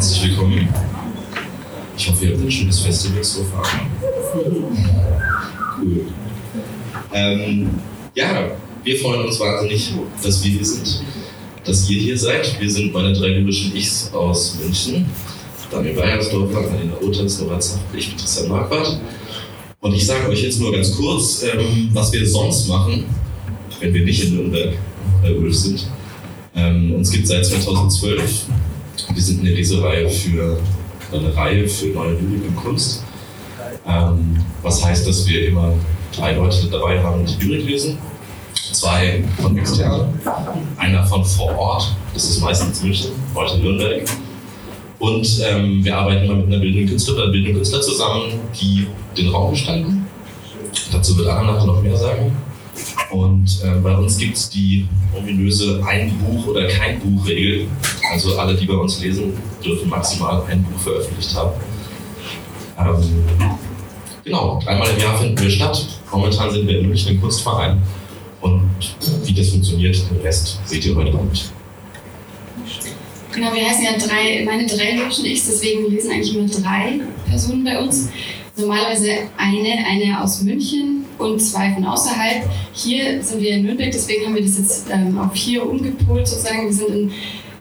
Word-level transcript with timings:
herzlich 0.00 0.30
willkommen. 0.30 0.66
Ich 1.94 2.08
hoffe, 2.08 2.24
ihr 2.24 2.32
habt 2.32 2.42
ein 2.42 2.50
schönes 2.50 2.80
Festival 2.80 3.22
so 3.22 3.44
far. 3.44 3.62
Cool. 5.82 6.06
Ähm, 7.12 7.70
ja, 8.14 8.50
wir 8.82 8.98
freuen 8.98 9.26
uns 9.26 9.38
wahnsinnig, 9.40 9.92
dass 10.22 10.42
wir 10.42 10.52
hier 10.52 10.64
sind, 10.64 11.02
dass 11.64 11.88
ihr 11.90 12.00
hier 12.00 12.18
seid. 12.18 12.58
Wir 12.58 12.70
sind 12.70 12.94
meine 12.94 13.12
drei 13.12 13.28
lyrischen 13.28 13.76
Ichs 13.76 14.10
aus 14.12 14.56
München. 14.62 15.04
Daniel 15.70 15.96
Weiersdorfer, 15.96 16.58
Annalena 16.58 16.94
Others, 17.02 17.40
Nora 17.40 17.60
Zacht, 17.60 17.80
ich 17.94 18.08
bin 18.08 18.18
Christian 18.18 18.48
Marquardt. 18.48 19.00
Und 19.80 19.94
ich 19.94 20.06
sage 20.06 20.28
euch 20.28 20.42
jetzt 20.42 20.60
nur 20.60 20.72
ganz 20.72 20.96
kurz, 20.96 21.42
ähm, 21.42 21.90
was 21.92 22.10
wir 22.12 22.26
sonst 22.26 22.68
machen, 22.68 23.04
wenn 23.80 23.92
wir 23.92 24.04
nicht 24.04 24.24
in 24.24 24.36
Nürnberg 24.36 24.78
bei 25.22 25.32
Ulf 25.32 25.54
sind. 25.54 25.86
Ähm, 26.54 26.94
uns 26.94 27.10
gibt 27.10 27.24
es 27.24 27.30
seit 27.30 27.44
2012. 27.44 28.46
Wir 29.08 29.22
sind 29.22 29.40
eine 29.40 29.50
Lesereihe 29.50 30.08
für 30.08 30.60
eine 31.12 31.34
Reihe 31.36 31.68
für 31.68 31.86
neue 31.86 32.12
Lyrik 32.12 32.48
und 32.48 32.56
Kunst. 32.56 33.04
Ähm, 33.86 34.36
was 34.62 34.84
heißt, 34.84 35.06
dass 35.06 35.26
wir 35.26 35.48
immer 35.48 35.72
drei 36.14 36.34
Leute 36.34 36.68
dabei 36.70 37.02
haben, 37.02 37.24
die 37.24 37.44
Lyrik 37.44 37.66
lesen. 37.66 37.98
Zwei 38.72 39.24
von 39.40 39.56
extern, 39.58 40.20
einer 40.76 41.04
von 41.04 41.24
vor 41.24 41.56
Ort, 41.58 41.94
das 42.14 42.24
ist 42.24 42.40
meistens 42.40 42.82
München, 42.82 43.10
heute 43.34 43.58
Nürnberg. 43.58 44.02
Und 44.98 45.40
ähm, 45.44 45.84
wir 45.84 45.96
arbeiten 45.96 46.24
immer 46.24 46.36
mit 46.36 46.46
einer 46.46 46.58
bildenden 46.58 46.88
Künstlerin 46.90 47.22
oder 47.22 47.32
bildenden 47.32 47.56
Künstler 47.56 47.80
zusammen, 47.80 48.32
die 48.60 48.86
den 49.16 49.28
Raum 49.30 49.52
gestalten. 49.52 50.06
Dazu 50.92 51.16
wird 51.16 51.28
Anna 51.28 51.64
noch 51.64 51.82
mehr 51.82 51.96
sagen. 51.96 52.36
Und 53.10 53.62
äh, 53.64 53.78
bei 53.80 53.96
uns 53.96 54.16
gibt 54.16 54.36
es 54.36 54.48
die 54.50 54.86
ominöse 55.16 55.82
Ein 55.86 56.16
Buch 56.18 56.46
oder 56.48 56.68
kein 56.68 57.00
Buch-Regel. 57.00 57.66
Also 58.12 58.38
alle, 58.38 58.54
die 58.54 58.66
bei 58.66 58.74
uns 58.74 59.00
lesen, 59.00 59.32
dürfen 59.64 59.88
maximal 59.88 60.44
ein 60.48 60.62
Buch 60.62 60.80
veröffentlicht 60.80 61.34
haben. 61.34 61.52
Ähm, 62.78 63.24
genau, 64.24 64.60
dreimal 64.64 64.88
im 64.90 64.98
Jahr 64.98 65.18
finden 65.18 65.40
wir 65.40 65.50
statt. 65.50 65.86
Momentan 66.12 66.50
sind 66.50 66.66
wir 66.66 66.78
in 66.78 66.88
München 66.88 67.14
im 67.14 67.20
Kunstverein. 67.20 67.82
Und 68.40 68.70
wie 69.24 69.34
das 69.34 69.48
funktioniert, 69.50 69.96
den 70.10 70.20
Rest 70.22 70.60
seht 70.64 70.86
ihr 70.86 70.94
heute 70.94 71.12
Abend. 71.12 71.50
Genau, 73.32 73.54
wir 73.54 73.64
heißen 73.64 73.84
ja 73.84 73.92
drei, 73.92 74.44
meine 74.44 74.66
drei 74.66 74.94
Menschen 74.96 75.24
Ichs, 75.24 75.46
deswegen 75.46 75.90
lesen 75.90 76.10
eigentlich 76.10 76.34
immer 76.34 76.48
drei 76.48 77.00
Personen 77.28 77.64
bei 77.64 77.78
uns. 77.78 78.08
Normalerweise 78.56 79.10
eine, 79.36 79.86
eine 79.86 80.22
aus 80.22 80.42
München 80.42 81.04
und 81.18 81.40
zwei 81.40 81.72
von 81.72 81.84
außerhalb. 81.84 82.44
Hier 82.72 83.22
sind 83.22 83.40
wir 83.40 83.50
in 83.52 83.64
Nürnberg, 83.64 83.90
deswegen 83.92 84.26
haben 84.26 84.34
wir 84.34 84.42
das 84.42 84.58
jetzt 84.58 84.86
ähm, 84.90 85.18
auf 85.18 85.34
hier 85.34 85.68
umgepolt 85.68 86.26
sozusagen. 86.26 86.66
Wir 86.66 86.72
sind 86.72 86.90
in 86.90 87.12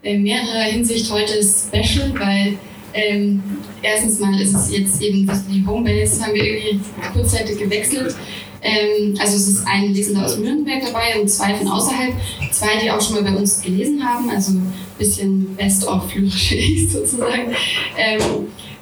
äh, 0.03 0.17
mehrerer 0.17 0.63
Hinsicht 0.63 1.11
heute 1.11 1.33
special, 1.43 2.13
weil 2.17 2.57
ähm, 2.93 3.41
erstens 3.81 4.19
mal 4.19 4.39
ist 4.41 4.53
es 4.53 4.71
jetzt 4.71 5.01
eben 5.01 5.29
die 5.51 5.65
Homebase, 5.65 6.23
haben 6.23 6.33
wir 6.33 6.43
irgendwie 6.43 6.79
kurzzeitig 7.13 7.59
gewechselt. 7.59 8.15
Ähm, 8.61 9.15
also 9.19 9.37
es 9.37 9.47
ist 9.47 9.67
ein 9.67 9.93
Lesender 9.93 10.25
aus 10.25 10.37
Nürnberg 10.37 10.81
dabei 10.85 11.19
und 11.19 11.29
zwei 11.29 11.53
von 11.55 11.67
außerhalb. 11.67 12.13
Zwei, 12.51 12.79
die 12.81 12.91
auch 12.91 13.01
schon 13.01 13.15
mal 13.15 13.31
bei 13.31 13.37
uns 13.37 13.61
gelesen 13.61 14.03
haben, 14.03 14.29
also 14.29 14.53
ein 14.53 14.73
bisschen 14.97 15.55
best 15.55 15.87
of 15.87 16.03
sozusagen. 16.89 17.55
Ähm, 17.97 18.21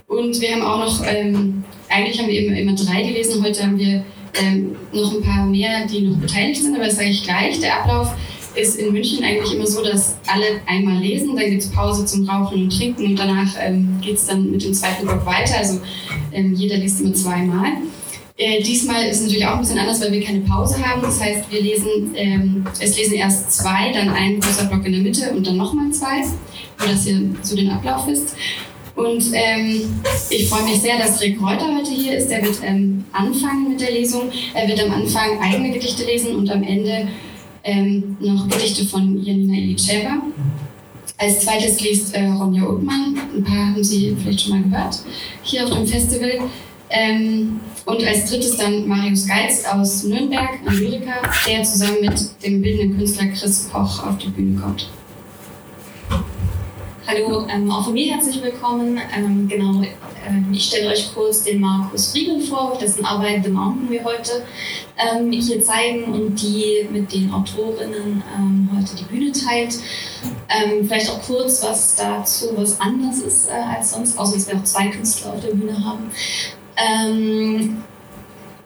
und 0.07 0.39
wir 0.39 0.51
haben 0.51 0.61
auch 0.61 0.79
noch, 0.79 1.03
ähm, 1.05 1.63
eigentlich 1.89 2.19
haben 2.19 2.27
wir 2.27 2.45
immer, 2.45 2.57
immer 2.57 2.75
drei 2.75 3.03
gelesen, 3.03 3.43
heute 3.43 3.63
haben 3.63 3.77
wir 3.77 4.03
ähm, 4.41 4.75
noch 4.91 5.15
ein 5.15 5.21
paar 5.21 5.45
mehr, 5.45 5.85
die 5.87 6.01
noch 6.01 6.17
beteiligt 6.17 6.61
sind, 6.61 6.75
aber 6.75 6.85
das 6.85 6.95
sage 6.95 7.09
ich 7.09 7.23
gleich. 7.23 7.59
Der 7.59 7.81
Ablauf 7.81 8.13
ist 8.55 8.75
in 8.77 8.91
München 8.91 9.23
eigentlich 9.23 9.53
immer 9.53 9.67
so, 9.67 9.83
dass 9.83 10.17
alle 10.27 10.61
einmal 10.65 10.97
lesen, 10.97 11.35
dann 11.35 11.49
gibt 11.49 11.63
es 11.63 11.71
Pause 11.71 12.05
zum 12.05 12.27
Rauchen 12.27 12.63
und 12.63 12.75
Trinken 12.75 13.05
und 13.05 13.15
danach 13.17 13.55
ähm, 13.59 13.99
geht 14.01 14.15
es 14.15 14.25
dann 14.25 14.51
mit 14.51 14.63
dem 14.63 14.73
zweiten 14.73 15.05
Block 15.05 15.25
weiter. 15.25 15.57
Also 15.57 15.79
ähm, 16.31 16.53
jeder 16.53 16.77
liest 16.77 17.01
immer 17.01 17.13
zweimal. 17.13 17.73
Äh, 18.39 18.61
diesmal 18.61 19.03
ist 19.07 19.17
es 19.17 19.23
natürlich 19.23 19.45
auch 19.47 19.55
ein 19.55 19.61
bisschen 19.61 19.79
anders, 19.79 19.99
weil 19.99 20.11
wir 20.11 20.23
keine 20.23 20.41
Pause 20.41 20.77
haben. 20.85 21.01
Das 21.01 21.19
heißt, 21.19 21.51
wir 21.51 21.61
lesen, 21.61 22.13
ähm, 22.15 22.65
es 22.79 22.95
lesen 22.95 23.15
erst 23.15 23.51
zwei, 23.51 23.91
dann 23.91 24.09
ein 24.09 24.39
großer 24.39 24.65
Block 24.65 24.85
in 24.85 24.91
der 24.91 25.01
Mitte 25.01 25.31
und 25.31 25.45
dann 25.47 25.57
nochmal 25.57 25.91
zwei, 25.91 26.21
nur 26.79 26.87
dass 26.87 27.07
ihr 27.07 27.19
so 27.41 27.55
den 27.55 27.71
Ablauf 27.71 28.05
wisst. 28.05 28.35
Und 28.97 29.23
ähm, 29.33 30.01
ich 30.31 30.49
freue 30.49 30.63
mich 30.63 30.81
sehr, 30.81 30.97
dass 30.97 31.21
Rick 31.21 31.39
Reuter 31.39 31.67
heute 31.77 31.91
hier 31.91 32.17
ist. 32.17 32.29
Der 32.29 32.43
wird 32.43 32.57
ähm, 32.63 33.05
anfangen 33.11 33.69
mit 33.69 33.79
der 33.79 33.91
Lesung. 33.91 34.31
Er 34.55 34.67
wird 34.67 34.83
am 34.83 34.91
Anfang 34.91 35.39
eigene 35.39 35.71
Gedichte 35.71 36.03
lesen 36.03 36.35
und 36.35 36.49
am 36.49 36.63
Ende 36.63 37.07
ähm, 37.63 38.17
noch 38.19 38.49
Gedichte 38.49 38.85
von 38.85 39.23
Janina 39.23 39.53
Ilitscheva. 39.53 40.17
Als 41.19 41.41
zweites 41.41 41.79
liest 41.79 42.15
äh, 42.15 42.25
Ronja 42.25 42.67
Uthmann. 42.67 43.15
Ein 43.35 43.43
paar 43.43 43.67
haben 43.67 43.83
Sie 43.83 44.17
vielleicht 44.19 44.41
schon 44.41 44.61
mal 44.61 44.67
gehört 44.67 44.99
hier 45.43 45.63
auf 45.63 45.69
dem 45.69 45.85
Festival. 45.85 46.39
Ähm, 46.89 47.59
und 47.85 48.03
als 48.03 48.29
drittes 48.31 48.57
dann 48.57 48.87
Marius 48.87 49.27
Geiz 49.27 49.63
aus 49.65 50.05
Nürnberg, 50.05 50.49
Lyriker, 50.65 51.21
der 51.47 51.61
zusammen 51.63 52.01
mit 52.01 52.43
dem 52.43 52.61
bildenden 52.63 52.97
Künstler 52.97 53.27
Chris 53.27 53.69
Koch 53.71 54.07
auf 54.07 54.17
die 54.17 54.29
Bühne 54.29 54.59
kommt. 54.59 54.89
Hallo, 57.09 57.47
ähm, 57.49 57.71
auch 57.71 57.85
von 57.85 57.93
mir 57.93 58.13
herzlich 58.13 58.43
willkommen. 58.43 58.99
Ähm, 59.15 59.47
genau, 59.47 59.81
ähm, 60.27 60.49
ich 60.51 60.65
stelle 60.65 60.89
euch 60.89 61.13
kurz 61.13 61.41
den 61.41 61.61
Markus 61.61 62.11
Friedel 62.11 62.41
vor, 62.41 62.77
dessen 62.81 63.05
Arbeit 63.05 63.45
The 63.45 63.49
Mountain 63.49 63.89
wir 63.89 64.03
heute 64.03 64.43
ähm, 64.97 65.31
hier 65.31 65.63
zeigen 65.63 66.03
und 66.11 66.35
die 66.35 66.85
mit 66.91 67.13
den 67.13 67.31
Autorinnen 67.31 68.21
ähm, 68.35 68.69
heute 68.75 68.93
die 68.97 69.05
Bühne 69.05 69.31
teilt. 69.31 69.79
Ähm, 70.49 70.85
vielleicht 70.85 71.09
auch 71.09 71.21
kurz, 71.21 71.63
was 71.63 71.95
dazu 71.95 72.47
was 72.57 72.81
anders 72.81 73.19
ist 73.19 73.47
äh, 73.47 73.53
als 73.53 73.91
sonst, 73.91 74.19
außer 74.19 74.35
dass 74.35 74.47
wir 74.49 74.57
auch 74.57 74.63
zwei 74.65 74.87
Künstler 74.89 75.31
auf 75.31 75.39
der 75.39 75.53
Bühne 75.53 75.77
haben. 75.85 76.11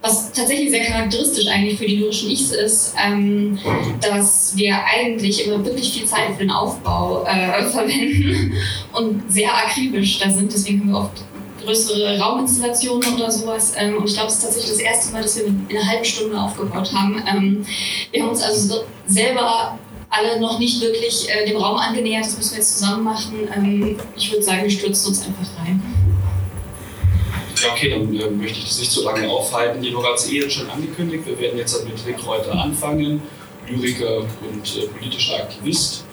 Was 0.01 0.31
tatsächlich 0.31 0.71
sehr 0.71 0.83
charakteristisch 0.83 1.45
eigentlich 1.47 1.77
für 1.77 1.85
die 1.85 1.97
lyrischen 1.97 2.31
Ichs 2.31 2.51
ist, 2.51 2.95
ähm, 2.97 3.59
dass 4.01 4.55
wir 4.55 4.75
eigentlich 4.83 5.45
immer 5.45 5.63
wirklich 5.63 5.93
viel 5.93 6.05
Zeit 6.07 6.33
für 6.33 6.39
den 6.39 6.49
Aufbau 6.49 7.23
äh, 7.25 7.63
verwenden 7.69 8.53
und 8.93 9.31
sehr 9.31 9.53
akribisch 9.53 10.17
da 10.19 10.29
sind. 10.29 10.51
Deswegen 10.51 10.81
haben 10.81 10.89
wir 10.89 10.97
oft 10.97 11.23
größere 11.63 12.19
Rauminstallationen 12.19 13.13
oder 13.13 13.31
sowas. 13.31 13.73
Ähm, 13.77 13.97
und 13.97 14.07
ich 14.07 14.15
glaube, 14.15 14.29
es 14.29 14.35
ist 14.35 14.43
tatsächlich 14.43 14.71
das 14.71 14.79
erste 14.79 15.13
Mal, 15.13 15.21
dass 15.21 15.37
wir 15.37 15.45
in 15.45 15.67
einer 15.69 15.87
halben 15.87 16.05
Stunde 16.05 16.39
aufgebaut 16.39 16.91
haben. 16.93 17.23
Ähm, 17.27 17.65
wir 18.11 18.23
haben 18.23 18.29
uns 18.29 18.41
also 18.41 18.75
so 18.75 18.83
selber 19.05 19.77
alle 20.09 20.39
noch 20.39 20.59
nicht 20.59 20.81
wirklich 20.81 21.27
äh, 21.29 21.47
dem 21.47 21.57
Raum 21.57 21.77
angenähert. 21.77 22.25
Das 22.25 22.37
müssen 22.37 22.51
wir 22.51 22.57
jetzt 22.57 22.79
zusammen 22.79 23.03
machen. 23.03 23.47
Ähm, 23.55 23.97
ich 24.17 24.31
würde 24.31 24.43
sagen, 24.43 24.63
wir 24.63 24.71
stürzen 24.71 25.09
uns 25.09 25.25
einfach 25.25 25.47
rein. 25.63 25.81
Ja, 27.61 27.73
okay, 27.73 27.89
dann 27.89 28.15
äh, 28.15 28.29
möchte 28.29 28.59
ich 28.59 28.65
das 28.65 28.79
nicht 28.79 28.91
so 28.91 29.03
lange 29.03 29.29
aufhalten. 29.29 29.81
Die 29.81 29.91
Nora 29.91 30.09
hat 30.09 30.17
es 30.17 30.31
eh 30.31 30.49
schon 30.49 30.69
angekündigt. 30.69 31.25
Wir 31.25 31.39
werden 31.39 31.57
jetzt 31.57 31.83
mit 31.85 32.05
Rick 32.07 32.25
Reuter 32.25 32.53
anfangen, 32.53 33.21
Lyriker 33.67 34.17
und 34.17 34.77
äh, 34.77 34.87
politischer 34.87 35.35
Aktivist. 35.35 36.05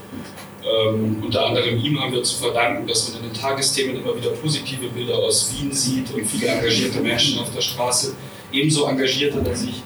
Ähm, 0.62 1.22
unter 1.25 1.47
anderem 1.47 1.78
ihm 1.78 1.98
haben 2.00 2.12
wir 2.12 2.22
zu 2.22 2.36
verdanken, 2.36 2.86
dass 2.86 3.09
man 3.09 3.22
in 3.22 3.31
den 3.31 3.41
Tagesthemen 3.41 3.97
immer 3.97 4.14
wieder 4.16 4.31
positive 4.31 4.88
Bilder 4.88 5.16
aus 5.16 5.53
Wien 5.53 5.72
sieht 5.72 6.12
und 6.12 6.26
viele 6.26 6.48
engagierte 6.48 7.00
Menschen 7.00 7.38
auf 7.38 7.50
der 7.54 7.62
Straße. 7.62 8.15
Ebenso 8.53 8.86
engagiert 8.86 9.34
hat 9.34 9.47
er 9.47 9.56
sich 9.56 9.82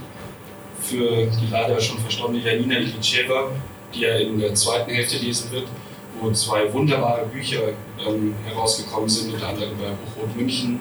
für 0.80 1.26
die 1.26 1.50
leider 1.50 1.80
schon 1.80 1.98
verstorbene 1.98 2.42
Janina 2.42 2.78
Ilitscheva, 2.78 3.50
die 3.94 4.04
er 4.04 4.20
in 4.20 4.40
der 4.40 4.54
zweiten 4.54 4.90
Hälfte 4.90 5.18
lesen 5.18 5.52
wird, 5.52 5.66
wo 6.20 6.30
zwei 6.32 6.72
wunderbare 6.72 7.26
Bücher 7.26 7.60
ähm, 8.04 8.34
herausgekommen 8.46 9.08
sind, 9.08 9.34
unter 9.34 9.48
anderem 9.48 9.76
bei 9.78 9.90
Hochrot 9.90 10.36
München 10.36 10.80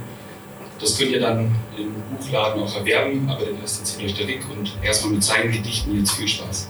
das 0.81 0.97
könnt 0.97 1.11
ihr 1.11 1.19
dann 1.19 1.55
im 1.77 1.93
Buchladen 2.17 2.63
auch 2.63 2.75
erwerben, 2.75 3.29
aber 3.29 3.45
den 3.45 3.57
Rest 3.57 3.81
erzählt 3.81 4.09
euch 4.09 4.15
der 4.15 4.27
Rick 4.27 4.49
und 4.49 4.71
erstmal 4.81 5.13
mit 5.13 5.23
seinen 5.23 5.51
Gedichten 5.51 5.97
jetzt 5.97 6.11
viel 6.13 6.27
Spaß. 6.27 6.69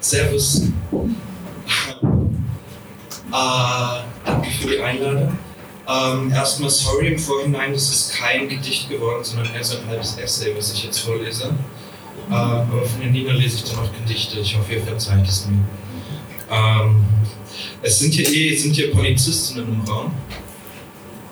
Servus. 0.00 0.62
Äh, 3.32 4.00
danke 4.24 4.50
für 4.50 4.68
die 4.68 4.80
Einladung. 4.80 5.38
Ähm, 5.88 6.32
erstmal 6.32 6.70
sorry 6.70 7.08
im 7.08 7.18
Vorhinein, 7.18 7.72
das 7.72 7.90
ist 7.90 8.14
kein 8.14 8.48
Gedicht 8.48 8.88
geworden, 8.88 9.22
sondern 9.22 9.54
eher 9.54 9.62
so 9.62 9.78
ein 9.78 9.86
halbes 9.86 10.16
Essay, 10.18 10.52
was 10.56 10.72
ich 10.72 10.84
jetzt 10.84 11.00
vorlese. 11.00 11.54
Äh, 12.30 12.34
aber 12.34 12.82
von 12.84 13.00
den 13.00 13.12
Liedern 13.12 13.36
lese 13.36 13.56
ich 13.56 13.64
dann 13.64 13.84
auch 13.84 13.92
Gedichte. 13.92 14.40
Ich 14.40 14.56
hoffe, 14.56 14.74
ihr 14.74 14.82
verzeiht 14.82 15.26
es 15.26 15.46
mir. 15.46 15.58
Ähm, 16.50 17.04
es 17.82 17.98
sind 17.98 18.14
hier 18.14 18.28
eh 18.28 18.56
sind 18.56 18.74
hier 18.74 18.92
Polizistinnen 18.92 19.68
im 19.68 19.80
Raum. 19.82 20.12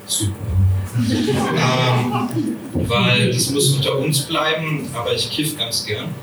Super. 0.07 0.35
ähm, 0.97 2.29
weil 2.87 3.33
das 3.33 3.51
muss 3.51 3.75
unter 3.75 3.99
uns 3.99 4.21
bleiben, 4.21 4.89
aber 4.95 5.13
ich 5.13 5.31
kiff 5.31 5.59
ganz 5.59 5.85
gern. 5.85 6.15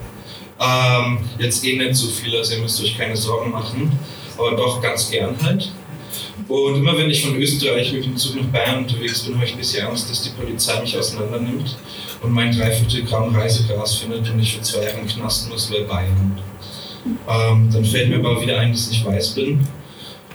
Ähm, 0.59 1.19
jetzt 1.39 1.65
eh 1.65 1.77
nicht 1.77 1.95
so 1.95 2.07
viel, 2.07 2.35
also 2.37 2.53
ihr 2.53 2.61
müsst 2.61 2.81
euch 2.81 2.97
keine 2.97 3.17
Sorgen 3.17 3.51
machen, 3.51 3.91
aber 4.37 4.55
doch 4.55 4.81
ganz 4.81 5.09
gern 5.09 5.35
halt. 5.41 5.71
Und 6.47 6.75
immer 6.75 6.97
wenn 6.97 7.09
ich 7.09 7.25
von 7.25 7.35
Österreich 7.35 7.91
mit 7.93 8.05
dem 8.05 8.15
Zug 8.15 8.35
nach 8.35 8.45
Bayern 8.45 8.79
unterwegs 8.79 9.21
bin, 9.23 9.35
habe 9.35 9.45
ich 9.45 9.53
ein 9.53 9.57
bisschen 9.57 9.87
Angst, 9.87 10.09
dass 10.09 10.21
die 10.21 10.29
Polizei 10.29 10.79
mich 10.81 10.97
auseinander 10.97 11.39
nimmt 11.39 11.75
und 12.21 12.31
mein 12.31 12.55
Dreiviertel 12.55 13.03
Gramm 13.03 13.35
Reisegras 13.35 13.95
findet 13.95 14.29
und 14.29 14.39
ich 14.39 14.55
für 14.55 14.61
zwei 14.61 14.83
Jahre 14.83 14.99
im 14.99 15.07
Knast 15.07 15.49
muss, 15.49 15.71
weil 15.71 15.85
Bayern. 15.85 16.39
Ähm, 17.27 17.69
dann 17.71 17.83
fällt 17.83 18.09
mir 18.09 18.17
aber 18.17 18.39
wieder 18.41 18.59
ein, 18.59 18.71
dass 18.71 18.91
ich 18.91 19.03
weiß 19.03 19.31
bin, 19.31 19.67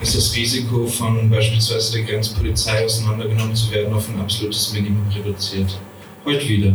ist 0.00 0.16
das 0.16 0.34
Risiko 0.34 0.86
von 0.86 1.30
beispielsweise 1.30 1.92
der 1.92 2.02
Grenzpolizei 2.02 2.84
auseinandergenommen 2.84 3.54
zu 3.54 3.70
werden 3.70 3.94
auf 3.94 4.08
ein 4.08 4.20
absolutes 4.20 4.72
Minimum 4.72 5.06
reduziert. 5.14 5.78
Heute 6.24 6.48
wieder. 6.48 6.74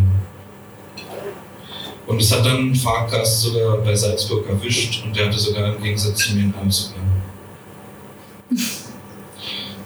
Und 2.07 2.21
es 2.21 2.31
hat 2.31 2.45
dann 2.45 2.71
ein 2.71 2.75
Fahrgast 2.75 3.41
sogar 3.41 3.77
bei 3.79 3.95
Salzburg 3.95 4.47
erwischt 4.49 5.03
und 5.03 5.15
der 5.15 5.27
hatte 5.27 5.37
sogar 5.37 5.75
im 5.75 5.83
Gegensatz 5.83 6.19
zu 6.19 6.35
mir 6.35 6.43
einen 6.43 6.55
Anzug 6.59 6.93
an. 6.95 8.57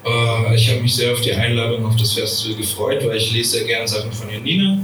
äh, 0.06 0.56
ich 0.56 0.69
habe 0.69 0.81
mich 0.81 0.95
sehr 0.95 1.13
auf 1.13 1.22
die 1.22 1.33
Einladung 1.33 1.86
auf 1.86 1.95
das 1.98 2.13
Festival 2.13 2.57
gefreut, 2.57 3.06
weil 3.06 3.18
ich 3.18 3.31
lese 3.31 3.57
sehr 3.57 3.66
gerne 3.66 3.88
Sachen 3.88 4.12
von 4.12 4.30
Janina 4.30 4.80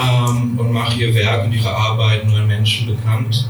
ähm, 0.00 0.58
und 0.58 0.72
mache 0.72 0.98
ihr 1.00 1.14
Werk 1.14 1.44
und 1.44 1.52
ihre 1.52 1.74
Arbeit 1.74 2.26
neuen 2.26 2.46
Menschen 2.46 2.86
bekannt. 2.86 3.48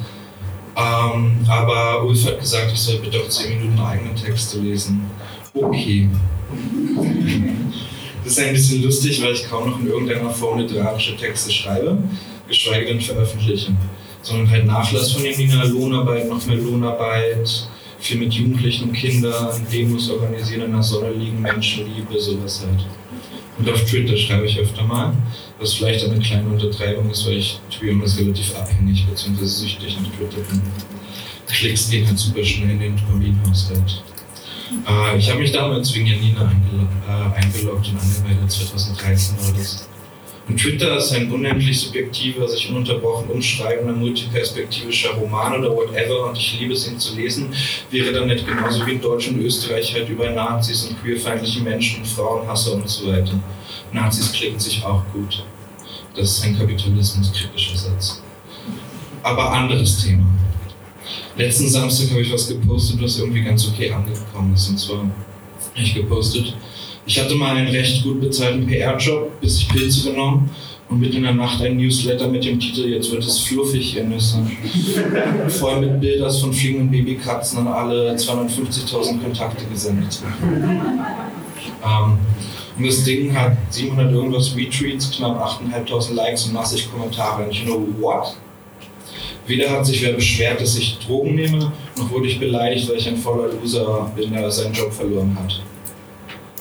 Ähm, 0.77 1.39
aber 1.49 2.05
Ulf 2.05 2.27
hat 2.27 2.41
gesagt, 2.41 2.73
ich 2.73 2.79
soll 2.79 2.99
bitte 2.99 3.19
auch 3.21 3.29
10 3.29 3.59
Minuten 3.59 3.81
eigene 3.81 4.15
Texte 4.15 4.59
lesen. 4.59 5.11
Okay. 5.53 6.09
Das 8.25 8.33
ist 8.33 8.39
ein 8.39 8.53
bisschen 8.53 8.83
lustig, 8.83 9.23
weil 9.23 9.33
ich 9.33 9.49
kaum 9.49 9.71
noch 9.71 9.81
in 9.81 9.87
irgendeiner 9.87 10.31
Form 10.31 10.59
literarische 10.59 11.17
Texte 11.17 11.51
schreibe, 11.51 11.99
geschweige 12.49 12.87
denn 12.87 13.01
veröffentliche. 13.01 13.73
Sondern 14.23 14.51
halt 14.51 14.67
Nachlass 14.67 15.13
von 15.13 15.25
Janina, 15.25 15.65
Lohnarbeit, 15.65 16.29
noch 16.29 16.45
mehr 16.47 16.57
Lohnarbeit, 16.57 17.69
viel 18.01 18.19
mit 18.19 18.33
Jugendlichen 18.33 18.89
und 18.89 18.93
Kindern, 18.95 19.67
Demos 19.73 20.11
organisieren, 20.11 20.63
in 20.63 20.73
der 20.73 20.83
Sonne 20.83 21.13
liegen, 21.13 21.41
Menschenliebe, 21.41 22.19
sowas 22.19 22.65
halt. 22.67 22.85
Und 23.59 23.71
auf 23.71 23.85
Twitter 23.85 24.17
schreibe 24.17 24.47
ich 24.47 24.59
öfter 24.59 24.83
mal, 24.85 25.13
was 25.59 25.75
vielleicht 25.75 26.05
eine 26.05 26.19
kleine 26.19 26.49
Untertreibung 26.49 27.11
ist, 27.11 27.27
weil 27.27 27.35
ich 27.35 27.61
Tweetum 27.71 28.03
relativ 28.03 28.57
abhängig 28.57 29.07
bzw. 29.07 29.45
süchtig 29.45 29.99
nach 30.01 30.11
Twitter 30.17 30.43
bin. 30.49 30.63
Klicks 31.47 31.91
gehen 31.91 32.07
halt 32.07 32.19
super 32.19 32.43
schnell 32.43 32.71
in 32.71 32.81
den 32.81 32.97
Dopaminhaushalt. 32.97 34.03
Äh, 34.89 35.19
ich 35.19 35.29
habe 35.29 35.41
mich 35.41 35.53
damals 35.53 35.95
wegen 35.95 36.07
Janina 36.07 36.49
eingeloggt, 36.49 36.93
äh, 37.07 37.43
eingeloggt 37.43 37.89
und 37.89 37.99
angemeldet, 37.99 38.51
2013 38.51 39.37
war 39.39 39.53
das. 39.59 39.89
Und 40.51 40.57
Twitter 40.57 40.97
ist 40.97 41.13
ein 41.13 41.31
unendlich 41.31 41.79
subjektiver, 41.79 42.49
sich 42.49 42.69
ununterbrochen 42.69 43.29
umschreibender, 43.31 43.93
multiperspektivischer 43.93 45.11
Roman 45.11 45.61
oder 45.61 45.73
whatever 45.73 46.29
und 46.29 46.37
ich 46.37 46.59
liebe 46.59 46.73
es, 46.73 46.91
ihn 46.91 46.99
zu 46.99 47.15
lesen. 47.15 47.55
Wäre 47.89 48.13
dann 48.13 48.27
nicht 48.27 48.45
genauso 48.45 48.85
wie 48.85 48.95
in 48.95 49.01
Deutschland 49.01 49.39
und 49.39 49.45
Österreich 49.45 49.95
halt 49.95 50.09
über 50.09 50.29
Nazis 50.29 50.87
und 50.87 51.01
queerfeindliche 51.01 51.61
Menschen 51.61 52.01
und 52.01 52.09
Frauenhasser 52.09 52.73
und 52.73 52.89
so 52.89 53.07
weiter. 53.07 53.39
Nazis 53.93 54.33
klicken 54.33 54.59
sich 54.59 54.85
auch 54.85 55.05
gut. 55.13 55.45
Das 56.17 56.33
ist 56.33 56.45
ein 56.45 56.59
kapitalismuskritischer 56.59 57.77
Satz. 57.77 58.21
Aber 59.23 59.53
anderes 59.53 60.03
Thema. 60.03 60.27
Letzten 61.37 61.69
Samstag 61.69 62.11
habe 62.11 62.23
ich 62.23 62.33
was 62.33 62.49
gepostet, 62.49 63.01
was 63.01 63.21
irgendwie 63.21 63.45
ganz 63.45 63.69
okay 63.69 63.93
angekommen 63.93 64.53
ist. 64.55 64.69
Und 64.69 64.81
zwar 64.81 64.99
habe 64.99 65.13
ich 65.77 65.95
gepostet, 65.95 66.57
ich 67.11 67.21
hatte 67.21 67.35
mal 67.35 67.57
einen 67.57 67.67
recht 67.67 68.05
gut 68.05 68.21
bezahlten 68.21 68.69
PR-Job, 68.69 69.41
bis 69.41 69.59
ich 69.59 69.69
Pilze 69.69 70.13
genommen 70.13 70.49
und 70.89 71.01
mitten 71.01 71.17
in 71.17 71.25
der 71.25 71.35
Nacht 71.35 71.61
ein 71.61 71.77
Newsletter 71.77 72.29
mit 72.29 72.45
dem 72.45 72.61
Titel 72.61 72.87
Jetzt 72.87 73.11
wird 73.11 73.25
es 73.25 73.41
fluffig, 73.41 74.01
Nüsse. 74.05 74.47
Voll 75.49 75.81
mit 75.81 76.01
Bildern 76.01 76.31
von 76.31 76.53
fliegenden 76.53 76.89
Babykatzen 76.89 77.59
an 77.59 77.67
alle 77.67 78.15
250.000 78.15 79.21
Kontakte 79.21 79.65
gesendet. 79.65 80.21
Ähm, 81.85 82.19
und 82.79 82.87
das 82.87 83.03
Ding 83.03 83.37
hat 83.37 83.57
700 83.71 84.13
irgendwas 84.13 84.55
Retweets, 84.55 85.11
knapp 85.11 85.61
8.500 85.61 86.15
Likes 86.15 86.45
und 86.47 86.53
massig 86.53 86.89
Kommentare. 86.93 87.43
Und 87.43 87.51
ich 87.51 87.67
nur, 87.67 87.89
what? 88.01 88.37
Weder 89.49 89.69
hat 89.69 89.85
sich 89.85 90.01
wer 90.01 90.13
beschwert, 90.13 90.61
dass 90.61 90.79
ich 90.79 91.01
Drogen 91.05 91.35
nehme, 91.35 91.73
noch 91.99 92.09
wurde 92.09 92.29
ich 92.29 92.39
beleidigt, 92.39 92.89
weil 92.89 92.99
ich 92.99 93.09
ein 93.09 93.17
voller 93.17 93.53
Loser 93.53 94.13
bin, 94.15 94.33
der 94.33 94.49
seinen 94.49 94.75
Job 94.75 94.93
verloren 94.93 95.37
hat. 95.43 95.61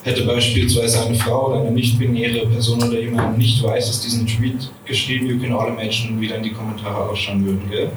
Hätte 0.04 0.24
beispielsweise 0.24 1.06
eine 1.06 1.16
Frau 1.16 1.50
oder 1.50 1.62
eine 1.62 1.72
nicht-binäre 1.72 2.48
Person 2.48 2.82
oder 2.82 3.00
jemand 3.00 3.38
nicht 3.38 3.62
weißes 3.62 4.02
diesen 4.02 4.26
Tweet 4.26 4.72
geschrieben, 4.86 5.28
you 5.28 5.40
can 5.40 5.52
all 5.52 5.68
imagine, 5.68 6.20
wie 6.22 6.28
dann 6.28 6.42
die 6.42 6.52
Kommentare 6.52 7.10
ausschauen 7.10 7.46
würden, 7.46 7.70
gell? 7.70 7.92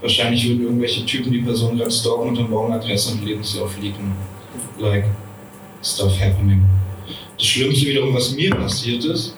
Wahrscheinlich 0.00 0.48
würden 0.48 0.62
irgendwelche 0.62 1.04
Typen 1.04 1.32
die 1.32 1.40
Person 1.40 1.76
gerade 1.76 1.90
stalken 1.90 2.28
und 2.28 2.38
dann 2.38 2.50
morgen 2.50 2.72
Adresse 2.72 3.12
und 3.12 3.24
Lebenslauf 3.24 3.76
leaken. 3.80 4.12
Like, 4.78 5.06
stuff 5.82 6.18
happening. 6.20 6.62
Das 7.36 7.46
Schlimmste 7.46 7.86
wiederum, 7.86 8.14
was 8.14 8.32
mir 8.32 8.50
passiert 8.54 9.04
ist, 9.04 9.34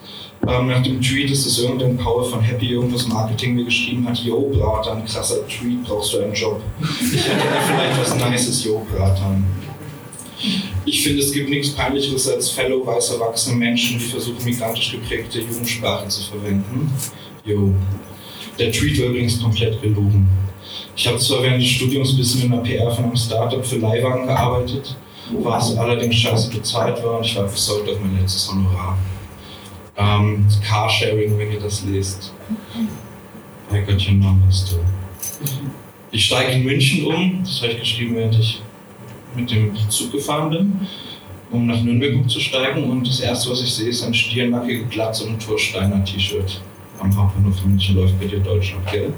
ähm, 0.47 0.67
nach 0.67 0.83
dem 0.83 1.01
Tweet 1.01 1.31
ist 1.31 1.45
es 1.45 1.59
irgendein 1.59 1.97
Paul 1.97 2.23
von 2.23 2.39
Happy 2.41 2.67
irgendwas 2.67 3.07
Marketing 3.07 3.55
mir 3.55 3.65
geschrieben 3.65 4.07
hat, 4.07 4.19
Yo, 4.19 4.51
Bratan, 4.53 5.03
krasser 5.05 5.47
Tweet, 5.47 5.83
brauchst 5.83 6.13
du 6.13 6.19
einen 6.19 6.33
Job? 6.33 6.61
Ich 6.81 7.25
hätte 7.25 7.37
da 7.37 7.61
vielleicht 7.61 7.99
was 7.99 8.29
Nices, 8.29 8.63
Yo, 8.63 8.85
Bratan. 8.95 9.43
Ich 10.85 11.01
finde, 11.01 11.23
es 11.23 11.31
gibt 11.31 11.49
nichts 11.49 11.71
Peinlicheres 11.71 12.29
als 12.29 12.51
fellow 12.51 12.85
weiß 12.85 13.11
erwachsene 13.11 13.55
Menschen, 13.55 13.97
die 13.97 14.05
versuchen, 14.05 14.43
migrantisch 14.45 14.91
geprägte 14.91 15.39
Jugendsprache 15.39 16.07
zu 16.07 16.23
verwenden. 16.29 16.91
Jo. 17.43 17.73
Der 18.59 18.71
Tweet 18.71 18.99
war 18.99 19.07
übrigens 19.07 19.41
komplett 19.41 19.81
gelogen. 19.81 20.27
Ich 20.95 21.07
habe 21.07 21.17
zwar 21.17 21.41
während 21.43 21.61
des 21.61 21.69
Studiums 21.69 22.11
ein 22.11 22.17
bisschen 22.17 22.43
in 22.43 22.51
der 22.51 22.59
PR 22.59 22.91
von 22.91 23.05
einem 23.05 23.15
Startup 23.15 23.65
für 23.65 23.77
Leihwagen 23.77 24.27
gearbeitet, 24.27 24.95
was 25.41 25.75
allerdings 25.75 26.15
scheiße 26.15 26.51
bezahlt 26.51 27.03
war 27.03 27.17
und 27.17 27.25
ich 27.25 27.35
war 27.35 27.47
versorgt 27.47 27.89
auf 27.89 27.99
mein 27.99 28.19
letztes 28.21 28.49
Honorar. 28.51 28.97
Ähm, 29.97 30.45
Carsharing, 30.63 31.37
wenn 31.37 31.51
ihr 31.51 31.59
das 31.59 31.83
lest. 31.83 32.31
I 33.71 33.79
got 33.79 34.07
your 34.07 34.13
numbers 34.13 34.65
too. 34.69 34.79
Ich 36.11 36.25
steige 36.25 36.53
in 36.53 36.63
München 36.63 37.05
um, 37.07 37.43
das 37.43 37.61
habe 37.61 37.73
ich 37.73 37.79
geschrieben, 37.79 38.15
während 38.15 38.39
ich 38.39 38.61
mit 39.35 39.51
dem 39.51 39.71
Zug 39.89 40.11
gefahren 40.11 40.49
bin, 40.49 40.87
um 41.51 41.67
nach 41.67 41.81
Nürnberg 41.81 42.15
umzusteigen. 42.15 42.89
Und 42.89 43.07
das 43.07 43.19
erste, 43.19 43.51
was 43.51 43.61
ich 43.61 43.73
sehe, 43.73 43.89
ist 43.89 44.03
ein 44.03 44.13
stiernackige 44.13 44.85
Glatze 44.85 45.25
und 45.25 45.33
ein 45.33 45.39
Torsteiner 45.39 46.03
T-Shirt. 46.03 46.61
Am 46.99 47.15
Hauptbahnhof 47.15 47.63
München 47.65 47.95
läuft 47.95 48.19
bei 48.19 48.25
dir 48.25 48.39
Deutschland, 48.39 48.85
gell? 48.91 49.13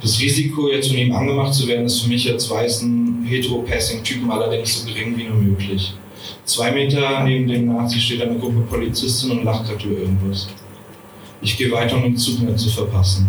Das 0.00 0.20
Risiko, 0.20 0.68
jetzt 0.68 0.88
von 0.88 0.98
ihm 0.98 1.14
angemacht 1.14 1.54
zu 1.54 1.66
werden, 1.66 1.86
ist 1.86 2.00
für 2.00 2.08
mich 2.08 2.30
als 2.30 2.50
weißen 2.50 3.24
hetero-passing-Typen 3.24 4.30
allerdings 4.30 4.80
so 4.80 4.86
gering 4.86 5.16
wie 5.16 5.24
nur 5.24 5.38
möglich. 5.38 5.94
Zwei 6.44 6.72
Meter 6.72 7.24
neben 7.24 7.48
dem 7.48 7.66
Nazi 7.66 7.98
steht 7.98 8.20
eine 8.20 8.38
Gruppe 8.38 8.60
Polizisten 8.68 9.30
und 9.30 9.44
lacht 9.44 9.66
gerade 9.66 9.84
über 9.86 10.00
irgendwas. 10.00 10.48
Ich 11.40 11.56
gehe 11.56 11.70
weiter, 11.70 11.96
um 11.96 12.02
den 12.02 12.16
Zug 12.16 12.40
nicht 12.40 12.58
zu 12.58 12.68
verpassen. 12.68 13.28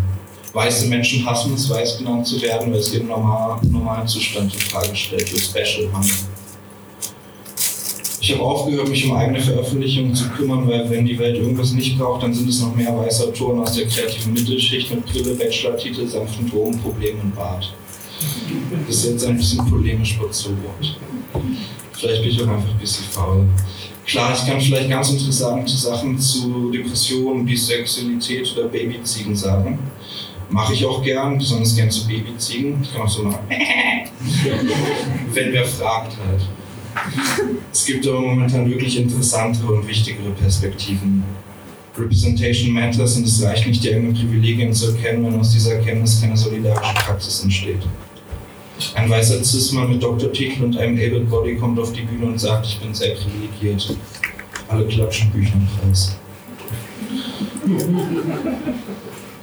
Weiße 0.52 0.86
Menschen 0.86 1.24
hassen 1.26 1.54
es, 1.54 1.68
weiß 1.68 1.98
genannt 1.98 2.26
zu 2.26 2.40
werden, 2.40 2.72
weil 2.72 2.80
es 2.80 2.94
ihren 2.94 3.08
normal, 3.08 3.58
normalen 3.70 4.06
Zustand 4.06 4.54
in 4.54 4.60
Frage 4.60 4.94
stellt, 4.94 5.28
für 5.28 5.38
Special 5.38 5.92
haben. 5.92 6.10
Ich 8.20 8.32
habe 8.32 8.42
aufgehört, 8.42 8.88
mich 8.88 9.04
um 9.04 9.16
eigene 9.16 9.40
Veröffentlichungen 9.40 10.14
zu 10.14 10.28
kümmern, 10.30 10.66
weil 10.68 10.90
wenn 10.90 11.06
die 11.06 11.16
Welt 11.18 11.36
irgendwas 11.36 11.72
nicht 11.72 11.96
braucht, 11.96 12.22
dann 12.24 12.34
sind 12.34 12.48
es 12.48 12.60
noch 12.60 12.74
mehr 12.74 12.96
weiße 12.96 13.28
Autoren 13.28 13.60
aus 13.60 13.74
der 13.74 13.86
kreativen 13.86 14.32
Mittelschicht 14.32 14.90
mit 14.90 15.06
Brille, 15.06 15.34
Bachelor-Titel, 15.34 16.08
sanften 16.08 16.50
Drogenproblemen 16.50 17.20
und 17.20 17.36
Bart. 17.36 17.72
Das 18.86 18.96
ist 18.96 19.04
jetzt 19.04 19.26
ein 19.26 19.36
bisschen 19.36 19.64
polemisch 19.70 20.18
Wort. 20.18 20.34
Vielleicht 21.92 22.22
bin 22.22 22.30
ich 22.30 22.42
auch 22.42 22.48
einfach 22.48 22.70
ein 22.70 22.78
bisschen 22.80 23.04
faul. 23.10 23.46
Klar, 24.06 24.32
ich 24.34 24.46
kann 24.46 24.60
vielleicht 24.60 24.88
ganz 24.88 25.10
interessante 25.10 25.72
Sachen 25.72 26.18
zu 26.18 26.70
Depressionen, 26.70 27.44
Bisexualität 27.44 28.52
oder 28.56 28.68
Babyziegen 28.68 29.34
sagen. 29.34 29.78
Mache 30.48 30.74
ich 30.74 30.84
auch 30.86 31.02
gern, 31.02 31.38
besonders 31.38 31.74
gern 31.74 31.90
zu 31.90 32.06
Babyziegen. 32.06 32.80
Ich 32.82 32.92
kann 32.92 33.02
auch 33.02 33.08
so 33.08 33.24
machen. 33.24 33.40
Wenn 35.32 35.52
wer 35.52 35.64
fragt 35.64 36.16
halt. 36.26 36.42
Es 37.72 37.84
gibt 37.84 38.06
aber 38.06 38.20
momentan 38.20 38.68
wirklich 38.68 38.98
interessantere 38.98 39.72
und 39.72 39.86
wichtigere 39.86 40.30
Perspektiven. 40.30 41.24
Representation 41.98 42.72
matters 42.72 43.16
und 43.16 43.26
es 43.26 43.42
reicht 43.42 43.66
nicht, 43.66 43.82
die 43.82 43.94
eigenen 43.94 44.14
Privilegien 44.14 44.72
zu 44.72 44.92
erkennen, 44.92 45.24
wenn 45.24 45.40
aus 45.40 45.52
dieser 45.52 45.74
Erkenntnis 45.76 46.20
keine 46.20 46.36
solidarische 46.36 46.94
Praxis 46.94 47.42
entsteht. 47.42 47.82
Ein 48.94 49.08
weißer 49.08 49.42
Cis-Mann 49.42 49.90
mit 49.90 50.02
Doktortitel 50.02 50.64
und 50.64 50.76
einem 50.76 50.96
Able 50.98 51.20
Body 51.20 51.56
kommt 51.56 51.78
auf 51.78 51.92
die 51.92 52.02
Bühne 52.02 52.26
und 52.26 52.38
sagt, 52.38 52.66
ich 52.66 52.78
bin 52.78 52.92
sehr 52.92 53.14
privilegiert. 53.14 53.96
Alle 54.68 54.86
klatschen 54.86 55.30
Büchernkreis. 55.30 56.16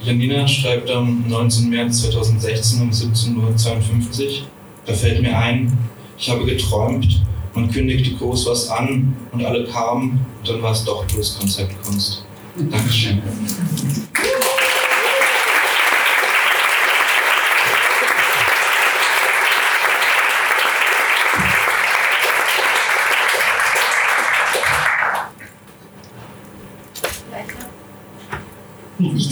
Janina 0.04 0.46
schreibt 0.46 0.92
am 0.92 1.24
19. 1.30 1.70
März 1.70 2.02
2016 2.04 2.82
um 2.82 2.90
17.52 2.90 3.38
Uhr. 3.38 4.48
Da 4.86 4.94
fällt 4.94 5.22
mir 5.22 5.38
ein, 5.38 5.78
ich 6.18 6.30
habe 6.30 6.46
geträumt, 6.46 7.22
man 7.54 7.72
kündigte 7.72 8.14
groß 8.16 8.48
was 8.48 8.70
an 8.70 9.16
und 9.32 9.46
alle 9.46 9.66
kamen, 9.66 10.26
dann 10.46 10.62
war 10.62 10.74
es 10.74 10.84
doch 10.84 11.06
bloß 11.06 11.40
Konzeptkunst. 11.40 12.26
Dankeschön. 12.70 13.22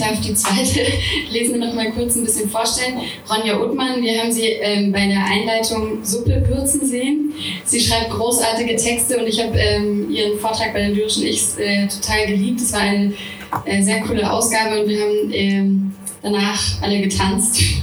darf 0.02 0.11
die 0.24 0.34
zweite 0.34 0.80
Lesende 1.30 1.66
noch 1.66 1.74
mal 1.74 1.90
kurz 1.92 2.16
ein 2.16 2.24
bisschen 2.24 2.48
vorstellen. 2.48 3.00
Ronja 3.28 3.58
Uthmann, 3.60 4.02
wir 4.02 4.20
haben 4.20 4.32
sie 4.32 4.46
ähm, 4.46 4.92
bei 4.92 5.06
der 5.06 5.24
Einleitung 5.24 6.04
Suppe 6.04 6.44
würzen 6.48 6.86
sehen. 6.86 7.32
Sie 7.64 7.80
schreibt 7.80 8.10
großartige 8.10 8.76
Texte 8.76 9.18
und 9.18 9.26
ich 9.26 9.42
habe 9.42 9.58
ähm, 9.58 10.10
ihren 10.10 10.38
Vortrag 10.38 10.72
bei 10.72 10.80
den 10.82 10.94
lyrischen 10.94 11.24
Ichs 11.24 11.56
äh, 11.58 11.86
total 11.88 12.26
geliebt. 12.26 12.60
Es 12.60 12.72
war 12.72 12.80
eine 12.80 13.12
äh, 13.64 13.82
sehr 13.82 14.00
coole 14.00 14.30
Ausgabe 14.30 14.82
und 14.82 14.88
wir 14.88 15.00
haben 15.00 15.30
ähm, 15.32 15.92
danach 16.22 16.82
alle 16.82 17.00
getanzt. 17.00 17.60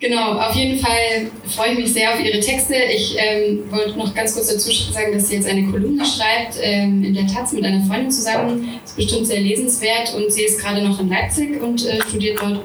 Genau, 0.00 0.32
auf 0.38 0.54
jeden 0.54 0.78
Fall 0.78 1.30
freue 1.44 1.72
ich 1.72 1.78
mich 1.78 1.92
sehr 1.92 2.14
auf 2.14 2.24
Ihre 2.24 2.40
Texte. 2.40 2.74
Ich 2.74 3.14
ähm, 3.18 3.70
wollte 3.70 3.98
noch 3.98 4.14
ganz 4.14 4.32
kurz 4.32 4.46
dazu 4.46 4.70
sagen, 4.70 5.12
dass 5.12 5.28
sie 5.28 5.36
jetzt 5.36 5.46
eine 5.46 5.70
Kolumne 5.70 6.02
schreibt 6.06 6.56
ähm, 6.62 7.04
in 7.04 7.12
der 7.12 7.26
Taz 7.26 7.52
mit 7.52 7.62
einer 7.66 7.84
Freundin 7.84 8.10
zusammen. 8.10 8.80
Das 8.80 8.92
ist 8.92 8.96
bestimmt 8.96 9.26
sehr 9.26 9.40
lesenswert 9.40 10.14
und 10.14 10.32
sie 10.32 10.44
ist 10.44 10.58
gerade 10.58 10.82
noch 10.82 10.98
in 11.00 11.10
Leipzig 11.10 11.62
und 11.62 11.84
äh, 11.84 12.00
studiert 12.08 12.40
dort, 12.40 12.60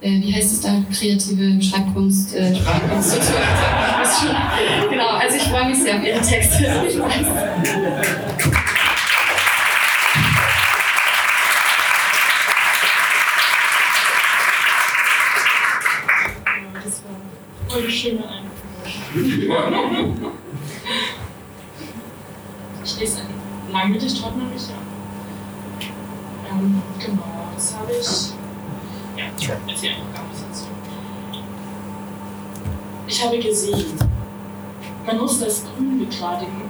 äh, 0.00 0.10
wie 0.10 0.32
heißt 0.32 0.52
es 0.52 0.60
da, 0.60 0.80
kreative 0.96 1.60
Schreibkunst, 1.60 2.36
äh, 2.36 2.54
Schreibkunst. 2.54 3.20
genau, 4.90 5.08
also 5.08 5.36
ich 5.36 5.42
freue 5.42 5.70
mich 5.70 5.78
sehr 5.78 5.96
auf 5.96 6.04
Ihre 6.04 6.20
Texte. 6.20 6.66
voll 17.84 17.92
schöne 17.92 18.24
Einführung. 18.26 20.16
ich 22.82 23.00
lese 23.00 23.20
ein 23.20 23.72
Langgedicht 23.72 24.24
heute 24.24 24.38
noch 24.38 24.50
nicht, 24.50 24.68
ja. 24.68 24.74
Ähm, 26.50 26.82
genau, 26.98 27.22
das 27.54 27.76
habe 27.76 27.92
ich. 27.92 28.30
Ja, 29.16 29.24
ich 29.38 29.48
erzähle 29.48 29.94
einfach 29.94 30.14
gar 30.14 30.24
nichts 30.24 30.44
dazu. 30.48 30.64
Ich 33.06 33.24
habe 33.24 33.38
gesehen, 33.38 33.98
man 35.06 35.18
muss 35.18 35.40
das 35.40 35.64
Grün 35.64 35.98
begradigen, 35.98 36.62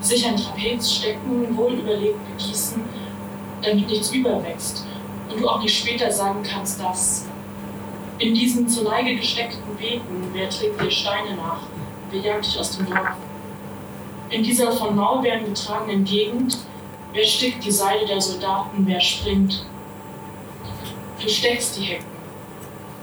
sich 0.00 0.26
ein 0.26 0.36
Trapez 0.36 0.92
stecken, 0.92 1.56
wohl 1.56 1.72
überlegt 1.72 2.18
begießen, 2.36 2.80
damit 3.62 3.88
nichts 3.88 4.12
überwächst 4.12 4.86
und 5.28 5.40
du 5.40 5.48
auch 5.48 5.60
nicht 5.60 5.76
später 5.76 6.10
sagen 6.10 6.42
kannst, 6.42 6.80
dass 6.80 7.26
in 8.22 8.34
diesen 8.34 8.68
zur 8.68 8.84
Neige 8.84 9.16
gesteckten 9.16 9.76
Beeten, 9.76 10.30
wer 10.32 10.48
trägt 10.48 10.80
dir 10.80 10.90
Steine 10.90 11.34
nach? 11.34 11.62
Wer 12.10 12.20
jagt 12.20 12.46
dich 12.46 12.58
aus 12.58 12.76
dem 12.76 12.86
Dorf? 12.86 13.16
In 14.30 14.44
dieser 14.44 14.70
von 14.70 14.94
Maulbeeren 14.94 15.44
getragenen 15.44 16.04
Gegend, 16.04 16.56
wer 17.12 17.24
stickt 17.24 17.64
die 17.64 17.72
Seile 17.72 18.06
der 18.06 18.20
Soldaten, 18.20 18.86
wer 18.86 19.00
springt? 19.00 19.66
Du 21.20 21.28
steckst 21.28 21.76
die 21.76 21.82
Hecken. 21.82 22.06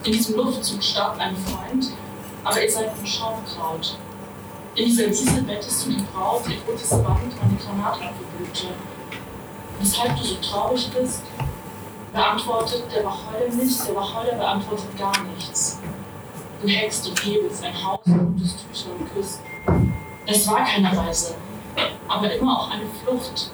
In 0.06 0.14
diesem 0.14 0.38
Luftzug 0.38 0.82
starb 0.82 1.20
ein 1.20 1.36
Freund, 1.36 1.92
aber 2.46 2.64
ihr 2.64 2.72
seid 2.72 2.90
ein 2.98 3.06
Schaumkraut. 3.06 3.98
In 4.76 4.86
dieser 4.86 5.08
Wiese 5.08 5.44
bettest 5.46 5.86
du 5.86 5.90
die 5.92 6.04
Braut, 6.14 6.44
ihr 6.48 6.62
rotes 6.66 6.90
Band, 6.92 7.36
meine 7.42 7.58
Granatapfelblüte. 7.62 8.68
Weshalb 9.82 10.16
du 10.16 10.24
so 10.24 10.36
traurig 10.36 10.90
bist, 10.98 11.24
beantwortet 12.14 12.84
der 12.94 13.06
Wacholder 13.06 13.54
nicht, 13.56 13.88
der 13.88 13.96
Wacholder 13.96 14.36
beantwortet 14.36 14.98
gar 14.98 15.14
nichts. 15.36 15.80
Du 16.62 16.68
hackst 16.68 17.08
und 17.08 17.26
hebelst 17.26 17.64
ein 17.64 17.84
Haus, 17.84 18.00
gutes 18.04 18.56
Tücher 18.58 18.90
und 18.98 19.14
küsst. 19.14 19.42
Es 20.26 20.48
war 20.48 20.64
keine 20.66 20.96
Reise, 20.96 21.36
aber 22.08 22.32
immer 22.34 22.60
auch 22.60 22.72
eine 22.72 22.86
Flucht. 23.04 23.52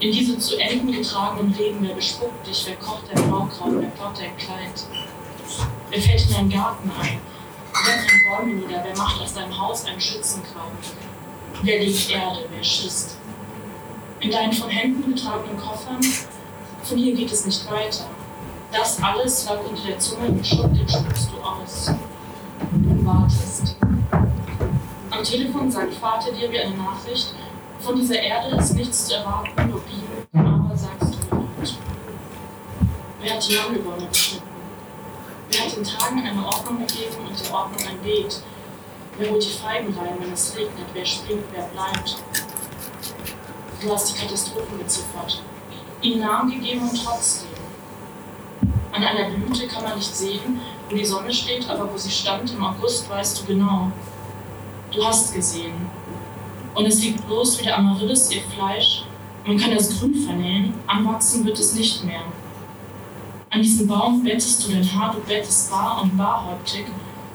In 0.00 0.12
diese 0.12 0.38
zu 0.38 0.56
Enden 0.58 0.92
getragenen 0.92 1.52
Regen, 1.54 1.78
wer 1.80 1.94
bespuckt 1.94 2.46
dich, 2.46 2.66
wer 2.66 2.76
kocht 2.76 3.04
dein 3.12 3.26
Blaukraut, 3.26 3.72
wer 3.80 3.88
baut 3.88 4.18
dein 4.18 4.36
Kleid. 4.36 4.86
Wer 5.90 6.00
fällt 6.00 6.28
in 6.28 6.34
deinen 6.34 6.50
Garten 6.50 6.90
ein? 7.00 7.18
Wer 7.84 7.96
brennt 7.96 8.38
Bäume 8.38 8.54
nieder, 8.60 8.84
wer 8.84 8.96
macht 8.96 9.20
aus 9.20 9.34
deinem 9.34 9.58
Haus 9.58 9.86
einen 9.86 10.00
Schützengraben? 10.00 10.78
Wer 11.62 11.80
legt 11.80 12.10
Erde, 12.10 12.46
wer 12.50 12.62
schießt? 12.62 13.16
In 14.20 14.30
deinen 14.30 14.52
von 14.52 14.68
Händen 14.68 15.14
getragenen 15.14 15.56
Koffern 15.56 16.00
von 16.88 16.96
hier 16.96 17.14
geht 17.14 17.30
es 17.30 17.44
nicht 17.44 17.70
weiter. 17.70 18.06
Das 18.72 19.02
alles 19.02 19.44
lag 19.46 19.58
unter 19.68 19.82
der 19.86 19.98
Zunge 19.98 20.28
und 20.28 20.46
Schutt, 20.46 20.74
den 20.74 20.88
spuckst 20.88 21.30
du 21.30 21.42
aus. 21.42 21.92
Du 22.72 23.06
wartest. 23.06 23.76
Am 25.10 25.22
Telefon 25.22 25.70
sagt 25.70 25.94
Vater 25.94 26.32
dir 26.32 26.50
wie 26.50 26.58
eine 26.58 26.76
Nachricht, 26.76 27.34
von 27.80 27.96
dieser 27.96 28.20
Erde 28.20 28.56
ist 28.56 28.74
nichts 28.74 29.06
zu 29.06 29.14
erwarten, 29.14 29.70
nur 29.70 29.80
Bibel, 29.80 30.26
aber 30.32 30.76
sagst 30.76 31.14
du 31.30 31.60
nicht. 31.60 31.78
Wer 33.20 33.34
hat 33.34 33.48
die 33.48 33.56
Mandelbäume 33.56 34.06
geschnitten? 34.08 34.48
Wer 35.50 35.64
hat 35.64 35.76
den 35.76 35.84
Tagen 35.84 36.26
eine 36.26 36.46
Ordnung 36.46 36.86
gegeben 36.86 37.26
und 37.26 37.38
der 37.38 37.54
Ordnung 37.54 37.88
ein 37.88 37.98
Beet? 38.02 38.42
Wer 39.18 39.30
holt 39.30 39.44
die 39.44 39.58
Feigen 39.58 39.94
rein, 39.94 40.16
wenn 40.18 40.32
es 40.32 40.56
regnet? 40.56 40.86
Wer 40.92 41.04
springt, 41.04 41.44
wer 41.52 41.64
bleibt? 41.64 42.16
Du 43.80 43.92
hast 43.92 44.12
die 44.12 44.20
Katastrophen 44.20 44.78
geziffert 44.78 45.42
ihm 46.02 46.20
Namen 46.20 46.50
gegeben 46.50 46.88
und 46.88 47.04
trotzdem. 47.04 47.48
An 48.92 49.02
einer 49.02 49.30
Blüte 49.30 49.66
kann 49.66 49.84
man 49.84 49.96
nicht 49.96 50.14
sehen, 50.14 50.60
wo 50.88 50.96
die 50.96 51.04
Sonne 51.04 51.32
steht, 51.32 51.68
aber 51.68 51.92
wo 51.92 51.96
sie 51.96 52.10
stand 52.10 52.52
im 52.52 52.64
August, 52.64 53.08
weißt 53.08 53.40
du 53.40 53.44
genau. 53.46 53.92
Du 54.92 55.04
hast 55.04 55.34
gesehen. 55.34 55.74
Und 56.74 56.86
es 56.86 57.02
liegt 57.02 57.26
bloß 57.26 57.60
wie 57.60 57.64
der 57.64 57.78
Amaryllis 57.78 58.30
ihr 58.30 58.42
Fleisch. 58.42 59.04
Man 59.46 59.58
kann 59.58 59.74
das 59.74 59.98
Grün 59.98 60.14
vernähen, 60.14 60.74
anwachsen 60.86 61.44
wird 61.44 61.58
es 61.58 61.74
nicht 61.74 62.04
mehr. 62.04 62.22
An 63.50 63.62
diesem 63.62 63.86
Baum 63.86 64.22
bettest 64.22 64.66
du 64.66 64.72
dein 64.72 64.94
Haar, 64.94 65.14
du 65.14 65.20
bettest 65.20 65.70
wahr 65.72 66.00
und 66.02 66.16
wahrhäuptig. 66.18 66.86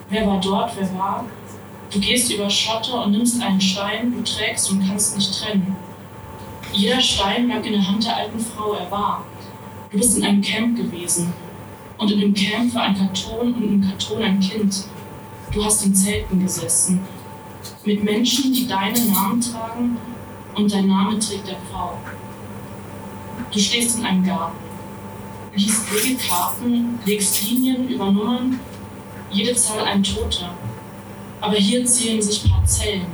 Wer 0.09 0.27
war 0.27 0.39
dort, 0.39 0.71
wer 0.77 0.93
war? 0.93 1.25
Du 1.91 1.99
gehst 1.99 2.31
über 2.31 2.49
Schotter 2.49 3.03
und 3.03 3.11
nimmst 3.11 3.41
einen 3.41 3.61
Stein, 3.61 4.13
du 4.15 4.23
trägst 4.23 4.71
und 4.71 4.87
kannst 4.87 5.15
nicht 5.15 5.39
trennen. 5.39 5.75
Jeder 6.73 6.99
Stein 6.99 7.49
lag 7.49 7.63
in 7.63 7.73
der 7.73 7.87
Hand 7.87 8.03
der 8.03 8.17
alten 8.17 8.39
Frau, 8.39 8.73
er 8.73 8.89
war. 8.89 9.23
Du 9.91 9.97
bist 9.99 10.17
in 10.17 10.23
einem 10.25 10.41
Camp 10.41 10.75
gewesen. 10.75 11.31
Und 11.99 12.11
in 12.11 12.19
dem 12.19 12.33
Camp 12.33 12.73
war 12.73 12.81
ein 12.83 12.97
Karton 12.97 13.53
und 13.53 13.63
im 13.63 13.81
Karton 13.87 14.23
ein 14.23 14.39
Kind. 14.39 14.85
Du 15.53 15.63
hast 15.63 15.85
in 15.85 15.93
Zelten 15.93 16.41
gesessen. 16.41 16.99
Mit 17.85 18.03
Menschen, 18.03 18.51
die 18.51 18.67
deinen 18.67 19.13
Namen 19.13 19.39
tragen 19.39 19.97
und 20.55 20.73
dein 20.73 20.87
Name 20.87 21.19
trägt 21.19 21.47
der 21.47 21.57
Frau. 21.71 21.99
Du 23.51 23.59
stehst 23.59 23.99
in 23.99 24.05
einem 24.05 24.25
Garten, 24.25 24.57
liest 25.55 25.93
Wegekarten, 25.93 26.97
legst 27.05 27.47
Linien 27.47 27.87
über 27.87 28.11
Nummern, 28.11 28.59
jede 29.29 29.55
Zahl 29.55 29.85
ein 29.85 30.01
Toter. 30.01 30.55
Aber 31.39 31.55
hier 31.55 31.85
zählen 31.85 32.21
sich 32.21 32.49
Parzellen. 32.49 33.05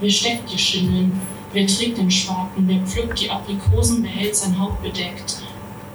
Wer 0.00 0.10
steckt 0.10 0.50
die 0.50 0.58
Schindeln? 0.58 1.20
Wer 1.52 1.66
trägt 1.66 1.98
den 1.98 2.10
Spaten? 2.10 2.66
Wer 2.66 2.80
pflückt 2.86 3.20
die 3.20 3.28
Aprikosen? 3.28 4.02
Wer 4.02 4.10
hält 4.10 4.34
sein 4.34 4.58
Haupt 4.58 4.82
bedeckt? 4.82 5.42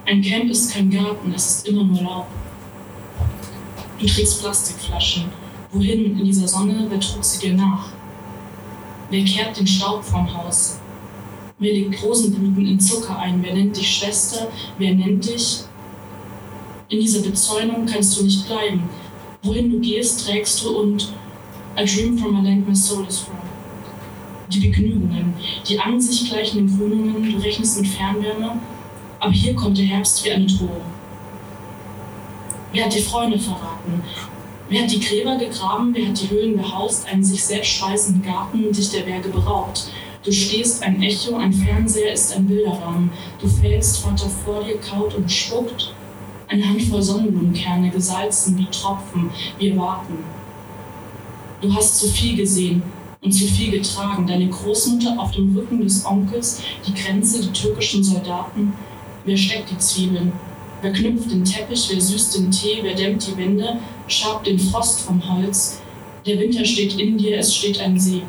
Ein 0.05 0.21
Camp 0.21 0.51
ist 0.51 0.71
kein 0.71 0.91
Garten, 0.91 1.33
es 1.35 1.47
ist 1.47 1.67
immer 1.67 1.83
nur 1.83 2.01
Laub. 2.01 2.27
Du 3.99 4.05
trägst 4.05 4.39
Plastikflaschen. 4.39 5.25
Wohin 5.71 6.17
in 6.17 6.23
dieser 6.23 6.47
Sonne? 6.47 6.85
Wer 6.89 6.99
trug 6.99 7.23
sie 7.23 7.39
dir 7.39 7.55
nach? 7.55 7.89
Wer 9.09 9.25
kehrt 9.25 9.57
den 9.57 9.65
Staub 9.65 10.03
vom 10.03 10.31
Haus? 10.31 10.77
Wer 11.57 11.73
legt 11.73 12.03
Rosenblüten 12.03 12.67
in 12.67 12.79
Zucker 12.79 13.17
ein? 13.17 13.41
Wer 13.41 13.55
nennt 13.55 13.75
dich 13.75 13.97
Schwester? 13.97 14.49
Wer 14.77 14.93
nennt 14.93 15.27
dich? 15.27 15.61
In 16.89 16.99
dieser 17.01 17.21
Bezäunung 17.21 17.87
kannst 17.87 18.19
du 18.19 18.23
nicht 18.23 18.45
bleiben. 18.45 18.87
Wohin 19.41 19.71
du 19.71 19.79
gehst, 19.79 20.27
trägst 20.27 20.63
du 20.63 20.77
und 20.77 21.11
I 21.75 21.83
dream 21.83 22.17
from 22.17 22.35
a 22.35 22.41
land 22.41 22.67
my 22.67 22.75
soul 22.75 23.05
is 23.07 23.19
from 23.19 23.36
die 24.49 24.67
Begnügungen, 24.67 25.33
die 25.67 25.79
an 25.79 25.99
sich 25.99 26.29
gleichenden 26.29 26.77
Grünungen, 26.77 27.31
du 27.31 27.37
rechnest 27.39 27.81
mit 27.81 27.89
Fernwärme, 27.89 28.59
aber 29.19 29.31
hier 29.31 29.55
kommt 29.55 29.77
der 29.77 29.85
Herbst 29.85 30.23
wie 30.23 30.31
eine 30.31 30.45
Drohung. 30.45 30.81
Wer 32.71 32.85
hat 32.85 32.93
die 32.93 33.01
Freunde 33.01 33.39
verraten? 33.39 34.03
Wer 34.69 34.83
hat 34.83 34.91
die 34.91 34.99
Gräber 34.99 35.37
gegraben? 35.37 35.93
Wer 35.93 36.09
hat 36.09 36.21
die 36.21 36.29
Höhlen 36.29 36.57
behaust? 36.57 37.07
Einen 37.07 37.23
sich 37.23 37.43
selbst 37.43 37.71
speisenden 37.71 38.21
Garten, 38.23 38.71
dich 38.71 38.91
der 38.91 39.01
Berge 39.01 39.29
beraubt. 39.29 39.89
Du 40.23 40.31
stehst, 40.31 40.83
ein 40.83 41.01
Echo, 41.01 41.37
ein 41.37 41.53
Fernseher 41.53 42.11
ist 42.11 42.35
ein 42.35 42.47
Bilderrahmen. 42.47 43.09
Du 43.39 43.47
fällst, 43.47 43.99
Vater 43.99 44.29
vor 44.43 44.63
dir 44.63 44.77
kaut 44.77 45.15
und 45.15 45.31
spuckt. 45.31 45.93
Eine 46.49 46.67
Handvoll 46.67 47.01
Sonnenblumenkerne, 47.01 47.89
gesalzen 47.89 48.57
wie 48.57 48.65
Tropfen. 48.65 49.29
Wir 49.57 49.77
warten. 49.77 50.17
Du 51.61 51.73
hast 51.73 51.97
zu 51.99 52.07
viel 52.09 52.35
gesehen, 52.35 52.83
und 53.21 53.31
zu 53.31 53.45
viel 53.45 53.71
getragen. 53.71 54.27
Deine 54.27 54.47
Großmutter 54.47 55.19
auf 55.19 55.31
dem 55.31 55.55
Rücken 55.55 55.81
des 55.81 56.05
Onkels, 56.05 56.61
die 56.85 56.93
Grenze, 56.93 57.41
die 57.41 57.51
türkischen 57.51 58.03
Soldaten. 58.03 58.73
Wer 59.25 59.37
steckt 59.37 59.71
die 59.71 59.77
Zwiebeln? 59.77 60.31
Wer 60.81 60.93
knüpft 60.93 61.31
den 61.31 61.43
Teppich? 61.43 61.87
Wer 61.89 61.99
süßt 61.99 62.37
den 62.37 62.51
Tee? 62.51 62.79
Wer 62.81 62.95
dämmt 62.95 63.25
die 63.27 63.35
Wände? 63.37 63.79
Schabt 64.07 64.47
den 64.47 64.59
Frost 64.59 65.01
vom 65.01 65.21
Holz? 65.27 65.81
Der 66.25 66.39
Winter 66.39 66.63
steht 66.65 66.99
in 66.99 67.17
dir, 67.17 67.37
es 67.39 67.55
steht 67.55 67.79
ein 67.79 67.99
See. 67.99 68.23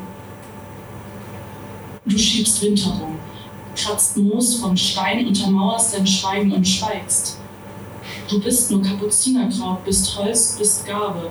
Du 2.05 2.17
schiebst 2.17 2.61
Winterung. 2.63 3.17
kratzt 3.75 4.17
Moos 4.17 4.55
vom 4.55 4.75
Stein, 4.75 5.27
untermauerst 5.27 5.95
dein 5.95 6.07
Schweigen 6.07 6.51
und 6.51 6.67
schweigst. 6.67 7.37
Du 8.29 8.39
bist 8.39 8.71
nur 8.71 8.81
Kapuzinerkraut, 8.81 9.85
bist 9.85 10.17
Holz, 10.17 10.55
bist 10.57 10.85
Gabe. 10.85 11.29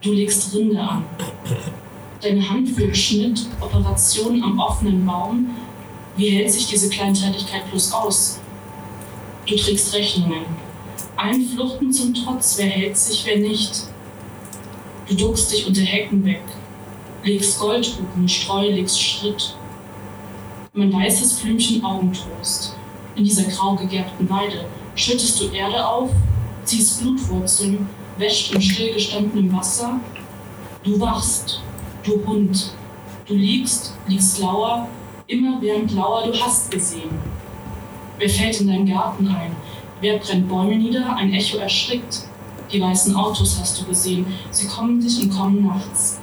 Du 0.00 0.12
legst 0.12 0.54
Rinde 0.54 0.80
an. 0.80 1.04
Deine 2.24 2.48
Hand 2.48 2.70
führt 2.70 2.96
Schnitt, 2.96 3.44
Operationen 3.60 4.42
am 4.42 4.58
offenen 4.58 5.04
Baum. 5.04 5.50
Wie 6.16 6.30
hält 6.30 6.50
sich 6.50 6.66
diese 6.66 6.88
Kleinteiligkeit 6.88 7.70
bloß 7.70 7.92
aus? 7.92 8.40
Du 9.44 9.54
trägst 9.54 9.92
Rechnungen. 9.92 10.46
Einfluchten 11.18 11.92
zum 11.92 12.14
Trotz, 12.14 12.56
wer 12.56 12.64
hält 12.64 12.96
sich, 12.96 13.26
wer 13.26 13.36
nicht. 13.36 13.88
Du 15.06 15.14
duckst 15.16 15.52
dich 15.52 15.66
unter 15.66 15.82
Hecken 15.82 16.24
weg, 16.24 16.40
legst 17.24 17.58
Goldhupen, 17.60 18.26
Streu, 18.26 18.70
legst 18.70 19.02
Schritt. 19.02 19.54
Mein 20.72 20.94
weißes 20.94 21.40
Blümchen 21.40 21.84
Augentrost. 21.84 22.74
In 23.16 23.24
dieser 23.24 23.44
grau 23.50 23.74
gegerbten 23.74 24.30
Weide 24.30 24.64
schüttest 24.94 25.38
du 25.42 25.50
Erde 25.50 25.86
auf, 25.86 26.08
ziehst 26.64 27.02
Blutwurzeln, 27.02 27.86
wäscht 28.16 28.54
in 28.54 28.62
stillgestandenem 28.62 29.52
Wasser. 29.52 30.00
Du 30.82 30.98
wachst, 30.98 31.60
du 32.04 32.24
Hund. 32.26 32.70
Du 33.26 33.34
liegst, 33.34 33.94
liegst 34.06 34.38
lauer, 34.38 34.88
immer 35.26 35.60
während 35.60 35.92
lauer, 35.92 36.26
du 36.26 36.38
hast 36.38 36.70
gesehen. 36.70 37.10
Wer 38.18 38.28
fällt 38.28 38.60
in 38.60 38.68
deinen 38.68 38.86
Garten 38.86 39.26
ein? 39.28 39.56
Wer 40.00 40.18
brennt 40.18 40.48
Bäume 40.48 40.76
nieder? 40.76 41.16
Ein 41.16 41.32
Echo 41.32 41.56
erschrickt. 41.56 42.24
Die 42.70 42.80
weißen 42.80 43.16
Autos 43.16 43.58
hast 43.58 43.80
du 43.80 43.86
gesehen. 43.86 44.26
Sie 44.50 44.66
kommen 44.66 45.00
dich 45.00 45.22
und 45.22 45.30
kommen 45.30 45.66
nachts. 45.66 46.20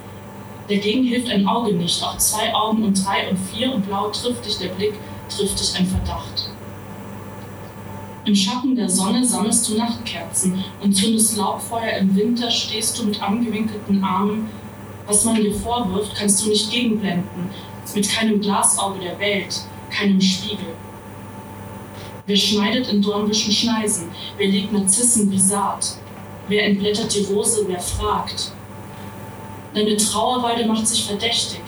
Dagegen 0.68 1.04
hilft 1.04 1.28
ein 1.30 1.46
Auge 1.46 1.74
nicht. 1.74 2.02
Auch 2.02 2.16
zwei 2.18 2.54
Augen 2.54 2.84
und 2.84 3.04
drei 3.04 3.28
und 3.28 3.38
vier 3.38 3.74
und 3.74 3.86
blau 3.86 4.10
trifft 4.10 4.46
dich 4.46 4.58
der 4.58 4.68
Blick, 4.68 4.94
trifft 5.28 5.58
dich 5.58 5.76
ein 5.78 5.86
Verdacht. 5.86 6.50
Im 8.24 8.36
Schatten 8.36 8.76
der 8.76 8.88
Sonne 8.88 9.26
sammelst 9.26 9.68
du 9.68 9.76
Nachtkerzen 9.76 10.64
und 10.80 10.94
zündest 10.94 11.36
Laubfeuer. 11.36 11.98
Im 11.98 12.14
Winter 12.14 12.50
stehst 12.50 12.98
du 12.98 13.06
mit 13.06 13.20
angewinkelten 13.20 14.04
Armen. 14.04 14.48
Was 15.12 15.24
man 15.26 15.34
dir 15.34 15.52
vorwirft, 15.52 16.14
kannst 16.14 16.42
du 16.42 16.48
nicht 16.48 16.70
gegenblenden. 16.70 17.50
Mit 17.94 18.08
keinem 18.08 18.40
Glasauge 18.40 18.98
der 18.98 19.18
Welt, 19.18 19.60
keinem 19.90 20.18
Spiegel. 20.18 20.74
Wer 22.24 22.36
schneidet 22.38 22.88
in 22.88 23.02
Dornbüschen 23.02 23.52
Schneisen? 23.52 24.08
Wer 24.38 24.48
legt 24.48 24.72
Narzissen 24.72 25.30
wie 25.30 25.38
Saat? 25.38 25.98
Wer 26.48 26.64
entblättert 26.64 27.14
die 27.14 27.24
Rose? 27.24 27.62
Wer 27.68 27.78
fragt? 27.78 28.52
Deine 29.74 29.98
Trauerweide 29.98 30.64
macht 30.66 30.88
sich 30.88 31.04
verdächtig. 31.04 31.60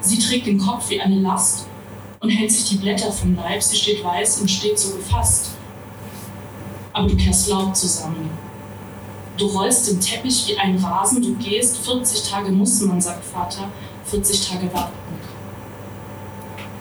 Sie 0.00 0.18
trägt 0.18 0.46
den 0.46 0.56
Kopf 0.56 0.88
wie 0.88 0.98
eine 0.98 1.20
Last 1.20 1.66
und 2.20 2.30
hält 2.30 2.50
sich 2.50 2.70
die 2.70 2.76
Blätter 2.76 3.12
vom 3.12 3.36
Leib. 3.36 3.62
Sie 3.62 3.76
steht 3.76 4.02
weiß 4.02 4.40
und 4.40 4.50
steht 4.50 4.78
so 4.78 4.96
gefasst. 4.96 5.50
Aber 6.94 7.06
du 7.06 7.16
kehrst 7.18 7.50
laut 7.50 7.76
zusammen. 7.76 8.30
Du 9.38 9.46
rollst 9.46 9.88
den 9.88 10.00
Teppich 10.00 10.48
wie 10.48 10.58
ein 10.58 10.76
Rasen. 10.76 11.22
Du 11.22 11.34
gehst. 11.36 11.78
40 11.78 12.28
Tage 12.28 12.50
muss 12.50 12.80
man, 12.80 13.00
sagt 13.00 13.24
Vater. 13.24 13.70
40 14.04 14.48
Tage 14.48 14.72
warten. 14.74 14.92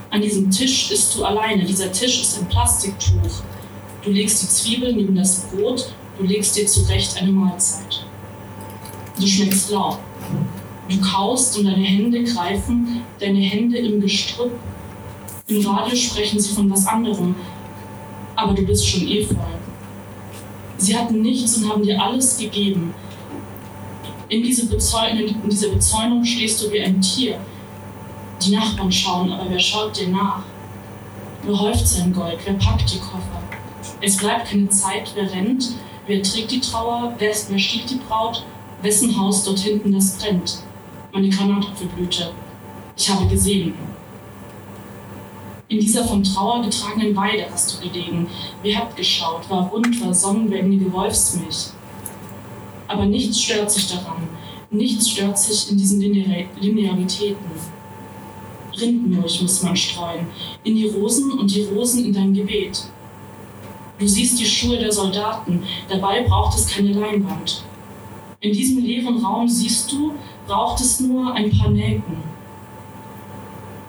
An 0.10 0.22
diesem 0.22 0.50
Tisch 0.50 0.92
isst 0.92 1.16
du 1.16 1.24
alleine. 1.24 1.64
Dieser 1.64 1.92
Tisch 1.92 2.22
ist 2.22 2.40
ein 2.40 2.48
Plastiktuch. 2.48 3.44
Du 4.04 4.14
legst 4.14 4.42
die 4.42 4.48
Zwiebeln 4.48 4.96
neben 4.96 5.16
das 5.16 5.42
Brot, 5.48 5.92
du 6.18 6.24
legst 6.24 6.56
dir 6.56 6.66
zurecht 6.66 7.22
eine 7.22 7.30
Mahlzeit. 7.30 8.06
Du 9.20 9.28
schmeckst 9.28 9.70
lau. 9.70 9.98
Du 10.88 11.02
kaust 11.02 11.58
und 11.58 11.66
deine 11.66 11.84
Hände 11.84 12.24
greifen, 12.24 13.04
deine 13.20 13.40
Hände 13.40 13.78
im 13.78 14.00
Gestrüpp. 14.00 14.52
Im 15.48 15.66
Radio 15.68 15.94
sprechen 15.94 16.40
sie 16.40 16.54
von 16.54 16.72
was 16.72 16.88
anderem, 16.88 17.36
aber 18.36 18.54
du 18.54 18.64
bist 18.64 18.88
schon 18.88 19.06
eh 19.08 19.26
voll. 19.26 19.38
Sie 20.78 20.96
hatten 20.96 21.22
nichts 21.22 21.58
und 21.58 21.70
haben 21.70 21.84
dir 21.84 22.02
alles 22.02 22.38
gegeben. 22.38 22.94
In, 24.30 24.44
diese 24.44 24.64
in 24.64 25.50
dieser 25.50 25.70
Bezäunung 25.70 26.24
stehst 26.24 26.64
du 26.64 26.72
wie 26.72 26.82
ein 26.82 27.02
Tier, 27.02 27.40
die 28.42 28.56
Nachbarn 28.56 28.92
schauen, 28.92 29.32
aber 29.32 29.50
wer 29.50 29.60
schaut 29.60 29.98
dir 29.98 30.10
nach? 30.10 30.44
Wer 31.44 31.60
häuft 31.60 31.88
sein 31.88 32.14
Gold? 32.14 32.38
Wer 32.46 32.56
packt 32.56 32.94
die 32.94 33.00
Koffer? 33.00 33.42
Es 34.02 34.18
bleibt 34.18 34.50
keine 34.50 34.70
Zeit, 34.70 35.12
wer 35.16 35.32
rennt, 35.32 35.72
wer 36.06 36.22
trägt 36.22 36.52
die 36.52 36.60
Trauer, 36.60 37.16
wer, 37.18 37.34
wer 37.48 37.60
stiehlt 37.60 37.90
die 37.90 38.00
Braut, 38.08 38.44
wessen 38.82 39.18
Haus 39.20 39.44
dort 39.44 39.60
hinten 39.60 39.94
das 39.94 40.18
brennt. 40.18 40.60
Meine 41.12 41.30
Granatapfelblüte. 41.30 42.32
Ich 42.96 43.10
habe 43.10 43.28
gesehen. 43.28 43.74
In 45.70 45.82
dieser 45.82 46.06
von 46.06 46.24
Trauer 46.24 46.62
getragenen 46.62 47.14
Weide 47.16 47.46
hast 47.52 47.74
du 47.74 47.90
gelegen. 47.90 48.28
Wer 48.64 48.78
hat 48.78 48.96
geschaut, 48.96 49.50
war 49.50 49.68
rund, 49.68 50.00
war 50.02 50.14
sonnenbändige 50.14 50.92
Wolfsmilch. 50.94 51.72
Aber 52.88 53.06
nichts 53.06 53.42
stört 53.42 53.70
sich 53.70 53.88
daran. 53.88 54.30
Nichts 54.72 55.10
stört 55.10 55.38
sich 55.38 55.70
in 55.70 55.78
diesen 55.78 56.00
Linearitäten. 56.00 57.52
Rindenmilch 58.80 59.42
muss 59.42 59.64
man 59.64 59.76
streuen, 59.76 60.28
in 60.64 60.76
die 60.76 60.88
Rosen 60.88 61.32
und 61.32 61.54
die 61.54 61.64
Rosen 61.64 62.06
in 62.06 62.14
dein 62.14 62.34
Gebet. 62.34 62.86
Du 64.00 64.08
siehst 64.08 64.40
die 64.40 64.46
Schuhe 64.46 64.78
der 64.78 64.92
Soldaten, 64.92 65.64
dabei 65.90 66.22
braucht 66.24 66.58
es 66.58 66.68
keine 66.68 66.94
Leinwand. 66.94 67.64
In 68.40 68.54
diesem 68.54 68.78
leeren 68.78 69.18
Raum 69.26 69.50
siehst 69.50 69.92
du, 69.92 70.14
braucht 70.46 70.80
es 70.80 71.00
nur 71.00 71.34
ein 71.34 71.50
paar 71.58 71.72
Nelken. 71.72 72.18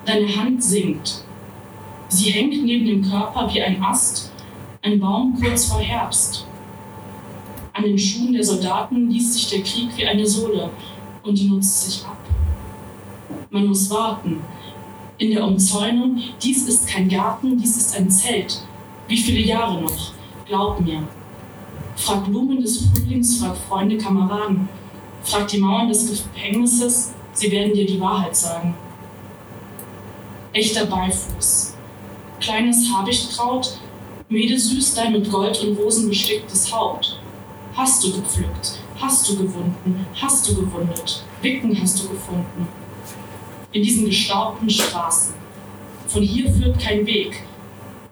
Deine 0.07 0.35
Hand 0.35 0.65
sinkt. 0.65 1.25
Sie 2.09 2.31
hängt 2.31 2.65
neben 2.65 2.87
dem 2.87 3.03
Körper 3.03 3.53
wie 3.53 3.63
ein 3.63 3.83
Ast, 3.83 4.33
ein 4.83 4.99
Baum 4.99 5.39
kurz 5.41 5.67
vor 5.67 5.81
Herbst. 5.81 6.47
An 7.75 7.85
den 7.85 7.99
Schuhen 7.99 8.33
der 8.33 8.43
Soldaten 8.43 9.11
liest 9.11 9.35
sich 9.35 9.49
der 9.51 9.63
Krieg 9.63 9.91
wie 9.97 10.07
eine 10.07 10.27
Sohle 10.27 10.71
und 11.23 11.39
die 11.39 11.49
nutzt 11.49 11.83
sich 11.83 12.05
ab. 12.05 12.17
Man 13.51 13.67
muss 13.67 13.91
warten, 13.91 14.41
in 15.19 15.33
der 15.33 15.45
Umzäunung, 15.45 16.23
dies 16.43 16.67
ist 16.67 16.89
kein 16.89 17.09
Garten, 17.09 17.59
dies 17.59 17.77
ist 17.77 17.97
ein 17.97 18.11
Zelt. 18.11 18.63
Wie 19.07 19.17
viele 19.17 19.41
Jahre 19.41 19.83
noch? 19.83 20.13
Glaub 20.47 20.81
mir. 20.81 21.03
Frag 21.97 22.25
Blumen 22.25 22.63
des 22.63 22.87
Frühlings, 22.87 23.39
frag 23.39 23.57
Freunde, 23.57 23.99
Kameraden. 23.99 24.69
Frag 25.23 25.49
die 25.49 25.59
Mauern 25.59 25.89
des 25.89 26.09
Gefängnisses, 26.09 27.13
sie 27.33 27.51
werden 27.51 27.75
dir 27.75 27.85
die 27.85 28.01
Wahrheit 28.01 28.37
sagen. 28.37 28.75
Echter 30.53 30.87
Beifuß. 30.87 31.78
Kleines 32.41 32.89
Habichtkraut, 32.93 33.79
medesüß 34.29 34.95
dein 34.95 35.13
mit 35.13 35.31
Gold 35.31 35.61
und 35.61 35.79
Rosen 35.79 36.09
besticktes 36.09 36.73
Haupt. 36.73 37.21
Hast 37.75 38.05
du 38.05 38.13
gepflückt, 38.13 38.79
hast 39.01 39.29
du 39.29 39.37
gewunden, 39.37 40.07
hast 40.15 40.49
du 40.49 40.55
gewundet, 40.55 41.25
Wicken 41.43 41.81
hast 41.81 42.03
du 42.03 42.09
gefunden 42.09 42.69
in 43.73 43.83
diesen 43.83 44.07
gestaubten 44.07 44.69
Straßen. 44.71 45.35
Von 46.07 46.23
hier 46.23 46.51
führt 46.51 46.79
kein 46.79 47.07
Weg. 47.07 47.43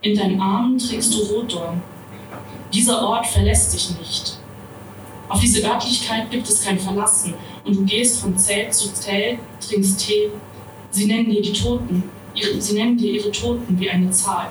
In 0.03 0.17
deinen 0.17 0.41
Armen 0.41 0.79
trägst 0.79 1.15
du 1.15 1.23
Rotdorn. 1.23 1.83
Dieser 2.73 3.03
Ort 3.03 3.27
verlässt 3.27 3.73
dich 3.73 3.99
nicht. 3.99 4.39
Auf 5.29 5.41
diese 5.41 5.67
Örtlichkeit 5.67 6.31
gibt 6.31 6.49
es 6.49 6.63
kein 6.63 6.79
Verlassen 6.79 7.35
und 7.65 7.75
du 7.75 7.85
gehst 7.85 8.21
von 8.21 8.37
Zelt 8.37 8.75
zu 8.75 8.93
Zelt, 8.93 9.39
trinkst 9.67 10.07
Tee. 10.07 10.31
Sie 10.91 11.07
nennen 11.07 11.31
dir 11.31 11.43
die 11.43 11.53
Toten, 11.53 12.05
sie 12.59 12.75
nennen 12.75 12.97
dir 12.97 13.13
ihre 13.13 13.31
Toten 13.31 13.79
wie 13.79 13.91
eine 13.91 14.11
Zahl. 14.11 14.49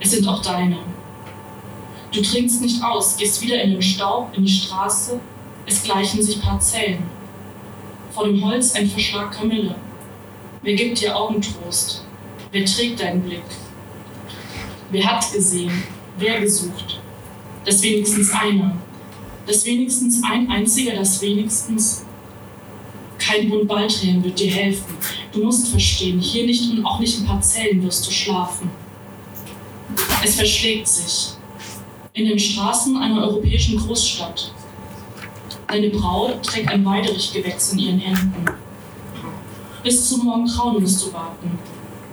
Es 0.00 0.10
sind 0.12 0.26
auch 0.28 0.42
deine. 0.42 0.78
Du 2.12 2.22
trinkst 2.22 2.62
nicht 2.62 2.82
aus, 2.82 3.16
gehst 3.16 3.42
wieder 3.42 3.60
in 3.62 3.72
den 3.72 3.82
Staub, 3.82 4.30
in 4.36 4.44
die 4.44 4.50
Straße. 4.50 5.20
Es 5.66 5.82
gleichen 5.82 6.22
sich 6.22 6.40
Parzellen. 6.40 7.02
Vor 8.12 8.26
dem 8.26 8.42
Holz 8.44 8.74
ein 8.74 8.88
Verschlag 8.88 9.32
Kamille. 9.32 9.74
Wer 10.62 10.74
gibt 10.74 11.00
dir 11.00 11.16
Augentrost? 11.16 12.04
Wer 12.50 12.64
trägt 12.64 13.00
deinen 13.00 13.22
Blick? 13.22 13.42
Wer 14.90 15.04
hat 15.04 15.32
gesehen? 15.32 15.82
Wer 16.18 16.40
gesucht? 16.40 17.00
Das 17.64 17.82
wenigstens 17.82 18.32
einer. 18.32 18.76
Das 19.46 19.64
wenigstens 19.66 20.22
ein 20.24 20.50
einziger, 20.50 20.94
das 20.96 21.20
wenigstens 21.20 22.06
kein 23.28 23.50
Bund 23.50 23.68
Baldrian 23.68 24.24
wird 24.24 24.40
dir 24.40 24.50
helfen. 24.50 24.94
Du 25.32 25.44
musst 25.44 25.68
verstehen, 25.68 26.18
hier 26.18 26.46
nicht 26.46 26.70
und 26.70 26.84
auch 26.84 26.98
nicht 26.98 27.18
in 27.18 27.26
Parzellen 27.26 27.82
wirst 27.82 28.06
du 28.06 28.10
schlafen. 28.10 28.70
Es 30.24 30.36
verschlägt 30.36 30.88
sich. 30.88 31.34
In 32.14 32.26
den 32.26 32.38
Straßen 32.38 32.96
einer 32.96 33.22
europäischen 33.22 33.78
Großstadt. 33.78 34.52
Deine 35.66 35.90
Braut 35.90 36.42
trägt 36.42 36.70
ein 36.70 36.84
Weiderichgewächs 36.84 37.74
in 37.74 37.78
ihren 37.78 37.98
Händen. 37.98 38.44
Bis 39.84 40.08
zum 40.08 40.24
Morgengrauen 40.24 40.80
musst 40.80 41.04
du 41.04 41.12
warten. 41.12 41.58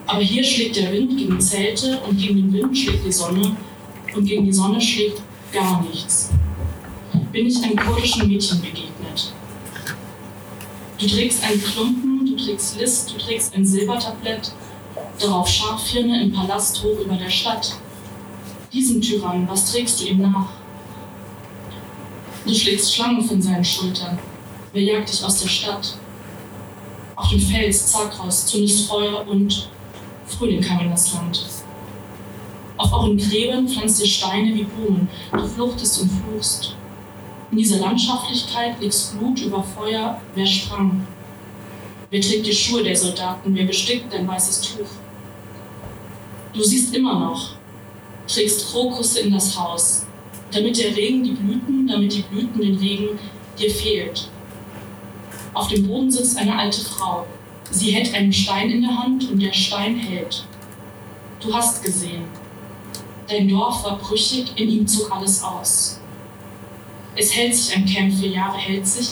Aber 0.06 0.22
hier 0.22 0.44
schlägt 0.44 0.76
der 0.76 0.92
Wind 0.92 1.18
gegen 1.18 1.40
Zelte 1.40 2.00
und 2.08 2.18
gegen 2.18 2.36
den 2.36 2.54
Wind 2.54 2.78
schlägt 2.78 3.06
die 3.06 3.12
Sonne 3.12 3.56
und 4.14 4.26
gegen 4.26 4.46
die 4.46 4.54
Sonne 4.54 4.82
schlägt 4.82 5.22
gar 5.52 5.82
nichts. 5.82 6.30
Bin 7.32 7.48
ich 7.48 7.64
einem 7.64 7.78
kurdischen 7.78 8.28
Mädchen 8.28 8.60
begegnet. 8.62 8.95
Du 10.98 11.08
trägst 11.08 11.44
einen 11.44 11.62
Klumpen, 11.62 12.26
du 12.26 12.44
trägst 12.44 12.80
List, 12.80 13.12
du 13.14 13.18
trägst 13.18 13.54
ein 13.54 13.66
Silbertablett, 13.66 14.52
Darauf 15.20 15.48
Scharfhirne 15.48 16.22
im 16.22 16.34
Palast 16.34 16.84
hoch 16.84 17.00
über 17.00 17.16
der 17.16 17.30
Stadt. 17.30 17.76
Diesen 18.74 19.02
Tyrann, 19.02 19.48
was 19.48 19.72
trägst 19.72 20.02
du 20.02 20.06
ihm 20.08 20.22
nach? 20.22 20.50
Du 22.46 22.54
schlägst 22.54 22.94
Schlangen 22.94 23.24
von 23.24 23.42
seinen 23.42 23.64
Schultern. 23.64 24.20
Wer 24.74 24.84
jagt 24.84 25.12
dich 25.12 25.24
aus 25.24 25.42
der 25.42 25.48
Stadt? 25.48 25.98
Auf 27.16 27.30
dem 27.30 27.40
Fels 27.40 27.88
Zakros 27.88 28.46
zündest 28.46 28.88
Feuer 28.88 29.26
und 29.28 29.70
Frühling 30.28 30.62
kam 30.62 30.82
in 30.82 30.92
das 30.92 31.14
Land. 31.14 31.46
Auf 32.78 32.92
euren 32.92 33.18
Gräbern 33.18 33.70
pflanzt 33.70 34.02
ihr 34.02 34.08
Steine 34.08 34.54
wie 34.54 34.66
Blumen, 34.66 35.08
du 35.32 35.48
fluchtest 35.48 36.02
und 36.02 36.12
fluchst. 36.12 36.76
In 37.56 37.60
dieser 37.60 37.80
Landschaftlichkeit 37.80 38.82
legst 38.82 39.18
Blut 39.18 39.40
über 39.40 39.64
Feuer, 39.64 40.20
wer 40.36 40.46
sprang? 40.46 41.08
Wer 42.10 42.20
trägt 42.20 42.46
die 42.46 42.54
Schuhe 42.54 42.84
der 42.84 42.98
Soldaten, 42.98 43.56
wer 43.56 43.64
bestickt 43.64 44.12
dein 44.12 44.28
weißes 44.28 44.60
Tuch? 44.60 44.90
Du 46.54 46.62
siehst 46.62 46.94
immer 46.94 47.18
noch, 47.18 47.52
trägst 48.28 48.70
Krokusse 48.70 49.22
in 49.22 49.32
das 49.32 49.58
Haus, 49.58 50.06
damit 50.52 50.78
der 50.78 50.98
Regen 50.98 51.24
die 51.24 51.32
Blüten, 51.32 51.88
damit 51.88 52.14
die 52.14 52.24
Blüten 52.24 52.60
den 52.60 52.76
Regen 52.76 53.18
dir 53.58 53.72
fehlt. 53.72 54.28
Auf 55.54 55.70
dem 55.70 55.88
Boden 55.88 56.12
sitzt 56.12 56.38
eine 56.38 56.60
alte 56.60 56.82
Frau. 56.82 57.26
Sie 57.72 57.92
hält 57.92 58.14
einen 58.14 58.34
Stein 58.34 58.70
in 58.70 58.82
der 58.82 58.98
Hand 58.98 59.32
und 59.32 59.42
der 59.42 59.54
Stein 59.54 59.96
hält. 59.96 60.44
Du 61.40 61.54
hast 61.54 61.82
gesehen. 61.82 62.26
Dein 63.30 63.48
Dorf 63.48 63.86
war 63.86 63.98
brüchig, 63.98 64.52
in 64.58 64.70
ihm 64.70 64.86
zog 64.86 65.10
alles 65.10 65.42
aus. 65.42 66.02
Es 67.18 67.34
hält 67.34 67.56
sich 67.56 67.76
ein 67.76 67.86
Camp, 67.86 68.14
vier 68.14 68.30
Jahre 68.30 68.58
hält 68.58 68.86
sich, 68.86 69.12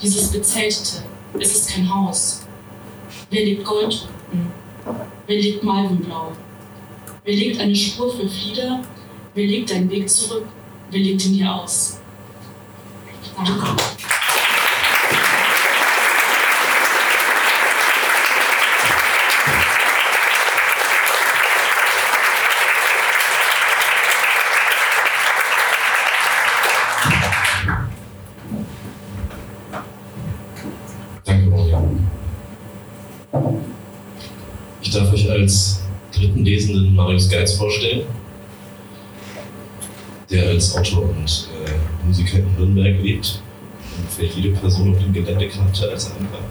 dieses 0.00 0.30
Bezeltete. 0.30 1.02
Es 1.38 1.54
ist 1.54 1.70
kein 1.70 1.92
Haus. 1.92 2.42
Wer 3.30 3.44
legt 3.44 3.64
Gold 3.64 4.08
unten? 4.30 4.52
Wer 5.26 5.36
legt 5.36 5.62
Malvenblau? 5.64 6.32
Wer 7.24 7.34
legt 7.34 7.60
eine 7.60 7.74
Spur 7.74 8.14
für 8.14 8.28
Flieder? 8.28 8.82
Wer 9.34 9.46
legt 9.46 9.70
deinen 9.70 9.90
Weg 9.90 10.08
zurück? 10.08 10.46
Wer 10.90 11.00
legt 11.00 11.24
ihn 11.26 11.34
dir 11.34 11.54
aus? 11.54 11.98
Danke, 13.36 13.76
als 35.40 35.80
dritten 36.14 36.44
Lesenden 36.44 36.94
Marius 36.94 37.28
Geiz 37.28 37.54
vorstellen, 37.54 38.02
der 40.30 40.48
als 40.48 40.76
Autor 40.76 41.10
und 41.10 41.48
äh, 41.64 42.06
Musiker 42.06 42.38
in 42.38 42.54
Nürnberg 42.56 43.02
lebt 43.02 43.42
und 43.96 44.10
für 44.10 44.26
jede 44.26 44.50
Person 44.56 44.94
auf 44.94 45.02
dem 45.02 45.12
Gelände 45.12 45.48
kannte 45.48 45.90
als 45.90 46.10
andere. 46.12 46.42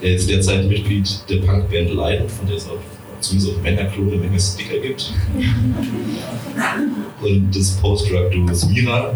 Er 0.00 0.14
ist 0.14 0.28
derzeit 0.28 0.68
Mitglied 0.68 1.08
der 1.28 1.36
Punkband 1.36 1.94
Leiden, 1.94 2.28
von 2.28 2.46
der 2.46 2.56
es 2.56 2.66
auch 2.66 2.78
zumindest 3.20 3.56
auf 3.56 3.62
Männerklo 3.62 4.02
eine 4.02 4.16
Menge 4.16 4.40
Sticker 4.40 4.78
gibt. 4.78 5.12
Und 7.22 7.54
des 7.54 7.76
Post-Drug-Duos 7.76 8.66
Mira, 8.66 9.14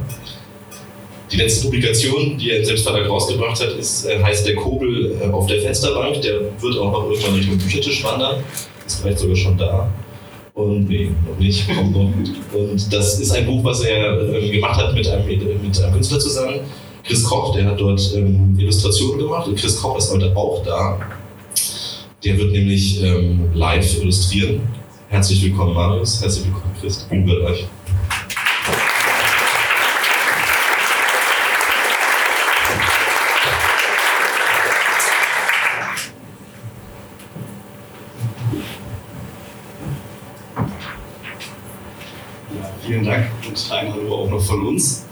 die 1.30 1.36
letzte 1.36 1.64
Publikation, 1.64 2.38
die 2.38 2.50
er 2.50 2.58
im 2.58 2.64
Selbstverlag 2.64 3.08
rausgebracht 3.08 3.60
hat, 3.60 3.72
ist, 3.72 4.06
äh, 4.06 4.22
heißt 4.22 4.46
Der 4.46 4.54
Kobel 4.54 5.16
äh, 5.20 5.26
auf 5.30 5.46
der 5.46 5.60
Fensterbank. 5.60 6.20
Der 6.22 6.40
wird 6.60 6.78
auch 6.78 6.92
noch 6.92 7.10
irgendwann 7.10 7.34
Richtung 7.34 7.58
Büchertisch 7.58 8.04
wandern. 8.04 8.42
Ist 8.86 9.00
vielleicht 9.00 9.18
sogar 9.18 9.36
schon 9.36 9.58
da. 9.58 9.90
Und 10.54 10.88
nee, 10.88 11.10
noch 11.28 11.38
nicht, 11.38 11.66
kommt 11.76 11.92
noch. 11.92 12.12
Und 12.52 12.92
das 12.92 13.20
ist 13.20 13.32
ein 13.32 13.46
Buch, 13.46 13.64
was 13.64 13.82
er 13.82 14.34
äh, 14.34 14.50
gemacht 14.50 14.80
hat 14.80 14.94
mit 14.94 15.06
einem, 15.08 15.26
mit 15.26 15.82
einem 15.82 15.92
Künstler 15.92 16.18
zusammen. 16.18 16.60
Chris 17.04 17.22
Koch, 17.24 17.54
der 17.54 17.66
hat 17.66 17.80
dort 17.80 18.00
ähm, 18.16 18.56
Illustrationen 18.58 19.18
gemacht. 19.18 19.46
Und 19.48 19.56
Chris 19.56 19.80
Koch 19.80 19.98
ist 19.98 20.12
heute 20.12 20.34
auch 20.36 20.62
da. 20.64 20.98
Der 22.24 22.38
wird 22.38 22.52
nämlich 22.52 23.02
ähm, 23.02 23.50
live 23.54 24.00
illustrieren. 24.00 24.60
Herzlich 25.08 25.42
willkommen, 25.42 25.74
Marius. 25.74 26.20
Herzlich 26.20 26.46
willkommen, 26.46 26.74
Chris. 26.80 27.06
Wird 27.10 27.42
euch. 27.42 27.66
Ja, 42.85 42.85
vielen 42.96 43.04
Dank 43.04 43.26
und 43.46 43.72
ein 43.72 43.92
Hallo 43.92 44.14
auch 44.14 44.30
noch 44.30 44.40
von 44.40 44.68
uns. 44.68 45.04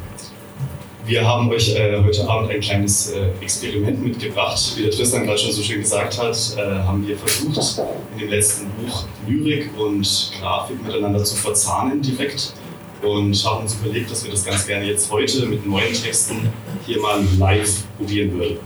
Wir 1.04 1.26
haben 1.26 1.50
euch 1.50 1.76
äh, 1.76 2.02
heute 2.02 2.26
Abend 2.26 2.50
ein 2.50 2.60
kleines 2.60 3.10
äh, 3.10 3.28
Experiment 3.42 4.02
mitgebracht. 4.02 4.58
Wie 4.76 4.84
der 4.84 4.90
Tristan 4.90 5.26
gerade 5.26 5.38
schon 5.38 5.52
so 5.52 5.62
schön 5.62 5.80
gesagt 5.80 6.18
hat, 6.18 6.34
äh, 6.56 6.62
haben 6.62 7.06
wir 7.06 7.18
versucht, 7.18 7.82
in 8.14 8.20
dem 8.20 8.30
letzten 8.30 8.70
Buch 8.70 9.04
Lyrik 9.28 9.68
und 9.78 10.32
Grafik 10.40 10.82
miteinander 10.82 11.22
zu 11.22 11.36
verzahnen 11.36 12.00
direkt 12.00 12.54
und 13.02 13.44
haben 13.44 13.64
uns 13.64 13.74
überlegt, 13.74 14.10
dass 14.10 14.24
wir 14.24 14.30
das 14.30 14.46
ganz 14.46 14.66
gerne 14.66 14.86
jetzt 14.86 15.12
heute 15.12 15.44
mit 15.44 15.66
neuen 15.66 15.92
Texten 15.92 16.48
hier 16.86 17.02
mal 17.02 17.22
live 17.38 17.82
probieren 17.98 18.32
würden. 18.32 18.56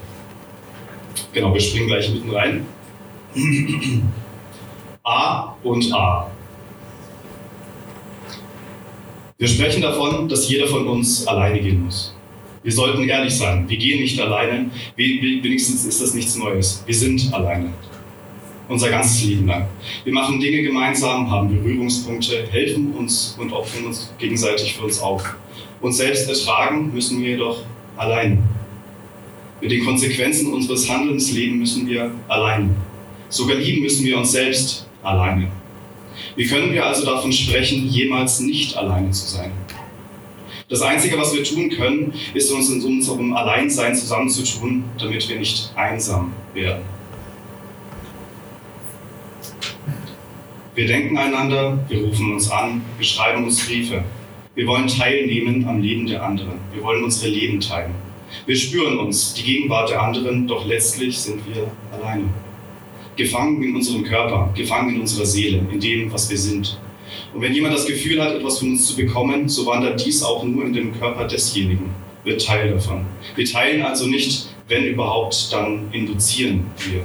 Genau, 1.32 1.52
wir 1.52 1.60
springen 1.60 1.88
gleich 1.88 2.08
mitten 2.08 2.30
rein. 2.30 2.64
A 5.02 5.56
und 5.64 5.92
A. 5.92 6.30
Wir 9.40 9.46
sprechen 9.46 9.82
davon, 9.82 10.28
dass 10.28 10.48
jeder 10.48 10.66
von 10.66 10.86
uns 10.88 11.24
alleine 11.28 11.60
gehen 11.60 11.84
muss. 11.84 12.12
Wir 12.64 12.72
sollten 12.72 13.08
ehrlich 13.08 13.32
sein. 13.34 13.68
Wir 13.68 13.76
gehen 13.76 14.00
nicht 14.00 14.18
alleine. 14.20 14.68
We- 14.96 15.42
Wenigstens 15.44 15.84
ist 15.84 16.02
das 16.02 16.12
nichts 16.14 16.34
Neues. 16.36 16.82
Wir 16.86 16.94
sind 16.94 17.32
alleine. 17.32 17.72
Unser 18.68 18.90
ganzes 18.90 19.22
Leben 19.24 19.46
lang. 19.46 19.68
Wir 20.02 20.12
machen 20.12 20.40
Dinge 20.40 20.62
gemeinsam, 20.62 21.30
haben 21.30 21.48
Berührungspunkte, 21.50 22.48
helfen 22.50 22.92
uns 22.94 23.36
und 23.38 23.52
opfern 23.52 23.86
uns 23.86 24.12
gegenseitig 24.18 24.74
für 24.74 24.84
uns 24.84 24.98
auf. 24.98 25.36
Uns 25.80 25.98
selbst 25.98 26.28
ertragen 26.28 26.92
müssen 26.92 27.22
wir 27.22 27.30
jedoch 27.30 27.62
allein. 27.96 28.42
Mit 29.60 29.70
den 29.70 29.84
Konsequenzen 29.84 30.52
unseres 30.52 30.90
Handelns 30.90 31.30
leben 31.30 31.60
müssen 31.60 31.86
wir 31.86 32.10
allein. 32.26 32.74
Sogar 33.28 33.56
lieben 33.56 33.82
müssen 33.82 34.04
wir 34.04 34.18
uns 34.18 34.32
selbst 34.32 34.86
alleine. 35.04 35.48
Wie 36.36 36.46
können 36.46 36.72
wir 36.72 36.86
also 36.86 37.04
davon 37.04 37.32
sprechen, 37.32 37.86
jemals 37.88 38.40
nicht 38.40 38.76
alleine 38.76 39.10
zu 39.10 39.26
sein? 39.26 39.52
Das 40.68 40.82
Einzige, 40.82 41.16
was 41.16 41.34
wir 41.34 41.42
tun 41.44 41.70
können, 41.70 42.12
ist 42.34 42.52
uns 42.52 42.68
in 42.70 42.82
unserem 42.84 43.34
Alleinsein 43.34 43.94
zusammenzutun, 43.94 44.84
damit 44.98 45.26
wir 45.28 45.38
nicht 45.38 45.72
einsam 45.74 46.34
werden. 46.52 46.82
Wir 50.74 50.86
denken 50.86 51.16
einander, 51.16 51.78
wir 51.88 52.04
rufen 52.04 52.34
uns 52.34 52.50
an, 52.50 52.82
wir 52.98 53.06
schreiben 53.06 53.44
uns 53.44 53.66
Briefe. 53.66 54.04
Wir 54.54 54.66
wollen 54.66 54.86
teilnehmen 54.86 55.66
am 55.66 55.80
Leben 55.80 56.06
der 56.06 56.22
anderen. 56.22 56.58
Wir 56.74 56.82
wollen 56.82 57.02
unsere 57.02 57.32
Leben 57.32 57.60
teilen. 57.60 57.94
Wir 58.44 58.56
spüren 58.56 58.98
uns, 58.98 59.34
die 59.34 59.42
Gegenwart 59.42 59.90
der 59.90 60.02
anderen, 60.02 60.46
doch 60.46 60.66
letztlich 60.66 61.18
sind 61.18 61.40
wir 61.46 61.70
alleine. 61.90 62.28
Gefangen 63.18 63.60
in 63.64 63.74
unserem 63.74 64.04
Körper, 64.04 64.48
gefangen 64.54 64.94
in 64.94 65.00
unserer 65.00 65.26
Seele, 65.26 65.60
in 65.72 65.80
dem, 65.80 66.12
was 66.12 66.30
wir 66.30 66.38
sind. 66.38 66.78
Und 67.34 67.40
wenn 67.40 67.52
jemand 67.52 67.74
das 67.74 67.84
Gefühl 67.84 68.22
hat, 68.22 68.32
etwas 68.32 68.60
von 68.60 68.70
uns 68.70 68.86
zu 68.86 68.94
bekommen, 68.94 69.48
so 69.48 69.66
wandert 69.66 70.04
dies 70.06 70.22
auch 70.22 70.44
nur 70.44 70.64
in 70.64 70.72
den 70.72 70.98
Körper 70.98 71.26
desjenigen, 71.26 71.90
wird 72.22 72.46
Teil 72.46 72.70
davon. 72.70 73.06
Wir 73.34 73.44
teilen 73.44 73.82
also 73.82 74.06
nicht, 74.06 74.48
wenn 74.68 74.84
überhaupt, 74.84 75.52
dann 75.52 75.88
induzieren 75.90 76.66
wir. 76.78 77.02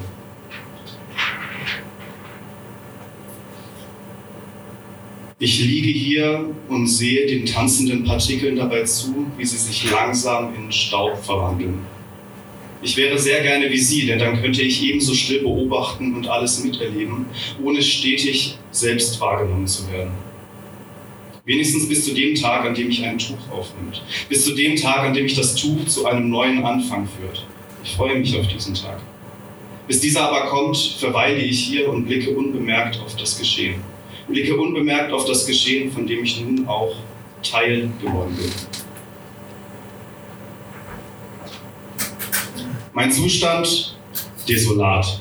Ich 5.39 5.59
liege 5.59 5.89
hier 5.89 6.45
und 6.69 6.87
sehe 6.87 7.25
den 7.25 7.45
tanzenden 7.47 8.03
Partikeln 8.03 8.55
dabei 8.55 8.83
zu, 8.83 9.25
wie 9.35 9.45
sie 9.45 9.57
sich 9.57 9.91
langsam 9.91 10.53
in 10.55 10.71
Staub 10.71 11.17
verwandeln. 11.17 11.79
Ich 12.83 12.97
wäre 12.97 13.17
sehr 13.17 13.41
gerne 13.41 13.69
wie 13.69 13.77
Sie, 13.77 14.05
denn 14.05 14.19
dann 14.19 14.41
könnte 14.41 14.61
ich 14.61 14.83
ebenso 14.83 15.13
still 15.13 15.39
beobachten 15.39 16.13
und 16.15 16.27
alles 16.27 16.61
miterleben, 16.65 17.25
ohne 17.63 17.81
stetig 17.81 18.57
selbst 18.71 19.21
wahrgenommen 19.21 19.67
zu 19.67 19.89
werden. 19.89 20.11
Wenigstens 21.45 21.87
bis 21.87 22.03
zu 22.03 22.13
dem 22.13 22.35
Tag, 22.35 22.65
an 22.65 22.75
dem 22.75 22.89
ich 22.89 23.03
ein 23.05 23.17
Tuch 23.17 23.49
aufnimmt. 23.51 24.03
Bis 24.27 24.43
zu 24.43 24.53
dem 24.53 24.75
Tag, 24.75 24.99
an 25.05 25.13
dem 25.13 25.25
ich 25.25 25.35
das 25.35 25.55
Tuch 25.55 25.85
zu 25.85 26.05
einem 26.05 26.29
neuen 26.29 26.65
Anfang 26.65 27.07
führt. 27.07 27.45
Ich 27.85 27.95
freue 27.95 28.19
mich 28.19 28.37
auf 28.37 28.47
diesen 28.47 28.73
Tag. 28.73 29.01
Bis 29.87 30.01
dieser 30.01 30.29
aber 30.29 30.49
kommt, 30.49 30.77
verweile 30.77 31.39
ich 31.39 31.59
hier 31.59 31.89
und 31.89 32.05
blicke 32.05 32.31
unbemerkt 32.31 32.99
auf 32.99 33.15
das 33.15 33.39
Geschehen. 33.39 33.75
Blicke 34.27 34.57
unbemerkt 34.57 35.11
auf 35.13 35.25
das 35.25 35.45
Geschehen, 35.45 35.89
von 35.91 36.05
dem 36.05 36.23
ich 36.23 36.41
nun 36.41 36.67
auch 36.67 36.95
Teil 37.41 37.89
geworden 38.01 38.35
bin. 38.35 38.82
Mein 42.95 43.11
Zustand 43.11 43.97
desolat. 44.47 45.19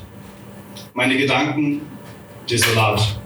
Meine 0.93 1.17
Gedanken 1.17 1.81
desolat. 2.47 3.19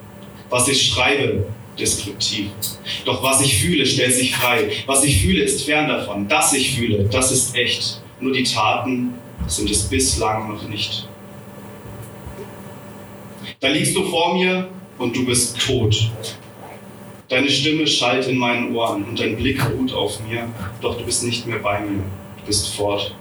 Was 0.50 0.70
ich 0.70 0.88
schreibe, 0.88 1.46
deskriptiv. 1.78 2.52
Doch 3.04 3.22
was 3.22 3.42
ich 3.42 3.58
fühle, 3.58 3.86
stellt 3.86 4.14
sich 4.14 4.34
frei. 4.34 4.72
Was 4.86 5.04
ich 5.04 5.22
fühle, 5.22 5.44
ist 5.44 5.66
fern 5.66 5.90
davon. 5.90 6.30
Das 6.30 6.54
ich 6.54 6.78
fühle, 6.78 7.04
das 7.12 7.34
ist 7.34 7.56
echt. 7.56 8.02
Nur 8.22 8.32
die 8.32 8.44
Taten 8.44 9.16
sind 9.48 9.70
es 9.70 9.84
bislang 9.84 10.54
noch 10.54 10.66
nicht. 10.70 11.10
Da 13.60 13.68
liegst 13.68 13.98
du 13.98 14.06
vor 14.06 14.36
mir 14.36 14.70
und 14.98 15.14
du 15.14 15.26
bist 15.26 15.60
tot. 15.60 16.10
Deine 17.28 17.50
Stimme 17.50 17.86
schallt 17.86 18.28
in 18.28 18.38
meinen 18.38 18.74
Ohren 18.74 19.04
und 19.04 19.20
dein 19.20 19.36
Blick 19.36 19.62
ruht 19.70 19.92
auf 19.92 20.22
mir, 20.22 20.48
doch 20.82 20.98
du 20.98 21.04
bist 21.04 21.26
nicht 21.26 21.46
mehr 21.46 21.60
bei 21.60 21.82
mir. 21.82 22.04
Du 22.40 22.46
bist 22.46 22.74
fort. 22.74 23.14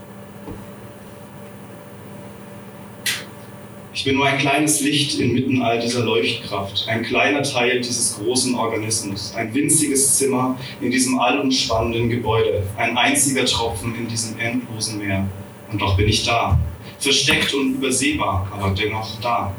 Ich 3.96 4.04
bin 4.04 4.16
nur 4.16 4.26
ein 4.26 4.36
kleines 4.36 4.82
Licht 4.82 5.18
inmitten 5.18 5.62
all 5.62 5.80
dieser 5.80 6.04
Leuchtkraft, 6.04 6.86
ein 6.86 7.02
kleiner 7.02 7.42
Teil 7.42 7.80
dieses 7.80 8.18
großen 8.18 8.54
Organismus, 8.54 9.32
ein 9.34 9.54
winziges 9.54 10.18
Zimmer 10.18 10.58
in 10.82 10.90
diesem 10.90 11.18
allumspannenden 11.18 12.10
Gebäude, 12.10 12.62
ein 12.76 12.98
einziger 12.98 13.46
Tropfen 13.46 13.94
in 13.94 14.06
diesem 14.06 14.38
endlosen 14.38 14.98
Meer. 14.98 15.26
Und 15.72 15.80
doch 15.80 15.96
bin 15.96 16.08
ich 16.08 16.26
da, 16.26 16.60
versteckt 16.98 17.54
und 17.54 17.76
übersehbar, 17.76 18.46
aber 18.52 18.74
dennoch 18.74 19.18
da. 19.22 19.56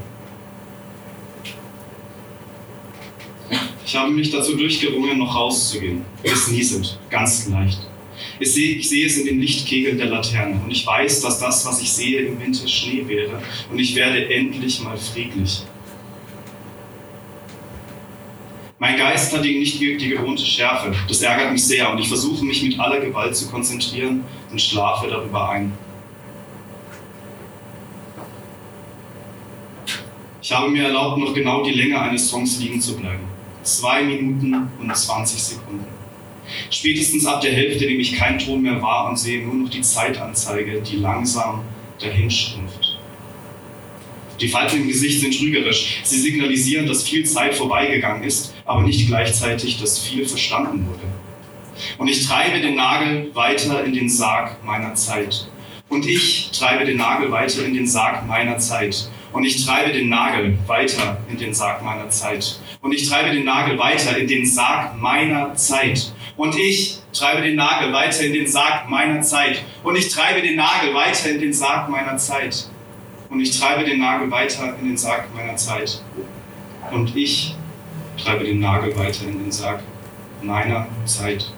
Ich 3.84 3.95
habe 3.95 4.12
mich 4.12 4.30
dazu 4.30 4.56
durchgerungen, 4.56 5.17
noch 5.17 5.36
rauszugehen. 5.36 6.06
Es 6.21 6.47
nieselt, 6.50 7.00
ganz 7.10 7.47
leicht. 7.47 7.87
Ich 8.40 8.52
sehe, 8.54 8.76
ich 8.76 8.90
sehe 8.90 9.06
es 9.06 9.18
in 9.18 9.26
den 9.26 9.40
Lichtkegeln 9.40 9.98
der 9.98 10.08
Laterne 10.08 10.60
und 10.64 10.72
ich 10.72 10.86
weiß, 10.86 11.22
dass 11.22 11.40
das, 11.40 11.66
was 11.66 11.82
ich 11.82 11.92
sehe, 11.92 12.22
im 12.22 12.40
Winter 12.40 12.68
Schnee 12.68 13.08
wäre 13.08 13.42
und 13.72 13.80
ich 13.80 13.96
werde 13.96 14.30
endlich 14.34 14.82
mal 14.82 14.98
friedlich. 14.98 15.62
Mein 18.80 18.96
Geist 18.96 19.34
hat 19.34 19.42
nicht 19.42 19.80
die, 19.80 19.98
die 19.98 20.10
gewohnte 20.10 20.46
Schärfe. 20.46 20.94
Das 21.08 21.22
ärgert 21.24 21.52
mich 21.52 21.66
sehr 21.66 21.92
und 21.92 21.98
ich 21.98 22.08
versuche 22.08 22.46
mich 22.46 22.62
mit 22.62 22.80
aller 22.80 23.00
Gewalt 23.00 23.36
zu 23.36 23.50
konzentrieren 23.50 24.24
und 24.52 24.62
schlafe 24.62 25.08
darüber 25.08 25.50
ein. 25.50 25.74
Ich 30.42 30.52
habe 30.52 30.70
mir 30.70 30.86
erlaubt, 30.86 31.18
noch 31.18 31.34
genau 31.34 31.64
die 31.64 31.74
Länge 31.74 32.00
eines 32.00 32.30
Songs 32.30 32.60
liegen 32.60 32.80
zu 32.80 32.96
bleiben. 32.96 33.24
Zwei 33.64 34.04
Minuten 34.04 34.70
und 34.80 34.96
20 34.96 35.44
Sekunden. 35.44 35.97
Spätestens 36.70 37.26
ab 37.26 37.42
der 37.42 37.54
Hälfte 37.54 37.86
nehme 37.86 38.02
ich 38.02 38.16
keinen 38.16 38.40
Ton 38.40 38.62
mehr 38.62 38.82
wahr 38.82 39.10
und 39.10 39.18
sehe 39.18 39.46
nur 39.46 39.56
noch 39.56 39.70
die 39.70 39.82
Zeitanzeige, 39.82 40.82
die 40.82 40.98
langsam 40.98 41.64
dahinschrumpft. 42.00 42.98
Die 44.40 44.48
Falten 44.48 44.82
im 44.82 44.88
Gesicht 44.88 45.22
sind 45.22 45.36
trügerisch. 45.36 46.02
Sie 46.04 46.20
signalisieren, 46.20 46.86
dass 46.86 47.04
viel 47.04 47.26
Zeit 47.26 47.56
vorbeigegangen 47.56 48.24
ist, 48.24 48.54
aber 48.66 48.84
nicht 48.84 49.08
gleichzeitig, 49.08 49.80
dass 49.80 50.00
viel 50.00 50.28
verstanden 50.28 50.86
wurde. 50.88 51.08
Und 51.98 52.08
ich 52.08 52.26
treibe 52.26 52.60
den 52.60 52.76
Nagel 52.76 53.34
weiter 53.34 53.84
in 53.84 53.94
den 53.94 54.10
Sarg 54.10 54.64
meiner 54.64 54.94
Zeit. 54.94 55.48
Und 55.90 56.06
ich 56.06 56.52
treibe 56.52 56.86
den 56.86 56.98
Nagel 56.98 57.32
weiter 57.32 57.66
in 57.66 57.74
den 57.74 57.88
Sarg 57.88 58.28
meiner 58.28 58.58
Zeit. 58.58 59.10
Und 59.32 59.46
ich 59.46 59.66
treibe 59.66 59.92
den 59.92 60.10
Nagel 60.10 60.58
weiter 60.68 61.20
in 61.30 61.38
den 61.38 61.54
Sarg 61.54 61.84
meiner 61.84 62.10
Zeit. 62.10 62.60
Und 62.82 62.92
ich 62.94 63.10
treibe 63.10 63.32
den 63.32 63.46
Nagel 63.46 63.78
weiter 63.78 64.18
in 64.18 64.28
den 64.28 64.46
Sarg 64.46 65.00
meiner 65.00 65.56
Zeit. 65.56 66.14
Und 66.38 66.56
ich 66.56 67.00
treibe 67.13 67.41
den 67.41 67.56
Nagel 67.56 67.91
weiter 67.91 68.23
in 68.23 68.34
den 68.34 68.47
Sarg 68.47 68.88
meiner 68.88 69.21
Zeit. 69.21 69.63
Und 69.84 69.95
ich 69.97 70.10
treibe 70.10 70.41
den 70.41 70.56
Nagel 70.56 70.93
weiter 70.93 71.30
in 71.32 71.39
den 71.39 71.52
Sarg 71.52 71.89
meiner 71.89 72.15
Zeit. 72.17 72.69
Und 73.30 73.41
ich 73.41 73.60
treibe 73.60 73.84
den 73.84 74.00
Nagel 74.00 74.30
weiter 74.30 74.76
in 74.80 74.88
den 74.88 74.97
Sarg 74.97 75.34
meiner 75.34 75.56
Zeit. 75.56 76.04
Und 76.91 77.15
ich 77.15 77.56
treibe 78.23 78.45
den 78.45 78.60
Nagel 78.60 78.95
weiter 78.95 79.26
in 79.28 79.39
den 79.39 79.52
Sarg 79.52 79.82
meiner 80.41 80.88
Zeit. 81.06 81.52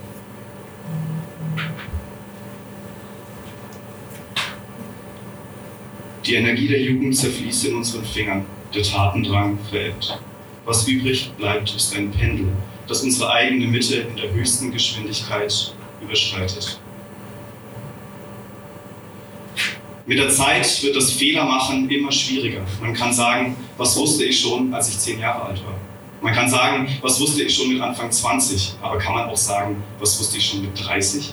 Die 6.26 6.36
Energie 6.36 6.68
der 6.68 6.82
Jugend 6.82 7.18
zerfließt 7.18 7.66
in 7.66 7.76
unseren 7.76 8.06
Fingern, 8.06 8.46
der 8.74 8.84
Tatendrang 8.84 9.58
verebbt. 9.70 10.20
Was 10.64 10.88
übrig 10.88 11.32
bleibt, 11.38 11.76
ist 11.76 11.96
ein 11.96 12.12
Pendel, 12.12 12.50
das 12.90 13.04
unsere 13.04 13.32
eigene 13.32 13.68
Mitte 13.68 13.98
in 13.98 14.18
der 14.18 14.34
höchsten 14.34 14.72
Geschwindigkeit 14.72 15.74
überschreitet. 16.02 16.80
Mit 20.08 20.18
der 20.18 20.30
Zeit 20.30 20.82
wird 20.82 20.96
das 20.96 21.12
Fehlermachen 21.12 21.88
immer 21.88 22.12
schwieriger. 22.12 22.62
Man 22.82 22.96
kann 22.96 23.14
sagen, 23.14 23.56
was 23.78 23.96
wusste 23.96 24.26
ich 24.26 24.40
schon, 24.40 24.74
als 24.74 24.90
ich 24.90 24.98
zehn 24.98 25.20
Jahre 25.20 25.44
alt 25.44 25.64
war? 25.64 25.76
Man 26.22 26.34
kann 26.34 26.50
sagen, 26.50 26.90
was 27.02 27.20
wusste 27.20 27.44
ich 27.44 27.56
schon 27.56 27.72
mit 27.72 27.80
Anfang 27.80 28.12
20? 28.12 28.74
Aber 28.82 28.98
kann 28.98 29.14
man 29.14 29.30
auch 29.30 29.38
sagen, 29.38 29.84
was 30.00 30.20
wusste 30.20 30.38
ich 30.38 30.48
schon 30.48 30.62
mit 30.62 30.72
30? 30.84 31.32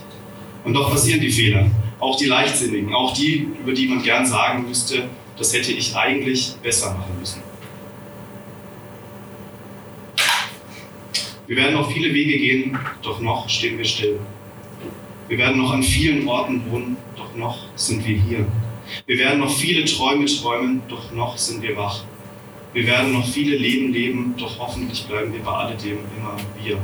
Und 0.62 0.74
doch 0.74 0.90
passieren 0.90 1.20
die 1.20 1.30
Fehler. 1.30 1.70
Auch 1.98 2.18
die 2.18 2.26
leichtsinnigen, 2.26 2.94
auch 2.94 3.14
die, 3.14 3.48
über 3.58 3.72
die 3.72 3.86
man 3.86 4.02
gern 4.02 4.26
sagen 4.26 4.68
müsste, 4.68 5.08
das 5.38 5.54
hätte 5.54 5.72
ich 5.72 5.96
eigentlich 5.96 6.54
besser 6.62 6.92
machen 6.92 7.18
müssen. 7.18 7.45
Wir 11.46 11.56
werden 11.56 11.76
auf 11.76 11.92
viele 11.92 12.12
Wege 12.12 12.38
gehen, 12.38 12.78
doch 13.02 13.20
noch 13.20 13.48
stehen 13.48 13.78
wir 13.78 13.84
still. 13.84 14.18
Wir 15.28 15.38
werden 15.38 15.58
noch 15.58 15.72
an 15.72 15.82
vielen 15.82 16.26
Orten 16.26 16.68
wohnen, 16.70 16.96
doch 17.16 17.34
noch 17.36 17.58
sind 17.76 18.06
wir 18.06 18.16
hier. 18.16 18.46
Wir 19.06 19.18
werden 19.18 19.40
noch 19.40 19.54
viele 19.54 19.84
Träume 19.84 20.26
träumen, 20.26 20.82
doch 20.88 21.12
noch 21.12 21.36
sind 21.38 21.62
wir 21.62 21.76
wach. 21.76 22.02
Wir 22.72 22.86
werden 22.86 23.12
noch 23.12 23.26
viele 23.26 23.56
Leben 23.56 23.92
leben, 23.92 24.34
doch 24.36 24.58
hoffentlich 24.58 25.06
bleiben 25.06 25.32
wir 25.32 25.40
bei 25.40 25.52
alledem 25.52 25.98
immer 26.16 26.36
wir. 26.62 26.78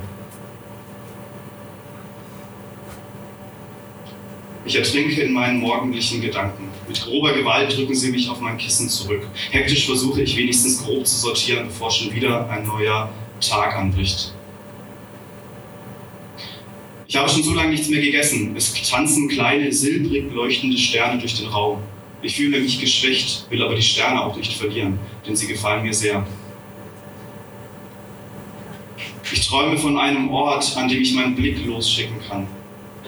Ich 4.65 4.77
ertrinke 4.77 5.23
in 5.23 5.33
meinen 5.33 5.59
morgendlichen 5.59 6.21
Gedanken. 6.21 6.69
Mit 6.87 7.03
grober 7.03 7.33
Gewalt 7.33 7.77
drücken 7.77 7.95
sie 7.97 8.13
mich 8.13 8.31
auf 8.31 8.41
mein 8.41 8.57
Kissen 8.59 8.89
zurück. 8.89 9.27
Hektisch 9.51 9.87
versuche 9.87 10.23
ich 10.23 10.37
wenigstens 10.37 10.85
grob 10.85 11.05
zu 11.05 11.17
sortieren, 11.17 11.67
bevor 11.67 11.91
schon 11.91 12.15
wieder 12.15 12.49
ein 12.49 12.65
neuer 12.65 13.11
Tag 13.41 13.77
anbricht. 13.77 14.33
Ich 17.13 17.19
habe 17.19 17.29
schon 17.29 17.43
so 17.43 17.53
lange 17.53 17.73
nichts 17.73 17.91
mehr 17.91 18.01
gegessen. 18.01 18.57
Es 18.57 18.73
tanzen 18.89 19.29
kleine, 19.29 19.71
silbrig 19.71 20.33
leuchtende 20.33 20.79
Sterne 20.79 21.21
durch 21.21 21.39
den 21.39 21.49
Raum. 21.49 21.83
Ich 22.23 22.37
fühle 22.37 22.59
mich 22.59 22.81
geschwächt, 22.81 23.45
will 23.51 23.63
aber 23.63 23.75
die 23.75 23.83
Sterne 23.83 24.25
auch 24.25 24.35
nicht 24.35 24.55
verlieren, 24.55 24.99
denn 25.27 25.37
sie 25.37 25.47
gefallen 25.47 25.83
mir 25.83 25.93
sehr. 25.93 26.27
Ich 29.31 29.47
träume 29.47 29.77
von 29.77 29.99
einem 29.99 30.31
Ort, 30.31 30.75
an 30.75 30.89
dem 30.89 31.03
ich 31.03 31.13
meinen 31.13 31.35
Blick 31.35 31.63
losschicken 31.67 32.17
kann. 32.27 32.47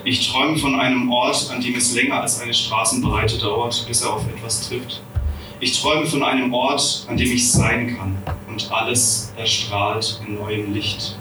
Ich 0.05 0.29
träume 0.29 0.59
von 0.59 0.79
einem 0.79 1.11
Ort, 1.11 1.51
an 1.51 1.63
dem 1.63 1.75
es 1.75 1.95
länger 1.95 2.21
als 2.21 2.43
eine 2.43 2.53
Straßenbreite 2.53 3.39
dauert, 3.39 3.87
bis 3.89 4.03
er 4.03 4.13
auf 4.13 4.27
etwas 4.29 4.69
trifft. 4.69 5.01
Ich 5.61 5.81
träume 5.81 6.05
von 6.05 6.23
einem 6.23 6.53
Ort, 6.53 7.07
an 7.09 7.17
dem 7.17 7.33
ich 7.33 7.51
sein 7.51 7.97
kann 7.97 8.19
und 8.49 8.71
alles 8.71 9.33
erstrahlt 9.39 10.21
in 10.27 10.35
neuem 10.35 10.75
Licht. 10.75 11.17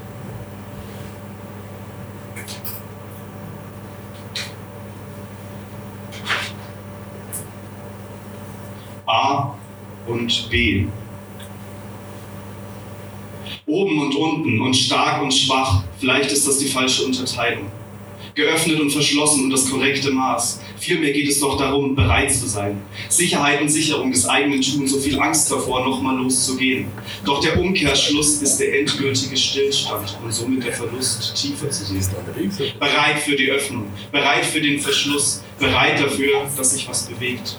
A 9.05 9.53
und 10.13 10.49
B. 10.49 10.85
Oben 13.65 13.99
und 13.99 14.15
unten 14.15 14.61
und 14.61 14.75
stark 14.75 15.21
und 15.21 15.33
schwach, 15.33 15.83
vielleicht 15.99 16.31
ist 16.31 16.47
das 16.47 16.59
die 16.59 16.67
falsche 16.67 17.05
Unterteilung. 17.05 17.71
Geöffnet 18.35 18.79
und 18.81 18.91
verschlossen 18.91 19.45
und 19.45 19.49
das 19.51 19.69
korrekte 19.69 20.09
Maß. 20.09 20.59
Vielmehr 20.79 21.13
geht 21.13 21.29
es 21.29 21.39
doch 21.39 21.55
darum, 21.55 21.95
bereit 21.95 22.33
zu 22.33 22.47
sein. 22.47 22.81
Sicherheit 23.07 23.61
und 23.61 23.69
Sicherung 23.69 24.11
des 24.11 24.27
eigenen 24.27 24.59
Tuns, 24.61 24.91
so 24.91 24.99
viel 24.99 25.19
Angst 25.19 25.51
davor, 25.51 25.85
nochmal 25.85 26.17
loszugehen. 26.17 26.87
Doch 27.23 27.41
der 27.41 27.59
Umkehrschluss 27.59 28.41
ist 28.41 28.57
der 28.57 28.79
endgültige 28.79 29.37
Stillstand 29.37 30.17
und 30.23 30.33
somit 30.33 30.65
der 30.65 30.73
Verlust, 30.73 31.35
tiefer 31.35 31.69
zu 31.69 31.85
sehen. 31.85 32.01
Bereit 32.79 33.19
für 33.19 33.35
die 33.35 33.51
Öffnung, 33.51 33.85
bereit 34.11 34.45
für 34.45 34.61
den 34.61 34.79
Verschluss, 34.79 35.43
bereit 35.59 36.01
dafür, 36.01 36.49
dass 36.57 36.73
sich 36.73 36.89
was 36.89 37.05
bewegt. 37.05 37.55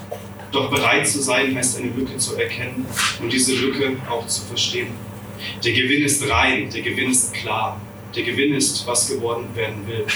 Doch 0.54 0.70
bereit 0.70 1.08
zu 1.08 1.20
sein 1.20 1.56
heißt 1.56 1.80
eine 1.80 1.90
Lücke 1.90 2.16
zu 2.16 2.36
erkennen 2.36 2.86
und 3.20 3.32
diese 3.32 3.56
Lücke 3.56 3.96
auch 4.08 4.24
zu 4.28 4.42
verstehen. 4.42 4.86
Der 5.64 5.72
Gewinn 5.72 6.04
ist 6.04 6.30
rein, 6.30 6.70
der 6.70 6.80
Gewinn 6.80 7.10
ist 7.10 7.34
klar, 7.34 7.80
der 8.14 8.22
Gewinn 8.22 8.54
ist, 8.54 8.86
was 8.86 9.08
geworden 9.08 9.48
werden 9.56 9.84
will. 9.88 10.06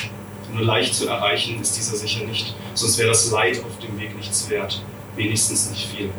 Nur 0.55 0.62
leicht 0.62 0.94
zu 0.94 1.09
erreichen 1.09 1.61
ist 1.61 1.77
dieser 1.77 1.96
sicher 1.96 2.24
nicht, 2.24 2.55
sonst 2.74 2.98
wäre 2.98 3.09
das 3.09 3.29
Leid 3.33 3.59
auf 3.64 3.85
dem 3.85 3.98
Weg 3.98 4.16
nichts 4.16 4.48
wert, 4.48 4.81
wenigstens 5.16 5.70
nicht 5.70 5.88
viel. 5.88 6.11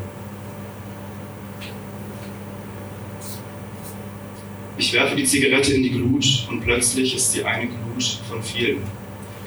Ich 4.78 4.92
werfe 4.92 5.16
die 5.16 5.24
Zigarette 5.24 5.74
in 5.74 5.84
die 5.84 5.92
Glut 5.92 6.46
und 6.50 6.60
plötzlich 6.60 7.16
ist 7.16 7.32
sie 7.32 7.46
eine 7.46 7.68
Glut 7.68 8.20
von 8.28 8.44
vielen. 8.44 8.82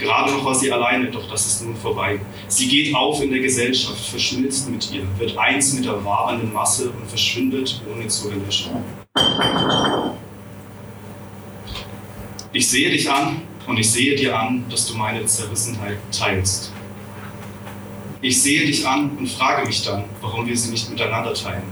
Gerade 0.02 0.32
noch 0.32 0.44
war 0.44 0.54
sie 0.54 0.72
alleine, 0.72 1.12
doch 1.12 1.30
das 1.30 1.46
ist 1.46 1.64
nun 1.64 1.76
vorbei. 1.76 2.18
Sie 2.48 2.66
geht 2.66 2.92
auf 2.92 3.22
in 3.22 3.30
der 3.30 3.38
Gesellschaft, 3.38 4.04
verschmilzt 4.04 4.68
mit 4.68 4.92
ihr, 4.92 5.04
wird 5.16 5.38
eins 5.38 5.74
mit 5.74 5.84
der 5.84 6.04
wahrenden 6.04 6.52
Masse 6.52 6.90
und 6.90 7.08
verschwindet, 7.08 7.80
ohne 7.88 8.08
zu 8.08 8.28
erlöschen. 8.28 8.72
Ich 12.52 12.68
sehe 12.68 12.90
dich 12.90 13.08
an 13.08 13.42
und 13.68 13.78
ich 13.78 13.88
sehe 13.92 14.16
dir 14.16 14.36
an, 14.36 14.64
dass 14.68 14.88
du 14.88 14.96
meine 14.96 15.24
Zerrissenheit 15.24 15.98
teilst. 16.10 16.72
Ich 18.20 18.42
sehe 18.42 18.66
dich 18.66 18.84
an 18.84 19.10
und 19.16 19.30
frage 19.30 19.64
mich 19.68 19.84
dann, 19.84 20.04
warum 20.20 20.48
wir 20.48 20.56
sie 20.56 20.72
nicht 20.72 20.90
miteinander 20.90 21.32
teilen. 21.32 21.62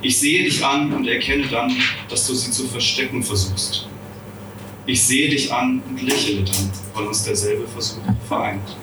Ich 0.00 0.18
sehe 0.18 0.44
dich 0.44 0.64
an 0.64 0.90
und 0.94 1.06
erkenne 1.06 1.48
dann, 1.48 1.70
dass 2.08 2.26
du 2.26 2.34
sie 2.34 2.50
zu 2.50 2.66
verstecken 2.66 3.22
versuchst. 3.22 3.88
Ich 4.88 5.04
sehe 5.04 5.28
dich 5.28 5.52
an 5.52 5.82
und 5.86 6.00
lächle 6.00 6.42
dann, 6.42 6.72
weil 6.94 7.08
uns 7.08 7.22
derselbe 7.22 7.68
Versuch 7.68 8.00
vereint. 8.26 8.74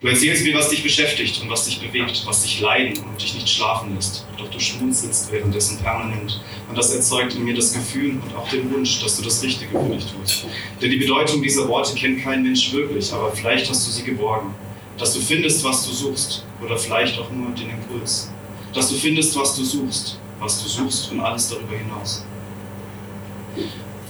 Du 0.00 0.06
erzählst 0.06 0.44
mir, 0.44 0.54
was 0.54 0.68
dich 0.68 0.84
beschäftigt 0.84 1.42
und 1.42 1.50
was 1.50 1.64
dich 1.64 1.80
bewegt, 1.80 2.22
was 2.26 2.44
dich 2.44 2.60
leiden 2.60 2.96
und 3.02 3.20
dich 3.20 3.34
nicht 3.34 3.48
schlafen 3.48 3.96
lässt. 3.96 4.24
Doch 4.38 4.48
du 4.48 4.60
schmunzelst 4.60 5.32
währenddessen 5.32 5.78
permanent. 5.78 6.40
Und 6.68 6.78
das 6.78 6.94
erzeugt 6.94 7.34
in 7.34 7.44
mir 7.44 7.54
das 7.54 7.72
Gefühl 7.72 8.20
und 8.22 8.36
auch 8.36 8.48
den 8.50 8.72
Wunsch, 8.72 9.02
dass 9.02 9.16
du 9.16 9.24
das 9.24 9.42
Richtige 9.42 9.72
für 9.72 9.92
dich 9.92 10.06
tust. 10.06 10.46
Denn 10.80 10.88
die 10.92 10.98
Bedeutung 10.98 11.42
dieser 11.42 11.66
Worte 11.66 11.92
kennt 11.96 12.22
kein 12.22 12.44
Mensch 12.44 12.72
wirklich, 12.72 13.12
aber 13.12 13.32
vielleicht 13.32 13.68
hast 13.68 13.84
du 13.84 13.90
sie 13.90 14.04
geborgen. 14.04 14.54
Dass 14.96 15.12
du 15.12 15.18
findest, 15.18 15.64
was 15.64 15.84
du 15.84 15.92
suchst. 15.92 16.46
Oder 16.64 16.78
vielleicht 16.78 17.18
auch 17.18 17.32
nur 17.32 17.50
den 17.50 17.68
Impuls. 17.68 18.30
Dass 18.72 18.90
du 18.90 18.94
findest, 18.94 19.36
was 19.36 19.56
du 19.56 19.64
suchst. 19.64 20.20
Was 20.38 20.62
du 20.62 20.68
suchst 20.68 21.10
und 21.10 21.18
alles 21.18 21.48
darüber 21.48 21.76
hinaus. 21.76 22.24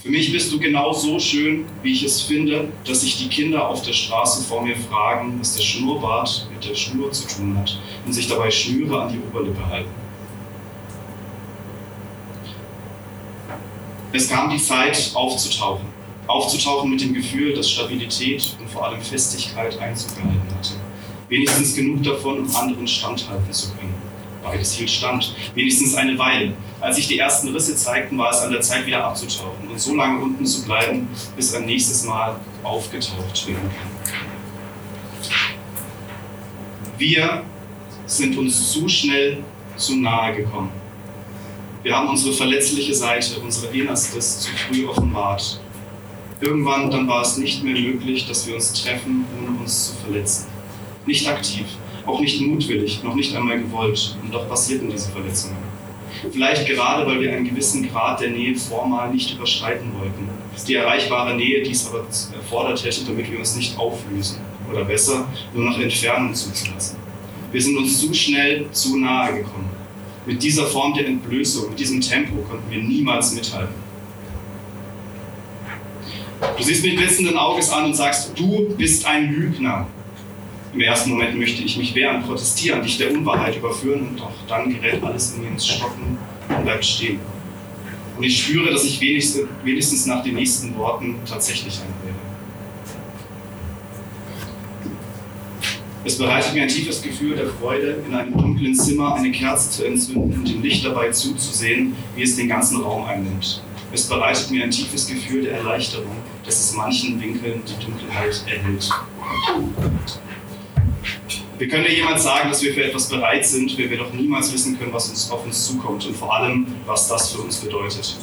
Für 0.01 0.09
mich 0.09 0.31
bist 0.31 0.51
du 0.53 0.59
genau 0.59 0.93
so 0.93 1.19
schön, 1.19 1.65
wie 1.83 1.91
ich 1.91 2.03
es 2.03 2.21
finde, 2.21 2.69
dass 2.85 3.01
sich 3.01 3.17
die 3.17 3.27
Kinder 3.27 3.67
auf 3.67 3.81
der 3.81 3.91
Straße 3.91 4.43
vor 4.43 4.61
mir 4.61 4.77
fragen, 4.77 5.37
was 5.39 5.55
der 5.55 5.63
Schnurrbart 5.63 6.47
mit 6.53 6.69
der 6.69 6.75
Schnur 6.75 7.11
zu 7.11 7.27
tun 7.27 7.57
hat 7.57 7.77
und 8.05 8.13
sich 8.13 8.27
dabei 8.27 8.49
Schnüre 8.49 9.01
an 9.01 9.11
die 9.11 9.19
Oberlippe 9.19 9.65
halten. 9.65 9.89
Es 14.13 14.29
kam 14.29 14.49
die 14.49 14.57
Zeit, 14.57 15.11
aufzutauchen. 15.13 15.85
Aufzutauchen 16.27 16.89
mit 16.89 17.01
dem 17.01 17.13
Gefühl, 17.13 17.53
dass 17.53 17.69
Stabilität 17.69 18.55
und 18.59 18.69
vor 18.69 18.85
allem 18.85 19.01
Festigkeit 19.01 19.77
Einzug 19.79 20.15
gehalten 20.15 20.55
hatte. 20.57 20.75
Wenigstens 21.27 21.75
genug 21.75 22.03
davon, 22.03 22.39
um 22.39 22.55
anderen 22.55 22.87
standhalten 22.87 23.51
zu 23.51 23.71
können. 23.71 23.96
Beides 24.47 24.73
hielt 24.73 24.89
stand, 24.89 25.35
wenigstens 25.55 25.95
eine 25.95 26.17
Weile. 26.17 26.53
Als 26.79 26.95
sich 26.95 27.07
die 27.07 27.19
ersten 27.19 27.49
Risse 27.49 27.75
zeigten, 27.75 28.17
war 28.17 28.31
es 28.31 28.39
an 28.39 28.51
der 28.51 28.61
Zeit, 28.61 28.85
wieder 28.85 29.03
abzutauchen 29.03 29.67
und 29.69 29.79
so 29.79 29.95
lange 29.95 30.23
unten 30.23 30.45
zu 30.45 30.63
bleiben, 30.63 31.07
bis 31.35 31.53
ein 31.53 31.65
nächstes 31.65 32.03
Mal 32.05 32.39
aufgetaucht 32.63 33.47
werden 33.47 33.69
kann. 33.69 33.97
Wir 36.97 37.43
sind 38.05 38.37
uns 38.37 38.71
zu 38.71 38.87
schnell 38.87 39.43
zu 39.75 39.97
nahe 39.97 40.35
gekommen. 40.35 40.71
Wir 41.83 41.95
haben 41.95 42.09
unsere 42.09 42.33
verletzliche 42.33 42.93
Seite, 42.93 43.39
unser 43.39 43.71
Innerstes 43.71 44.39
zu 44.39 44.51
früh 44.51 44.87
offenbart. 44.87 45.59
Irgendwann 46.39 46.89
dann 46.89 47.07
war 47.07 47.21
es 47.21 47.37
nicht 47.37 47.63
mehr 47.63 47.79
möglich, 47.79 48.27
dass 48.27 48.47
wir 48.47 48.55
uns 48.55 48.73
treffen, 48.73 49.25
ohne 49.37 49.59
uns 49.59 49.89
zu 49.89 49.95
verletzen. 50.03 50.47
Nicht 51.05 51.27
aktiv, 51.27 51.65
auch 52.07 52.19
nicht 52.19 52.41
mutwillig, 52.41 53.03
noch 53.03 53.15
nicht 53.15 53.35
einmal 53.35 53.59
gewollt. 53.59 54.17
Und 54.23 54.33
doch 54.33 54.47
passierten 54.47 54.89
diese 54.89 55.11
Verletzungen. 55.11 55.57
Vielleicht 56.31 56.67
gerade, 56.67 57.05
weil 57.05 57.21
wir 57.21 57.31
einen 57.31 57.47
gewissen 57.47 57.87
Grad 57.89 58.21
der 58.21 58.29
Nähe 58.29 58.55
formal 58.55 59.13
nicht 59.13 59.35
überschreiten 59.35 59.91
wollten. 59.99 60.29
Die 60.67 60.73
erreichbare 60.73 61.35
Nähe 61.35 61.61
dies 61.61 61.87
aber 61.87 62.05
erfordert 62.35 62.83
hätte, 62.83 63.05
damit 63.05 63.31
wir 63.31 63.37
uns 63.37 63.55
nicht 63.55 63.77
auflösen. 63.77 64.39
Oder 64.71 64.83
besser, 64.83 65.27
nur 65.53 65.65
nach 65.65 65.79
Entfernung 65.79 66.33
zuzulassen. 66.33 66.97
Wir 67.51 67.61
sind 67.61 67.77
uns 67.77 67.99
zu 67.99 68.13
schnell 68.13 68.65
zu 68.71 68.97
nahe 68.97 69.35
gekommen. 69.35 69.69
Mit 70.25 70.43
dieser 70.43 70.65
Form 70.65 70.93
der 70.93 71.07
Entblößung, 71.07 71.69
mit 71.69 71.79
diesem 71.79 72.01
Tempo 72.01 72.41
konnten 72.41 72.69
wir 72.69 72.81
niemals 72.81 73.33
mithalten. 73.33 73.75
Du 76.57 76.63
siehst 76.63 76.83
mich 76.83 76.95
blitzenden 76.95 77.37
Auges 77.37 77.69
an 77.69 77.85
und 77.85 77.95
sagst, 77.95 78.37
du 78.37 78.75
bist 78.75 79.05
ein 79.05 79.31
Lügner. 79.31 79.87
Im 80.73 80.81
ersten 80.81 81.11
Moment 81.11 81.37
möchte 81.37 81.63
ich 81.63 81.77
mich 81.77 81.95
wehren, 81.95 82.23
protestieren, 82.23 82.81
dich 82.83 82.97
der 82.97 83.11
Unwahrheit 83.11 83.55
überführen 83.55 84.09
und 84.09 84.19
doch 84.19 84.31
dann 84.47 84.69
gerät 84.69 85.03
alles 85.03 85.33
in 85.33 85.41
mir 85.41 85.47
ins 85.49 85.67
Stocken 85.67 86.17
und 86.49 86.63
bleibt 86.63 86.85
stehen. 86.85 87.19
Und 88.17 88.23
ich 88.23 88.43
spüre, 88.43 88.71
dass 88.71 88.83
ich 88.83 88.99
wenigstens 88.99 90.05
nach 90.07 90.23
den 90.23 90.35
nächsten 90.35 90.75
Worten 90.75 91.15
tatsächlich 91.27 91.79
einer 91.79 91.87
wäre. 92.03 92.17
Es 96.03 96.17
bereitet 96.17 96.53
mir 96.53 96.63
ein 96.63 96.69
tiefes 96.69 97.01
Gefühl 97.01 97.35
der 97.35 97.47
Freude, 97.47 98.01
in 98.07 98.15
einem 98.15 98.31
dunklen 98.37 98.73
Zimmer 98.73 99.15
eine 99.15 99.31
Kerze 99.31 99.69
zu 99.69 99.85
entzünden 99.85 100.39
und 100.39 100.47
dem 100.47 100.61
Licht 100.61 100.85
dabei 100.85 101.11
zuzusehen, 101.11 101.95
wie 102.15 102.23
es 102.23 102.35
den 102.35 102.47
ganzen 102.47 102.81
Raum 102.81 103.03
einnimmt. 103.05 103.61
Es 103.91 104.07
bereitet 104.07 104.49
mir 104.51 104.63
ein 104.63 104.71
tiefes 104.71 105.07
Gefühl 105.07 105.43
der 105.43 105.57
Erleichterung, 105.57 106.15
dass 106.45 106.59
es 106.59 106.73
manchen 106.75 107.21
Winkeln 107.21 107.61
die 107.67 107.85
Dunkelheit 107.85 108.41
erhält. 108.47 108.89
Wir 111.57 111.67
können 111.67 111.85
ja 111.85 111.91
jemand 111.91 112.19
sagen, 112.19 112.49
dass 112.49 112.61
wir 112.61 112.73
für 112.73 112.83
etwas 112.83 113.09
bereit 113.09 113.45
sind, 113.45 113.75
wenn 113.77 113.89
wir 113.89 113.97
doch 113.97 114.13
niemals 114.13 114.53
wissen 114.53 114.77
können, 114.77 114.93
was 114.93 115.09
uns 115.09 115.31
auf 115.31 115.43
uns 115.43 115.65
zukommt 115.65 116.05
und 116.05 116.15
vor 116.15 116.35
allem, 116.35 116.67
was 116.85 117.07
das 117.07 117.31
für 117.31 117.41
uns 117.41 117.57
bedeutet. 117.57 118.15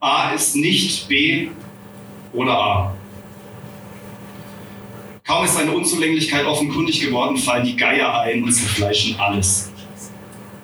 A 0.00 0.32
ist 0.34 0.54
nicht 0.56 1.08
B 1.08 1.48
oder 2.34 2.52
A. 2.52 2.94
Kaum 5.24 5.46
ist 5.46 5.56
eine 5.56 5.72
Unzulänglichkeit 5.72 6.44
offenkundig 6.44 7.00
geworden, 7.00 7.38
fallen 7.38 7.64
die 7.64 7.76
Geier 7.76 8.20
ein 8.20 8.42
und 8.42 8.52
zerfleischen 8.52 9.18
alles. 9.18 9.71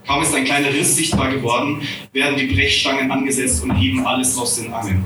Kaum 0.09 0.23
ist 0.23 0.35
ein 0.35 0.47
kleiner 0.47 0.73
Riss 0.73 0.97
sichtbar 0.97 1.31
geworden, 1.31 1.83
werden 2.15 2.39
die 2.39 2.47
Brechstangen 2.47 3.11
angesetzt 3.11 3.63
und 3.63 3.75
heben 3.77 4.07
alles 4.07 4.39
aus 4.39 4.57
den 4.57 4.73
Angeln. 4.73 5.05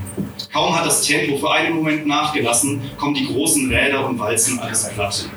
Kaum 0.52 0.78
hat 0.78 0.86
das 0.86 1.02
Tempo 1.02 1.38
für 1.38 1.50
einen 1.50 1.74
Moment 1.74 2.06
nachgelassen, 2.06 2.80
kommen 2.98 3.14
die 3.14 3.26
großen 3.26 3.68
Räder 3.68 4.08
und 4.08 4.20
walzen 4.20 4.60
alles 4.60 4.88
platt. 4.94 5.28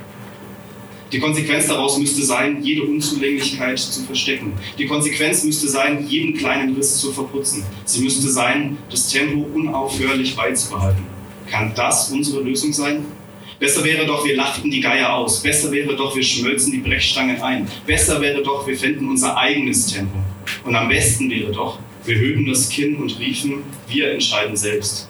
Die 1.11 1.19
Konsequenz 1.19 1.65
daraus 1.65 1.97
müsste 1.97 2.23
sein, 2.23 2.61
jede 2.61 2.83
Unzulänglichkeit 2.83 3.79
zu 3.79 4.03
verstecken. 4.03 4.53
Die 4.77 4.85
Konsequenz 4.85 5.43
müsste 5.43 5.67
sein, 5.67 6.05
jeden 6.07 6.37
kleinen 6.37 6.75
Riss 6.75 6.99
zu 6.99 7.11
verputzen. 7.11 7.63
Sie 7.85 8.03
müsste 8.03 8.29
sein, 8.29 8.77
das 8.91 9.09
Tempo 9.09 9.47
unaufhörlich 9.51 10.35
beizubehalten. 10.35 11.05
Kann 11.49 11.73
das 11.73 12.11
unsere 12.11 12.43
Lösung 12.43 12.71
sein? 12.71 13.03
Besser 13.57 13.85
wäre 13.85 14.05
doch, 14.05 14.25
wir 14.25 14.35
lachten 14.35 14.69
die 14.69 14.81
Geier 14.81 15.13
aus. 15.13 15.41
Besser 15.41 15.71
wäre 15.71 15.95
doch, 15.95 16.13
wir 16.15 16.23
schmölzen 16.23 16.73
die 16.73 16.79
Brechstangen 16.79 17.41
ein. 17.41 17.67
Besser 17.85 18.19
wäre 18.19 18.43
doch, 18.43 18.67
wir 18.67 18.77
fänden 18.77 19.07
unser 19.07 19.37
eigenes 19.37 19.87
Tempo. 19.87 20.17
Und 20.65 20.75
am 20.75 20.89
besten 20.89 21.29
wäre 21.29 21.51
doch, 21.51 21.79
wir 22.03 22.15
höben 22.17 22.45
das 22.45 22.67
Kinn 22.67 22.97
und 22.97 23.17
riefen, 23.17 23.63
wir 23.87 24.11
entscheiden 24.11 24.57
selbst. 24.57 25.09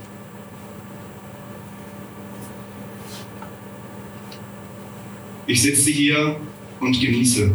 Ich 5.47 5.62
sitze 5.62 5.89
hier 5.89 6.39
und 6.79 6.99
genieße. 6.99 7.51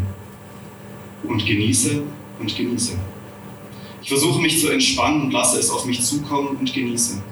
Und 1.22 1.46
genieße 1.46 2.02
und 2.40 2.56
genieße. 2.56 2.98
Ich 4.02 4.08
versuche 4.08 4.40
mich 4.40 4.60
zu 4.60 4.70
entspannen 4.70 5.22
und 5.22 5.32
lasse 5.32 5.58
es 5.58 5.70
auf 5.70 5.84
mich 5.84 6.00
zukommen 6.00 6.56
und 6.56 6.72
genieße. 6.72 7.22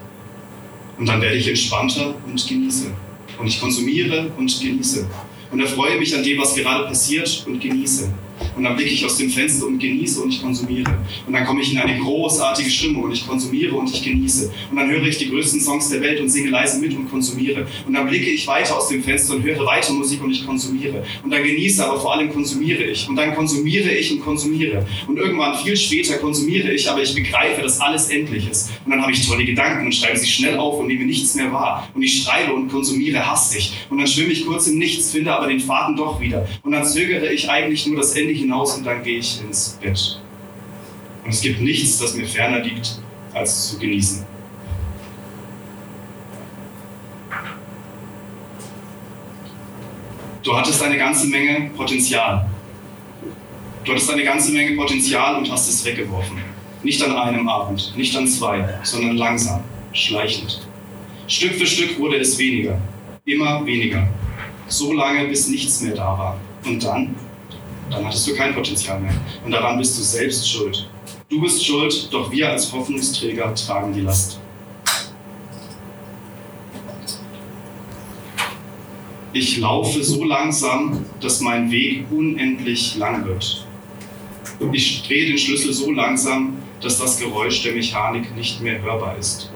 Und 0.97 1.05
dann 1.07 1.21
werde 1.21 1.35
ich 1.35 1.47
entspannter 1.47 2.15
und 2.25 2.47
genieße 2.47 2.91
und 3.39 3.47
ich 3.47 3.59
konsumiere 3.59 4.31
und 4.37 4.61
genieße 4.61 5.07
und 5.51 5.59
erfreue 5.59 5.97
mich 5.97 6.15
an 6.15 6.23
dem, 6.23 6.39
was 6.39 6.55
gerade 6.55 6.85
passiert 6.85 7.43
und 7.47 7.59
genieße. 7.59 8.11
Und 8.55 8.63
dann 8.63 8.75
blicke 8.75 8.91
ich 8.91 9.05
aus 9.05 9.17
dem 9.17 9.29
Fenster 9.29 9.67
und 9.67 9.79
genieße 9.79 10.21
und 10.21 10.29
ich 10.29 10.41
konsumiere. 10.41 10.97
Und 11.25 11.33
dann 11.33 11.45
komme 11.45 11.61
ich 11.61 11.71
in 11.71 11.79
eine 11.79 11.97
großartige 11.99 12.69
Stimmung 12.69 13.03
und 13.03 13.11
ich 13.11 13.27
konsumiere 13.27 13.75
und 13.75 13.89
ich 13.89 14.03
genieße. 14.03 14.51
Und 14.69 14.77
dann 14.77 14.89
höre 14.89 15.03
ich 15.03 15.17
die 15.17 15.29
größten 15.29 15.61
Songs 15.61 15.89
der 15.89 16.01
Welt 16.01 16.19
und 16.19 16.29
singe 16.29 16.49
leise 16.49 16.79
mit 16.79 16.95
und 16.95 17.09
konsumiere. 17.09 17.67
Und 17.85 17.93
dann 17.93 18.07
blicke 18.07 18.29
ich 18.29 18.47
weiter 18.47 18.77
aus 18.77 18.89
dem 18.89 19.03
Fenster 19.03 19.35
und 19.35 19.43
höre 19.43 19.65
weiter 19.65 19.93
Musik 19.93 20.23
und 20.23 20.31
ich 20.31 20.45
konsumiere. 20.45 21.03
Und 21.23 21.31
dann 21.31 21.43
genieße, 21.43 21.85
aber 21.85 21.99
vor 21.99 22.13
allem 22.13 22.31
konsumiere 22.31 22.83
ich. 22.83 23.07
Und 23.07 23.15
dann 23.15 23.35
konsumiere 23.35 23.89
ich 23.91 24.11
und 24.11 24.21
konsumiere. 24.21 24.85
Und 25.07 25.17
irgendwann 25.17 25.57
viel 25.57 25.75
später 25.75 26.17
konsumiere 26.17 26.71
ich, 26.71 26.89
aber 26.89 27.01
ich 27.01 27.13
begreife, 27.13 27.61
dass 27.61 27.79
alles 27.79 28.09
endlich 28.09 28.49
ist. 28.49 28.71
Und 28.85 28.91
dann 28.91 29.01
habe 29.01 29.11
ich 29.11 29.27
tolle 29.27 29.45
Gedanken 29.45 29.85
und 29.85 29.93
schreibe 29.93 30.17
sie 30.17 30.27
schnell 30.27 30.57
auf 30.57 30.79
und 30.79 30.87
nehme 30.87 31.05
nichts 31.05 31.35
mehr 31.35 31.51
wahr. 31.51 31.89
Und 31.93 32.01
ich 32.01 32.23
schreibe 32.23 32.53
und 32.53 32.69
konsumiere 32.69 33.25
hastig. 33.25 33.73
Und 33.89 33.97
dann 33.97 34.07
schwimme 34.07 34.31
ich 34.31 34.45
kurz 34.45 34.67
im 34.67 34.77
Nichts, 34.77 35.11
finde 35.11 35.33
aber 35.33 35.47
den 35.47 35.59
Faden 35.59 35.95
doch 35.95 36.19
wieder. 36.21 36.47
Und 36.63 36.71
dann 36.71 36.85
zögere 36.85 37.31
ich 37.31 37.49
eigentlich 37.49 37.85
nur 37.87 37.97
das 37.97 38.13
Ende 38.15 38.28
hinaus 38.33 38.77
und 38.77 38.85
dann 38.85 39.03
gehe 39.03 39.19
ich 39.19 39.41
ins 39.41 39.77
Bett. 39.81 40.19
Und 41.23 41.31
es 41.31 41.41
gibt 41.41 41.61
nichts, 41.61 41.99
das 41.99 42.15
mir 42.15 42.25
ferner 42.25 42.59
liegt, 42.59 42.99
als 43.33 43.69
zu 43.69 43.79
genießen. 43.79 44.25
Du 50.41 50.57
hattest 50.57 50.81
eine 50.81 50.97
ganze 50.97 51.27
Menge 51.27 51.69
Potenzial. 51.71 52.49
Du 53.83 53.91
hattest 53.91 54.11
eine 54.11 54.23
ganze 54.23 54.51
Menge 54.51 54.75
Potenzial 54.75 55.35
und 55.35 55.51
hast 55.51 55.69
es 55.69 55.85
weggeworfen. 55.85 56.37
Nicht 56.81 57.03
an 57.03 57.15
einem 57.15 57.47
Abend, 57.47 57.93
nicht 57.97 58.15
an 58.15 58.25
zwei, 58.27 58.79
sondern 58.83 59.17
langsam, 59.17 59.63
schleichend. 59.91 60.67
Stück 61.27 61.53
für 61.53 61.65
Stück 61.65 61.99
wurde 61.99 62.17
es 62.17 62.37
weniger, 62.39 62.79
immer 63.25 63.65
weniger. 63.65 64.07
So 64.67 64.93
lange, 64.93 65.27
bis 65.27 65.49
nichts 65.49 65.81
mehr 65.81 65.95
da 65.95 66.17
war. 66.17 66.39
Und 66.65 66.83
dann? 66.83 67.15
Dann 67.89 68.05
hattest 68.05 68.27
du 68.27 68.35
kein 68.35 68.53
Potenzial 68.53 68.99
mehr. 68.99 69.13
Und 69.43 69.51
daran 69.51 69.77
bist 69.77 69.97
du 69.97 70.03
selbst 70.03 70.49
schuld. 70.49 70.89
Du 71.29 71.41
bist 71.41 71.63
schuld, 71.65 72.09
doch 72.11 72.31
wir 72.31 72.49
als 72.49 72.71
Hoffnungsträger 72.71 73.53
tragen 73.53 73.93
die 73.93 74.01
Last. 74.01 74.39
Ich 79.31 79.57
laufe 79.59 80.03
so 80.03 80.23
langsam, 80.23 81.05
dass 81.21 81.39
mein 81.39 81.69
Weg 81.69 82.05
unendlich 82.09 82.95
lang 82.97 83.25
wird. 83.25 83.65
Ich 84.73 85.03
drehe 85.07 85.27
den 85.27 85.37
Schlüssel 85.37 85.71
so 85.71 85.91
langsam, 85.91 86.57
dass 86.81 86.97
das 86.97 87.19
Geräusch 87.19 87.61
der 87.63 87.73
Mechanik 87.73 88.35
nicht 88.35 88.59
mehr 88.61 88.81
hörbar 88.81 89.17
ist. 89.17 89.51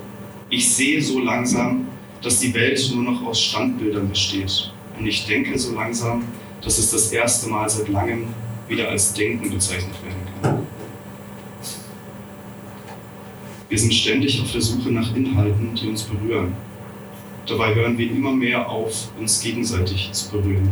Ich 0.49 0.71
sehe 0.73 1.01
so 1.01 1.19
langsam, 1.19 1.87
dass 2.21 2.39
die 2.39 2.53
Welt 2.53 2.91
nur 2.93 3.03
noch 3.03 3.23
aus 3.23 3.41
Standbildern 3.41 4.09
besteht. 4.09 4.71
Und 4.97 5.07
ich 5.07 5.25
denke 5.25 5.57
so 5.57 5.73
langsam, 5.73 6.23
dass 6.63 6.77
es 6.77 6.91
das 6.91 7.11
erste 7.11 7.49
Mal 7.49 7.69
seit 7.69 7.89
langem 7.89 8.27
wieder 8.67 8.89
als 8.89 9.13
Denken 9.13 9.49
bezeichnet 9.49 9.95
werden 10.03 10.21
kann. 10.41 10.67
Wir 13.69 13.79
sind 13.79 13.93
ständig 13.93 14.41
auf 14.41 14.51
der 14.51 14.61
Suche 14.61 14.91
nach 14.91 15.15
Inhalten, 15.15 15.73
die 15.75 15.87
uns 15.87 16.03
berühren. 16.03 16.53
Dabei 17.47 17.75
hören 17.75 17.97
wir 17.97 18.09
immer 18.09 18.31
mehr 18.31 18.69
auf, 18.69 19.09
uns 19.19 19.41
gegenseitig 19.41 20.11
zu 20.13 20.29
berühren. 20.29 20.71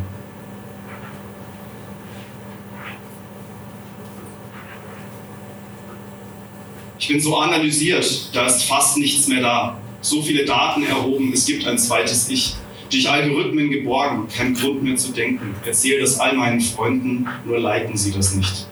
Ich 6.99 7.07
bin 7.07 7.19
so 7.19 7.35
analysiert, 7.37 8.29
da 8.33 8.45
ist 8.45 8.63
fast 8.63 8.97
nichts 8.97 9.27
mehr 9.27 9.41
da. 9.41 9.81
So 10.01 10.21
viele 10.21 10.45
Daten 10.45 10.83
erhoben, 10.83 11.33
es 11.33 11.45
gibt 11.45 11.65
ein 11.65 11.77
zweites 11.77 12.29
Ich. 12.29 12.55
Durch 12.91 13.09
Algorithmen 13.09 13.71
geborgen, 13.71 14.27
kein 14.27 14.53
Grund 14.53 14.83
mehr 14.83 14.97
zu 14.97 15.13
denken. 15.13 15.55
Erzähle 15.65 16.01
das 16.01 16.19
all 16.19 16.35
meinen 16.35 16.59
Freunden, 16.59 17.25
nur 17.45 17.57
leiten 17.57 17.95
sie 17.95 18.11
das 18.11 18.35
nicht. 18.35 18.67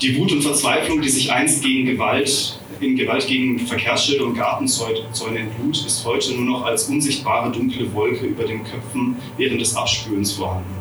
Die 0.00 0.18
Wut 0.18 0.32
und 0.32 0.42
Verzweiflung, 0.42 1.00
die 1.00 1.08
sich 1.08 1.30
einst 1.30 1.62
gegen 1.62 1.86
Gewalt, 1.86 2.58
in 2.80 2.96
Gewalt 2.96 3.26
gegen 3.26 3.58
Verkehrsschilder 3.60 4.24
und 4.24 4.34
Gartenzäune 4.34 5.38
entlud, 5.38 5.86
ist 5.86 6.04
heute 6.04 6.34
nur 6.34 6.46
noch 6.46 6.64
als 6.64 6.84
unsichtbare 6.88 7.52
dunkle 7.52 7.92
Wolke 7.94 8.26
über 8.26 8.44
den 8.44 8.64
Köpfen 8.64 9.16
während 9.36 9.60
des 9.60 9.76
Abspülens 9.76 10.32
vorhanden. 10.32 10.74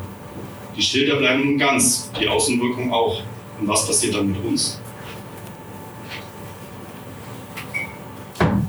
Die 0.75 0.81
Schilder 0.81 1.17
bleiben 1.17 1.45
nun 1.45 1.57
ganz, 1.57 2.09
die 2.19 2.27
Außenwirkung 2.27 2.91
auch. 2.91 3.21
Und 3.59 3.67
was 3.67 3.85
passiert 3.85 4.15
dann 4.15 4.31
mit 4.31 4.43
uns? 4.43 4.79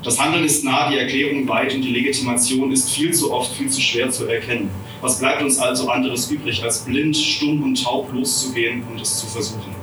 Das 0.03 0.19
Handeln 0.19 0.43
ist 0.43 0.63
nah, 0.63 0.89
die 0.89 0.97
Erklärung 0.97 1.47
weit 1.47 1.75
und 1.75 1.83
die 1.83 1.91
Legitimation 1.91 2.71
ist 2.71 2.89
viel 2.89 3.13
zu 3.13 3.31
oft 3.31 3.55
viel 3.55 3.69
zu 3.69 3.79
schwer 3.79 4.09
zu 4.09 4.25
erkennen. 4.25 4.71
Was 4.99 5.19
bleibt 5.19 5.43
uns 5.43 5.59
also 5.59 5.89
anderes 5.89 6.29
übrig, 6.31 6.63
als 6.63 6.85
blind, 6.85 7.15
stumm 7.15 7.61
und 7.61 7.83
taub 7.83 8.11
loszugehen 8.11 8.83
und 8.89 8.99
es 8.99 9.19
zu 9.19 9.27
versuchen? 9.27 9.75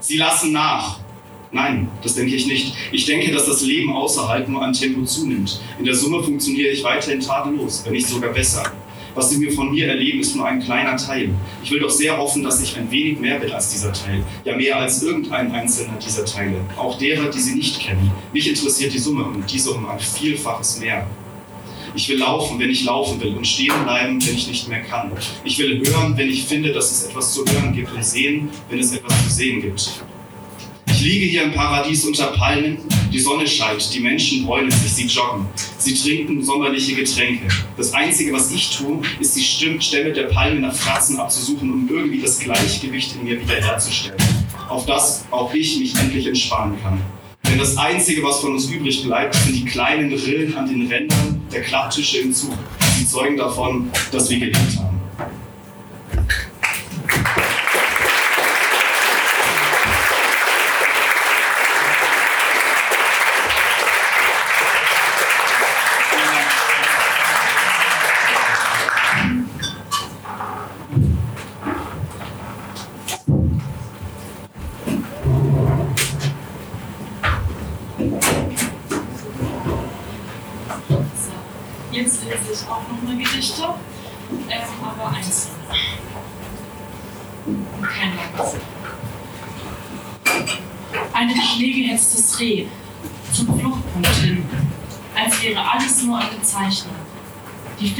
Sie 0.00 0.16
lassen 0.16 0.52
nach. 0.52 0.98
Nein, 1.52 1.88
das 2.02 2.14
denke 2.14 2.34
ich 2.34 2.46
nicht. 2.46 2.74
Ich 2.90 3.04
denke, 3.04 3.30
dass 3.30 3.46
das 3.46 3.62
Leben 3.62 3.94
außerhalb 3.94 4.48
nur 4.48 4.62
an 4.62 4.72
Tempo 4.72 5.04
zunimmt. 5.04 5.60
In 5.78 5.84
der 5.84 5.94
Summe 5.94 6.22
funktioniere 6.22 6.70
ich 6.70 6.82
weiterhin 6.82 7.20
tadellos, 7.20 7.84
wenn 7.84 7.92
nicht 7.92 8.08
sogar 8.08 8.32
besser. 8.32 8.72
Was 9.14 9.30
Sie 9.30 9.38
mir 9.38 9.52
von 9.52 9.70
mir 9.70 9.88
erleben, 9.88 10.20
ist 10.20 10.34
nur 10.34 10.46
ein 10.46 10.60
kleiner 10.60 10.96
Teil. 10.96 11.30
Ich 11.62 11.70
will 11.70 11.80
doch 11.80 11.90
sehr 11.90 12.16
hoffen, 12.16 12.42
dass 12.42 12.62
ich 12.62 12.76
ein 12.76 12.90
wenig 12.90 13.18
mehr 13.18 13.38
bin 13.38 13.52
als 13.52 13.70
dieser 13.70 13.92
Teil. 13.92 14.22
Ja, 14.44 14.56
mehr 14.56 14.78
als 14.78 15.02
irgendein 15.02 15.52
einzelner 15.52 15.98
dieser 15.98 16.24
Teile. 16.24 16.56
Auch 16.76 16.96
derer, 16.96 17.28
die 17.30 17.40
Sie 17.40 17.54
nicht 17.54 17.80
kennen. 17.80 18.10
Mich 18.32 18.48
interessiert 18.48 18.94
die 18.94 18.98
Summe 18.98 19.24
und 19.24 19.50
diese 19.52 19.70
um 19.72 19.86
ein 19.88 19.98
Vielfaches 19.98 20.78
mehr. 20.80 21.06
Ich 21.94 22.08
will 22.08 22.18
laufen, 22.18 22.58
wenn 22.58 22.70
ich 22.70 22.84
laufen 22.84 23.20
will 23.20 23.34
und 23.36 23.46
stehen 23.46 23.74
bleiben, 23.84 24.24
wenn 24.24 24.34
ich 24.34 24.48
nicht 24.48 24.66
mehr 24.66 24.80
kann. 24.80 25.12
Ich 25.44 25.58
will 25.58 25.82
hören, 25.86 26.16
wenn 26.16 26.30
ich 26.30 26.44
finde, 26.44 26.72
dass 26.72 26.90
es 26.90 27.04
etwas 27.08 27.34
zu 27.34 27.44
hören 27.44 27.74
gibt 27.74 27.92
und 27.92 28.02
sehen, 28.02 28.48
wenn 28.70 28.78
es 28.78 28.92
etwas 28.94 29.24
zu 29.24 29.30
sehen 29.30 29.60
gibt. 29.60 29.92
Ich 30.86 31.02
liege 31.02 31.26
hier 31.26 31.42
im 31.42 31.52
Paradies 31.52 32.04
unter 32.06 32.28
Palmen, 32.28 32.78
die 33.12 33.18
Sonne 33.18 33.46
scheint, 33.46 33.92
die 33.92 34.00
Menschen 34.00 34.46
bräunen 34.46 34.70
sich, 34.70 34.92
sie 34.92 35.06
joggen, 35.06 35.46
sie 35.76 35.94
trinken 35.94 36.42
sommerliche 36.42 36.94
Getränke. 36.94 37.46
Das 37.76 37.92
Einzige, 37.92 38.32
was 38.32 38.50
ich 38.50 38.76
tue, 38.76 39.02
ist 39.20 39.36
die 39.36 39.42
Stämme 39.42 40.12
der 40.12 40.24
Palmen 40.24 40.62
nach 40.62 40.74
Fratzen 40.74 41.18
abzusuchen, 41.20 41.70
um 41.70 41.88
irgendwie 41.90 42.22
das 42.22 42.38
Gleichgewicht 42.38 43.14
in 43.16 43.24
mir 43.24 43.40
wiederherzustellen, 43.40 44.18
auf 44.68 44.86
das 44.86 45.24
auch 45.30 45.52
ich 45.52 45.78
mich 45.78 45.94
endlich 45.96 46.26
entspannen 46.26 46.78
kann. 46.82 47.00
Denn 47.46 47.58
das 47.58 47.76
Einzige, 47.76 48.22
was 48.22 48.40
von 48.40 48.52
uns 48.52 48.70
übrig 48.70 49.04
bleibt, 49.04 49.34
sind 49.34 49.56
die 49.56 49.64
kleinen 49.66 50.10
Rillen 50.10 50.56
an 50.56 50.66
den 50.66 50.86
Rändern 50.86 51.42
der 51.52 51.60
Klapptische 51.60 52.18
im 52.18 52.32
Zug. 52.32 52.54
Sie 52.96 53.06
zeugen 53.06 53.36
davon, 53.36 53.90
dass 54.10 54.30
wir 54.30 54.38
gelebt 54.38 54.78
haben. 54.78 54.91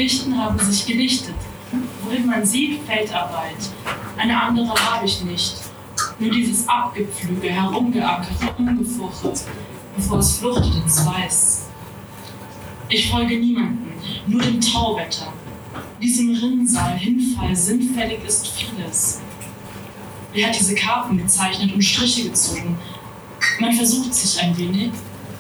Die 0.03 0.09
Fichten 0.09 0.37
haben 0.37 0.59
sich 0.59 0.85
gelichtet. 0.85 1.37
Wohin 2.03 2.27
man 2.27 2.45
sieht, 2.45 2.83
Feldarbeit. 2.83 3.55
Eine 4.17 4.43
andere 4.43 4.75
habe 4.75 5.07
ich 5.07 5.23
nicht. 5.23 5.55
Nur 6.19 6.29
dieses 6.29 6.69
Abgepflüge, 6.69 7.49
herumgeackert, 7.49 8.59
umgefurcht, 8.59 9.45
bevor 9.95 10.19
es 10.19 10.39
fluchtet 10.39 10.75
ins 10.75 11.07
Weiß. 11.07 11.67
Ich 12.89 13.13
folge 13.13 13.39
niemanden, 13.39 13.93
nur 14.27 14.43
dem 14.43 14.61
Tauwetter. 14.61 15.33
Diesem 16.03 16.35
Rinnsal, 16.35 16.99
Hinfall, 16.99 17.55
sinnfällig 17.55 18.25
ist 18.27 18.49
vieles. 18.49 19.21
Wer 20.33 20.49
hat 20.49 20.59
diese 20.59 20.75
Karten 20.75 21.17
gezeichnet 21.17 21.73
und 21.73 21.83
Striche 21.83 22.29
gezogen? 22.29 22.77
Man 23.61 23.73
versucht 23.73 24.13
sich 24.13 24.43
ein 24.43 24.59
wenig, 24.59 24.91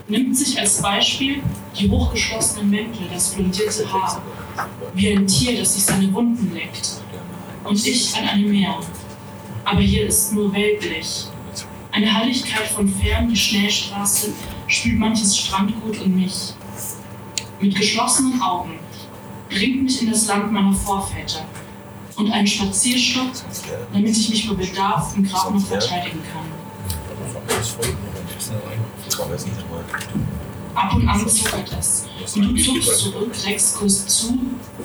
nimmt 0.06 0.36
sich 0.36 0.56
als 0.60 0.80
Beispiel 0.80 1.42
die 1.76 1.90
hochgeschlossenen 1.90 2.70
Mäntel, 2.70 3.08
das 3.12 3.30
blondierte 3.30 3.92
Haar, 3.92 4.22
wie 4.94 5.10
ein 5.10 5.26
Tier, 5.26 5.58
das 5.58 5.74
sich 5.74 5.84
seine 5.84 6.12
Wunden 6.12 6.52
leckt. 6.54 7.00
Und 7.64 7.86
ich 7.86 8.14
an 8.16 8.28
einem 8.28 8.50
Meer. 8.50 8.76
Aber 9.64 9.80
hier 9.80 10.06
ist 10.06 10.32
nur 10.32 10.52
weltlich. 10.52 11.26
Eine 11.92 12.12
Heiligkeit 12.12 12.68
von 12.68 12.88
fern, 12.88 13.28
die 13.28 13.36
Schnellstraße 13.36 14.32
spült 14.66 14.98
manches 14.98 15.36
Strandgut 15.36 16.00
und 16.00 16.16
mich. 16.16 16.54
Mit 17.60 17.76
geschlossenen 17.76 18.40
Augen 18.40 18.78
bringt 19.48 19.82
mich 19.84 20.02
in 20.02 20.10
das 20.10 20.26
Land 20.26 20.50
meiner 20.50 20.72
Vorväter 20.72 21.44
und 22.16 22.30
einen 22.32 22.46
Spazierstock, 22.46 23.30
damit 23.92 24.16
ich 24.16 24.30
mich 24.30 24.48
bei 24.48 24.54
Bedarf 24.54 25.14
im 25.16 25.24
Grab 25.24 25.52
noch 25.52 25.64
verteidigen 25.64 26.20
kann. 26.32 26.46
Ab 30.74 30.94
und 30.94 31.06
an 31.06 31.28
zuckert 31.28 31.70
es. 31.78 32.06
Und 32.34 32.42
du 32.42 32.62
zuckst 32.62 32.98
zurück, 32.98 33.34
Rex 33.44 33.74
kurst 33.74 34.08
zu. 34.08 34.38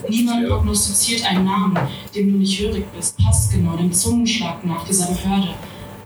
Niemand 0.09 0.47
prognostiziert 0.47 1.25
einen 1.25 1.45
Namen, 1.45 1.77
dem 2.13 2.33
du 2.33 2.39
nicht 2.39 2.59
hörig 2.59 2.85
bist, 2.95 3.17
passt 3.17 3.51
genau 3.51 3.77
dem 3.77 3.91
Zungenschlag 3.91 4.65
nach 4.65 4.85
dieser 4.85 5.07
Behörde. 5.07 5.53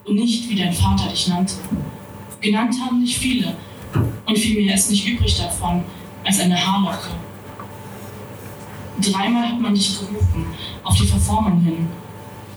Und 0.06 0.16
nicht, 0.16 0.50
wie 0.50 0.56
dein 0.56 0.74
Vater 0.74 1.10
dich 1.10 1.28
nannte. 1.28 1.56
Genannt 2.42 2.76
haben 2.84 3.02
nicht 3.02 3.18
viele. 3.18 3.56
Und 4.26 4.38
vielmehr 4.38 4.76
ist 4.76 4.90
nicht 4.90 5.08
übrig 5.08 5.38
davon, 5.38 5.84
als 6.24 6.40
eine 6.40 6.56
Haarlocke. 6.56 7.10
Dreimal 9.02 9.50
hat 9.50 9.60
man 9.60 9.74
dich 9.74 10.00
gerufen, 10.00 10.46
auf 10.84 10.96
die 10.96 11.08
Verformung 11.08 11.62
hin. 11.62 11.88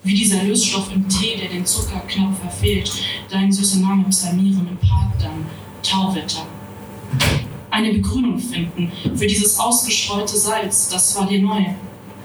Wie 0.02 0.14
dieser 0.14 0.42
Lösstoff 0.42 0.92
im 0.94 1.08
Tee, 1.08 1.38
der 1.38 1.48
den 1.48 1.64
Zucker 1.64 2.00
knapp 2.06 2.38
verfehlt, 2.38 2.92
dein 3.30 3.50
süßer 3.50 3.80
Name 3.80 4.04
im 4.04 4.88
Park 4.88 5.18
dann, 5.18 5.46
Tauwetter. 5.82 6.46
Eine 7.70 7.92
Begrünung 7.92 8.38
finden 8.38 8.92
für 9.16 9.26
dieses 9.26 9.58
ausgestreute 9.58 10.36
Salz, 10.36 10.88
das 10.88 11.16
war 11.16 11.26
dir 11.26 11.42
neu. 11.42 11.64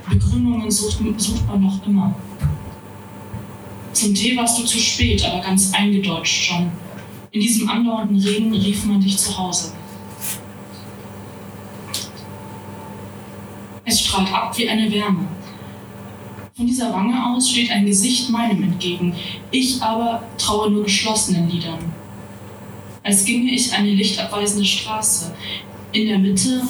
Begrünungen 0.09 0.69
sucht, 0.69 0.99
sucht 1.17 1.47
man 1.47 1.61
noch 1.61 1.85
immer. 1.85 2.13
Zum 3.93 4.13
Tee 4.13 4.37
warst 4.37 4.59
du 4.59 4.63
zu 4.63 4.77
spät, 4.77 5.25
aber 5.25 5.41
ganz 5.41 5.73
eingedeutscht 5.73 6.45
schon. 6.45 6.71
In 7.31 7.41
diesem 7.41 7.69
andauernden 7.69 8.19
Regen 8.19 8.53
rief 8.53 8.85
man 8.85 9.01
dich 9.01 9.17
zu 9.17 9.37
Hause. 9.37 9.73
Es 13.85 14.01
strahlt 14.01 14.31
ab 14.31 14.57
wie 14.57 14.69
eine 14.69 14.91
Wärme. 14.91 15.27
Von 16.55 16.67
dieser 16.67 16.93
Wange 16.93 17.25
aus 17.25 17.49
steht 17.49 17.71
ein 17.71 17.85
Gesicht 17.85 18.29
meinem 18.29 18.63
entgegen. 18.63 19.15
Ich 19.49 19.81
aber 19.81 20.23
traue 20.37 20.69
nur 20.69 20.83
geschlossenen 20.83 21.49
Lidern. 21.49 21.79
Als 23.09 23.25
ginge 23.25 23.51
ich 23.51 23.73
eine 23.73 23.89
lichtabweisende 23.89 24.63
Straße. 24.63 25.33
In 25.93 26.09
der 26.09 26.19
Mitte, 26.19 26.61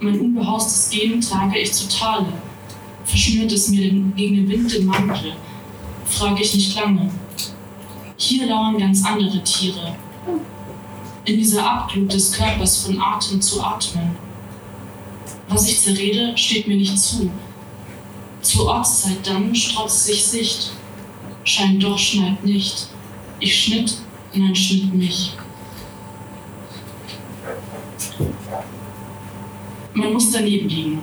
mein 0.00 0.18
unbehaustes 0.18 0.90
Gehen 0.90 1.20
trage 1.20 1.56
ich 1.56 1.72
zu 1.72 1.88
Tale. 1.88 2.32
Verschnürt 3.04 3.52
es 3.52 3.68
mir 3.68 3.82
den, 3.82 4.12
gegen 4.16 4.34
den 4.34 4.48
Wind 4.48 4.74
den 4.74 4.86
Mantel. 4.86 5.34
Frage 6.04 6.42
ich 6.42 6.52
nicht 6.52 6.74
lange. 6.74 7.08
Hier 8.16 8.46
lauern 8.46 8.76
ganz 8.76 9.04
andere 9.06 9.40
Tiere. 9.44 9.94
In 11.24 11.36
dieser 11.36 11.64
Abglut 11.64 12.12
des 12.12 12.32
Körpers 12.32 12.84
von 12.84 13.00
Atem 13.00 13.40
zu 13.40 13.62
atmen. 13.62 14.16
Was 15.48 15.68
ich 15.68 15.78
zerrede, 15.78 16.36
steht 16.36 16.66
mir 16.66 16.76
nicht 16.76 16.98
zu. 16.98 17.30
Zur 18.42 18.66
Ortszeit 18.66 19.24
dann 19.24 19.54
strotzt 19.54 20.06
sich 20.06 20.24
Sicht. 20.24 20.72
Scheint 21.44 21.80
doch, 21.84 21.96
schneit 21.96 22.44
nicht. 22.44 22.88
Ich 23.38 23.62
schnitt, 23.62 23.98
nein, 24.34 24.56
schnitt 24.56 24.92
mich. 24.92 25.34
Man 29.94 30.12
muss 30.12 30.30
daneben 30.30 30.68
liegen. 30.68 31.02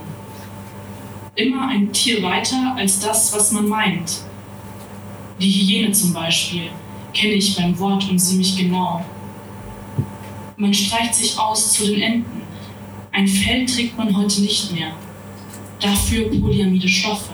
Immer 1.36 1.68
ein 1.68 1.92
Tier 1.92 2.24
weiter 2.24 2.76
als 2.78 3.00
das, 3.00 3.34
was 3.34 3.52
man 3.52 3.68
meint. 3.68 4.22
Die 5.40 5.52
Hyäne 5.52 5.92
zum 5.92 6.14
Beispiel 6.14 6.70
kenne 7.14 7.34
ich 7.34 7.56
beim 7.56 7.78
Wort 7.80 8.10
und 8.10 8.20
sie 8.20 8.38
mich 8.38 8.56
genau. 8.56 9.04
Man 10.58 10.74
streicht 10.74 11.16
sich 11.16 11.38
aus 11.38 11.74
zu 11.74 11.88
den 11.88 12.02
Enden. 12.02 12.42
Ein 13.12 13.28
Fell 13.28 13.66
trägt 13.66 13.98
man 13.98 14.16
heute 14.16 14.42
nicht 14.42 14.72
mehr. 14.72 14.92
Dafür 15.82 16.30
polyamide 16.30 16.88
Stoffe. 16.88 17.34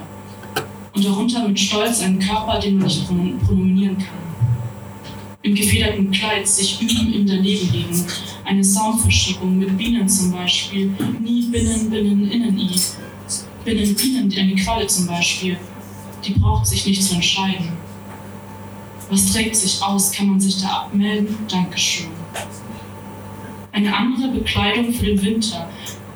Und 0.93 1.05
darunter 1.05 1.47
mit 1.47 1.59
Stolz 1.59 2.01
einen 2.01 2.19
Körper, 2.19 2.59
den 2.59 2.77
man 2.77 2.87
nicht 2.87 3.05
pronominieren 3.05 3.97
kann. 3.97 4.21
Im 5.43 5.55
gefederten 5.55 6.11
Kleid 6.11 6.47
sich 6.47 6.81
üben 6.81 7.13
im 7.13 7.27
Danebenliegen. 7.27 8.05
Eine 8.51 8.65
Soundverschiebung 8.65 9.59
mit 9.59 9.77
Bienen 9.77 10.09
zum 10.09 10.33
Beispiel. 10.33 10.93
Nie 11.21 11.43
Binnen, 11.43 11.89
Binnen, 11.89 12.29
Innen, 12.29 12.59
I. 12.59 12.75
Binnen, 13.63 13.95
Bienen, 13.95 14.33
eine 14.37 14.55
Qualle 14.55 14.85
zum 14.87 15.07
Beispiel. 15.07 15.55
Die 16.21 16.33
braucht 16.33 16.67
sich 16.67 16.85
nicht 16.85 17.01
zu 17.01 17.15
entscheiden. 17.15 17.69
Was 19.09 19.31
trägt 19.31 19.55
sich 19.55 19.81
aus? 19.81 20.11
Kann 20.11 20.27
man 20.27 20.41
sich 20.41 20.61
da 20.61 20.67
abmelden? 20.81 21.33
Dankeschön. 21.49 22.09
Eine 23.71 23.95
andere 23.95 24.27
Bekleidung 24.31 24.91
für 24.91 25.05
den 25.05 25.21
Winter. 25.21 25.69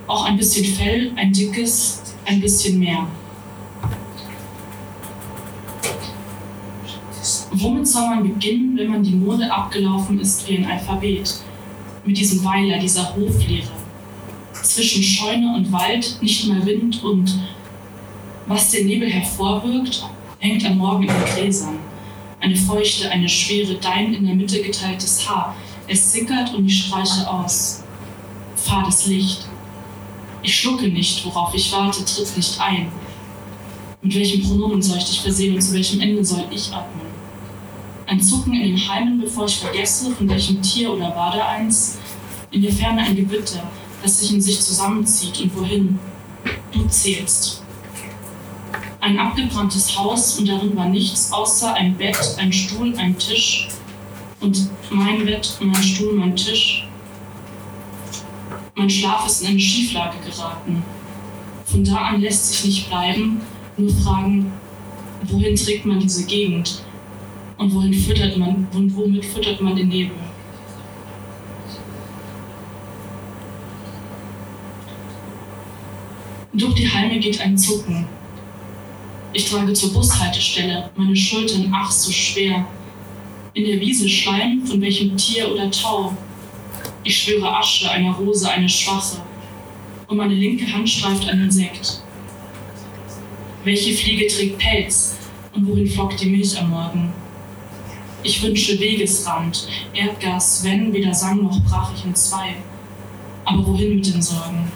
Auch 0.05 0.25
ein 0.25 0.35
bisschen 0.35 0.65
Fell, 0.75 1.13
ein 1.15 1.31
dickes, 1.31 2.01
ein 2.25 2.41
bisschen 2.41 2.79
mehr. 2.79 3.07
Womit 7.53 7.87
soll 7.87 8.09
man 8.09 8.23
beginnen, 8.23 8.75
wenn 8.75 8.89
man 8.89 9.03
die 9.03 9.15
Mode 9.15 9.49
abgelaufen 9.49 10.19
ist 10.19 10.45
wie 10.49 10.57
ein 10.57 10.65
Alphabet? 10.65 11.44
Mit 12.05 12.17
diesem 12.19 12.43
Weiler, 12.43 12.77
dieser 12.77 13.15
Hoflehre. 13.15 13.71
Zwischen 14.53 15.01
Scheune 15.01 15.55
und 15.55 15.71
Wald 15.71 16.19
nicht 16.21 16.47
mal 16.47 16.63
Wind 16.65 17.03
und 17.03 17.39
was 18.45 18.69
der 18.69 18.83
Nebel 18.83 19.09
hervorbirgt, 19.09 20.05
hängt 20.37 20.63
am 20.65 20.77
Morgen 20.77 21.03
in 21.03 21.09
den 21.09 21.25
Gräsern. 21.25 21.79
Eine 22.39 22.55
feuchte, 22.55 23.09
eine 23.09 23.27
schwere, 23.27 23.75
dein 23.75 24.13
in 24.13 24.25
der 24.25 24.35
Mitte 24.35 24.61
geteiltes 24.61 25.27
Haar. 25.27 25.55
Es 25.87 26.11
sickert 26.11 26.53
und 26.53 26.67
ich 26.67 26.85
streiche 26.85 27.27
aus. 27.27 27.83
Fades 28.55 29.07
Licht. 29.07 29.47
Ich 30.43 30.59
schlucke 30.59 30.87
nicht, 30.87 31.25
worauf 31.25 31.55
ich 31.55 31.71
warte, 31.71 32.05
tritt 32.05 32.37
nicht 32.37 32.61
ein. 32.61 32.91
Mit 34.03 34.13
welchem 34.13 34.43
Pronomen 34.43 34.81
soll 34.81 34.99
ich 34.99 35.05
dich 35.05 35.21
versehen 35.21 35.55
und 35.55 35.61
zu 35.61 35.73
welchem 35.73 35.99
Ende 36.01 36.23
soll 36.23 36.45
ich 36.51 36.71
atmen? 36.71 37.04
Ein 38.07 38.21
Zucken 38.21 38.53
in 38.53 38.75
den 38.75 38.89
Heimen, 38.89 39.19
bevor 39.19 39.45
ich 39.45 39.57
vergesse, 39.57 40.11
von 40.11 40.29
welchem 40.29 40.61
Tier 40.61 40.91
oder 40.91 41.15
war 41.15 41.35
da 41.35 41.47
eins? 41.47 41.97
In 42.51 42.61
der 42.61 42.71
Ferne 42.71 43.01
ein 43.01 43.15
Gewitter, 43.15 43.63
das 44.03 44.19
sich 44.19 44.31
in 44.31 44.39
sich 44.39 44.61
zusammenzieht 44.61 45.41
und 45.41 45.57
wohin? 45.57 45.99
Du 46.71 46.87
zählst. 46.87 47.63
Ein 48.99 49.17
abgebranntes 49.17 49.97
Haus 49.97 50.37
und 50.37 50.47
darin 50.47 50.75
war 50.75 50.87
nichts 50.87 51.31
außer 51.31 51.73
ein 51.73 51.97
Bett, 51.97 52.17
ein 52.37 52.53
Stuhl, 52.53 52.95
ein 52.95 53.17
Tisch 53.17 53.69
und 54.39 54.69
mein 54.91 55.25
Bett, 55.25 55.57
mein 55.59 55.83
Stuhl, 55.83 56.13
mein 56.13 56.35
Tisch. 56.35 56.87
Mein 58.75 58.89
Schlaf 58.89 59.25
ist 59.25 59.41
in 59.41 59.49
eine 59.49 59.59
Schieflage 59.59 60.17
geraten. 60.29 60.83
Von 61.65 61.83
da 61.83 61.95
an 61.95 62.21
lässt 62.21 62.49
sich 62.49 62.65
nicht 62.65 62.89
bleiben, 62.89 63.41
nur 63.77 63.89
fragen, 63.89 64.51
wohin 65.23 65.55
trägt 65.55 65.85
man 65.87 65.99
diese 65.99 66.25
Gegend? 66.25 66.84
Und 67.57 67.73
wohin 67.73 67.93
füttert 67.93 68.37
man, 68.37 68.67
und 68.73 68.95
womit 68.95 69.25
füttert 69.25 69.61
man 69.61 69.75
den 69.75 69.87
Nebel? 69.87 70.15
Durch 76.53 76.73
die 76.75 76.89
Halme 76.89 77.19
geht 77.19 77.39
ein 77.41 77.57
Zucken. 77.57 78.05
Ich 79.33 79.49
trage 79.49 79.73
zur 79.73 79.91
Bushaltestelle, 79.91 80.89
meine 80.95 81.15
Schultern 81.15 81.69
ach 81.75 81.91
so 81.91 82.11
schwer. 82.11 82.65
In 83.53 83.65
der 83.65 83.79
Wiese 83.79 84.07
Schleim, 84.07 84.65
von 84.65 84.79
welchem 84.81 85.15
Tier 85.17 85.51
oder 85.51 85.69
Tau. 85.71 86.15
Ich 87.03 87.17
schwöre 87.17 87.57
Asche, 87.57 87.89
eine 87.89 88.11
Rose, 88.11 88.49
eine 88.49 88.67
schwache. 88.69 89.17
Und 90.07 90.17
meine 90.17 90.33
linke 90.33 90.71
Hand 90.71 90.89
streift 90.89 91.27
ein 91.27 91.41
Insekt. 91.41 92.01
Welche 93.63 93.93
Fliege 93.93 94.27
trägt 94.27 94.57
Pelz 94.57 95.17
und 95.53 95.67
wohin 95.67 95.87
flockt 95.87 96.21
die 96.21 96.29
Milch 96.29 96.57
am 96.59 96.69
Morgen? 96.69 97.24
Ich 98.25 98.41
wünsche 98.41 98.79
Wegesrand, 98.79 99.67
Erdgas, 99.93 100.63
wenn 100.63 100.91
weder 100.91 101.13
sang 101.13 101.43
noch 101.43 101.59
brach 101.59 101.91
ich 101.95 102.05
in 102.05 102.15
zwei. 102.15 102.55
Aber 103.45 103.67
wohin 103.67 103.97
mit 103.97 104.11
den 104.11 104.19
Sorgen? 104.19 104.67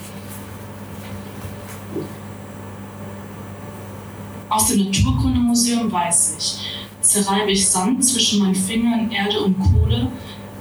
Aus 4.50 4.68
dem 4.68 4.86
Naturkundemuseum 4.86 5.92
weiß 5.92 6.36
ich, 6.38 6.58
zerreibe 7.02 7.50
ich 7.50 7.68
Sand 7.68 8.06
zwischen 8.06 8.38
meinen 8.38 8.54
Fingern, 8.54 9.10
Erde 9.10 9.42
und 9.42 9.58
Kohle, 9.60 10.12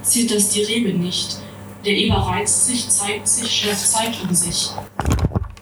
zieht 0.01 0.31
das 0.31 0.49
die 0.49 0.63
Rebe 0.63 0.97
nicht. 0.97 1.37
Der 1.85 1.93
Eber 1.95 2.15
reizt 2.17 2.65
sich, 2.65 2.89
zeigt 2.89 3.27
sich, 3.27 3.51
schläft 3.51 3.87
Zeit 3.87 4.17
um 4.27 4.33
sich. 4.33 4.71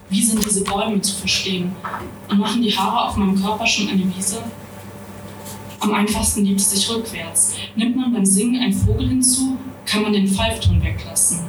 Wie 0.10 0.24
sind 0.24 0.46
diese 0.46 0.64
Bäume 0.64 1.02
zu 1.02 1.14
verstehen? 1.14 1.76
Und 2.30 2.40
machen 2.40 2.62
die 2.62 2.74
Haare 2.74 3.10
auf 3.10 3.18
meinem 3.18 3.36
Körper 3.36 3.68
schon 3.68 3.90
eine 3.90 4.16
Wiese? 4.16 4.42
Am 5.80 5.94
einfachsten 5.94 6.44
liebt 6.44 6.60
es 6.60 6.72
sich 6.72 6.90
rückwärts. 6.90 7.56
Nimmt 7.76 7.96
man 7.96 8.14
beim 8.14 8.26
Singen 8.26 8.62
einen 8.62 8.74
Vogel 8.74 9.10
hinzu, 9.10 9.58
kann 9.86 10.02
man 10.02 10.14
den 10.14 10.28
Pfeifton 10.28 10.82
weglassen. 10.84 11.40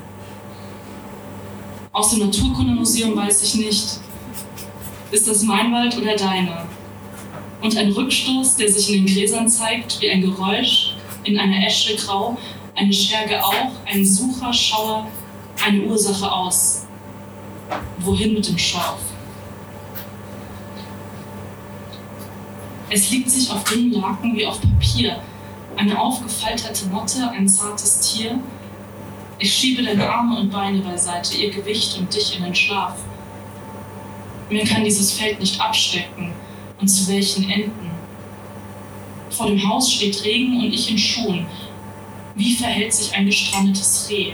Aus 1.93 2.11
dem 2.11 2.21
Naturkundemuseum 2.21 3.17
weiß 3.17 3.43
ich 3.43 3.55
nicht, 3.55 3.99
ist 5.11 5.27
das 5.27 5.43
mein 5.43 5.73
Wald 5.73 5.97
oder 5.97 6.15
deiner? 6.17 6.67
Und 7.63 7.77
ein 7.77 7.91
Rückstoß, 7.91 8.57
der 8.57 8.71
sich 8.71 8.95
in 8.95 9.07
den 9.07 9.15
Gräsern 9.15 9.49
zeigt, 9.49 10.01
wie 10.01 10.11
ein 10.11 10.21
Geräusch, 10.21 10.95
in 11.25 11.39
einer 11.39 11.67
Esche 11.67 11.97
grau, 11.97 12.37
eine 12.77 12.93
Scherge 12.93 13.45
auch, 13.45 13.73
ein 13.87 14.05
Sucher, 14.05 14.53
Schauer, 14.53 15.09
eine 15.67 15.83
Ursache 15.83 16.31
aus. 16.31 16.87
Wohin 17.99 18.35
mit 18.35 18.47
dem 18.47 18.59
Schorf? 18.59 19.01
Es 22.91 23.11
liegt 23.11 23.31
sich 23.31 23.51
auf 23.51 23.65
dünnen 23.65 23.93
Laken 23.93 24.35
wie 24.35 24.47
auf 24.47 24.61
Papier, 24.61 25.21
eine 25.77 26.01
aufgefalterte 26.01 26.87
Motte, 26.87 27.29
ein 27.31 27.49
zartes 27.49 28.01
Tier. 28.01 28.41
Ich 29.39 29.53
schiebe 29.53 29.83
deine 29.83 30.09
Arme 30.09 30.41
und 30.41 30.51
Beine 30.51 30.81
beiseite, 30.81 31.37
ihr 31.37 31.51
Gewicht 31.51 31.99
und 31.99 32.13
dich 32.15 32.37
in 32.37 32.45
den 32.45 32.55
Schlaf. 32.55 32.97
Mir 34.49 34.65
kann 34.65 34.85
dieses 34.85 35.13
Feld 35.13 35.39
nicht 35.39 35.61
abstecken. 35.61 36.33
Und 36.81 36.89
zu 36.89 37.09
welchen 37.09 37.51
Enden? 37.51 37.91
Vor 39.31 39.49
dem 39.49 39.69
Haus 39.69 39.93
steht 39.93 40.25
Regen 40.25 40.59
und 40.59 40.73
ich 40.73 40.91
in 40.91 40.99
Schuhen. 40.99 41.47
Wie 42.35 42.55
verhält 42.55 42.95
sich 42.95 43.15
ein 43.15 43.27
gestrandetes 43.27 44.09
Reh? 44.09 44.33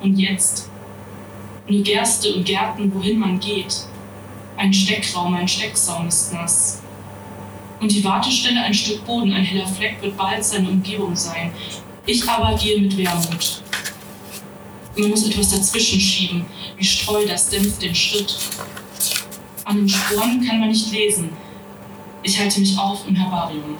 Und 0.00 0.18
jetzt? 0.18 0.70
Nur 1.68 1.82
Gerste 1.82 2.34
und 2.34 2.44
Gärten, 2.44 2.92
wohin 2.94 3.18
man 3.18 3.38
geht. 3.38 3.84
Ein 4.56 4.72
Steckraum, 4.72 5.34
ein 5.34 5.48
Stecksaum 5.48 6.08
ist 6.08 6.32
nass. 6.32 6.79
Und 7.80 7.90
die 7.90 8.04
Wartestelle 8.04 8.60
ein 8.60 8.74
Stück 8.74 9.04
Boden, 9.06 9.32
ein 9.32 9.42
heller 9.42 9.66
Fleck 9.66 10.02
wird 10.02 10.16
bald 10.16 10.44
seine 10.44 10.68
Umgebung 10.68 11.16
sein. 11.16 11.50
Ich 12.04 12.28
aber 12.28 12.54
gehe 12.56 12.78
mit 12.78 12.96
Wermut. 12.96 13.62
Man 14.96 15.10
muss 15.10 15.26
etwas 15.26 15.50
dazwischen 15.50 15.98
schieben, 15.98 16.44
wie 16.76 16.84
Streu, 16.84 17.24
das 17.26 17.48
dämpft 17.48 17.80
den 17.80 17.94
Schritt. 17.94 18.36
An 19.64 19.76
den 19.76 19.88
Sporen 19.88 20.44
kann 20.46 20.60
man 20.60 20.68
nicht 20.68 20.92
lesen. 20.92 21.30
Ich 22.22 22.38
halte 22.38 22.60
mich 22.60 22.78
auf 22.78 23.06
im 23.08 23.16
Herbarium. 23.16 23.78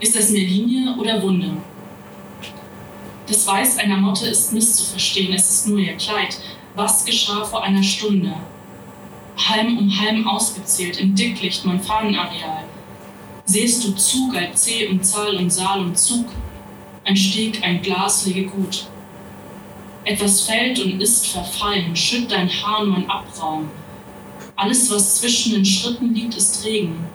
Ist 0.00 0.16
das 0.16 0.30
mehr 0.30 0.46
Linie 0.46 0.94
oder 0.96 1.22
Wunde? 1.22 1.56
Das 3.26 3.46
Weiß 3.46 3.78
einer 3.78 3.96
Motte 3.96 4.28
ist 4.28 4.52
misszuverstehen, 4.52 5.34
es 5.34 5.50
ist 5.50 5.68
nur 5.68 5.78
ihr 5.78 5.96
Kleid. 5.96 6.38
Was 6.76 7.06
geschah 7.06 7.42
vor 7.42 7.62
einer 7.64 7.82
Stunde? 7.82 8.34
Halm 9.38 9.78
um 9.78 9.98
Halm 9.98 10.28
ausgezählt 10.28 11.00
im 11.00 11.14
Dicklicht 11.14 11.64
mein 11.64 11.80
Fahnenareal. 11.80 12.64
Sehst 13.46 13.82
du 13.82 13.92
Zug, 13.92 14.36
als 14.36 14.64
C 14.64 14.86
und 14.88 15.02
Zahl 15.02 15.36
und 15.36 15.50
Saal 15.50 15.80
und 15.80 15.98
Zug? 15.98 16.26
Ein 17.04 17.16
Steg, 17.16 17.62
ein 17.62 17.80
Glas 17.80 18.26
lege 18.26 18.44
gut. 18.44 18.88
Etwas 20.04 20.42
fällt 20.42 20.78
und 20.78 21.00
ist 21.00 21.26
verfallen, 21.28 21.96
schütt 21.96 22.30
dein 22.30 22.50
Haar 22.50 22.84
nur 22.84 22.96
ein 22.96 23.08
Abraum. 23.08 23.70
Alles, 24.54 24.90
was 24.90 25.16
zwischen 25.16 25.54
den 25.54 25.64
Schritten 25.64 26.14
liegt, 26.14 26.36
ist 26.36 26.62
Regen. 26.62 27.06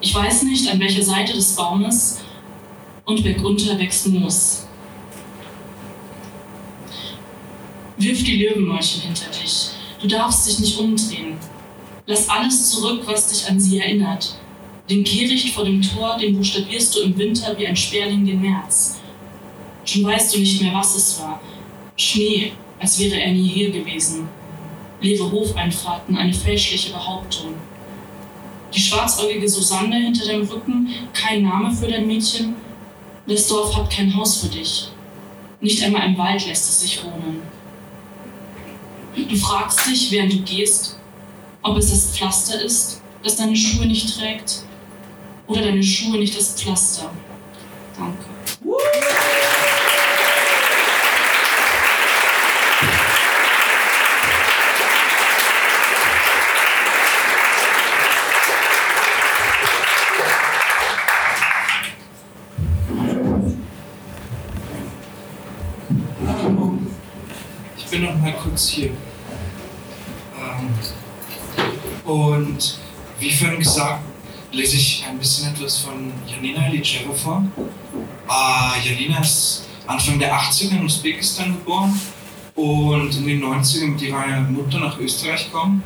Ich 0.00 0.12
weiß 0.12 0.42
nicht, 0.42 0.68
an 0.68 0.80
welcher 0.80 1.02
Seite 1.02 1.34
des 1.34 1.54
Baumes 1.54 2.18
und 3.04 3.22
bergunter 3.22 3.78
wächst 3.78 4.08
Moos. 4.08 4.65
Wirf 7.98 8.24
die 8.24 8.44
Löwenmäulchen 8.44 9.02
hinter 9.02 9.30
dich. 9.30 9.70
Du 10.00 10.06
darfst 10.06 10.46
dich 10.46 10.58
nicht 10.58 10.78
umdrehen. 10.78 11.38
Lass 12.04 12.28
alles 12.28 12.70
zurück, 12.70 13.02
was 13.06 13.28
dich 13.28 13.48
an 13.50 13.58
sie 13.58 13.78
erinnert. 13.78 14.36
Den 14.90 15.02
Kehricht 15.02 15.54
vor 15.54 15.64
dem 15.64 15.80
Tor, 15.80 16.18
den 16.18 16.36
buchstabierst 16.36 16.94
du 16.94 17.00
im 17.00 17.16
Winter 17.16 17.56
wie 17.58 17.66
ein 17.66 17.74
Sperling 17.74 18.26
den 18.26 18.42
März. 18.42 18.98
Schon 19.84 20.04
weißt 20.04 20.34
du 20.34 20.40
nicht 20.40 20.60
mehr, 20.60 20.74
was 20.74 20.94
es 20.94 21.18
war. 21.20 21.40
Schnee, 21.96 22.52
als 22.78 22.98
wäre 22.98 23.18
er 23.18 23.32
nie 23.32 23.48
hier 23.48 23.70
gewesen. 23.70 24.28
Leere 25.00 25.30
Hofeinfahrten, 25.30 26.16
eine 26.16 26.34
fälschliche 26.34 26.92
Behauptung. 26.92 27.54
Die 28.74 28.80
schwarzäugige 28.80 29.48
Susanne 29.48 29.96
hinter 29.96 30.26
deinem 30.26 30.46
Rücken, 30.46 30.90
kein 31.14 31.44
Name 31.44 31.72
für 31.72 31.86
dein 31.86 32.06
Mädchen. 32.06 32.56
Das 33.26 33.48
Dorf 33.48 33.74
hat 33.74 33.90
kein 33.90 34.14
Haus 34.14 34.40
für 34.40 34.48
dich. 34.48 34.88
Nicht 35.60 35.82
einmal 35.82 36.06
im 36.06 36.18
Wald 36.18 36.46
lässt 36.46 36.68
es 36.68 36.80
sich 36.82 37.02
wohnen. 37.02 37.42
Du 39.16 39.36
fragst 39.36 39.86
dich, 39.86 40.10
während 40.10 40.32
du 40.32 40.38
gehst, 40.42 40.98
ob 41.62 41.78
es 41.78 41.90
das 41.90 42.16
Pflaster 42.16 42.60
ist, 42.60 43.00
das 43.22 43.36
deine 43.36 43.56
Schuhe 43.56 43.86
nicht 43.86 44.18
trägt, 44.18 44.62
oder 45.46 45.62
deine 45.62 45.82
Schuhe 45.82 46.18
nicht 46.18 46.36
das 46.36 46.50
Pflaster. 46.50 47.10
Danke. 47.96 48.24
Bin 67.96 68.04
noch 68.04 68.20
mal 68.20 68.32
kurz 68.34 68.68
hier. 68.68 68.90
Ähm, 70.38 70.68
und 72.04 72.78
wie 73.18 73.30
vorhin 73.30 73.58
gesagt, 73.58 74.04
lese 74.52 74.76
ich 74.76 75.04
ein 75.08 75.18
bisschen 75.18 75.54
etwas 75.54 75.78
von 75.78 76.12
Janina 76.26 76.68
Ilicheva 76.68 77.14
vor. 77.14 77.44
Äh, 78.28 78.86
Janina 78.86 79.20
ist 79.20 79.66
Anfang 79.86 80.18
der 80.18 80.34
80er 80.34 80.72
in 80.72 80.84
Usbekistan 80.84 81.54
geboren 81.54 81.98
und 82.54 83.16
in 83.16 83.26
den 83.26 83.42
90ern 83.42 83.86
mit 83.86 84.02
ihrer 84.02 84.40
Mutter 84.42 84.78
nach 84.78 84.98
Österreich 84.98 85.46
gekommen. 85.46 85.82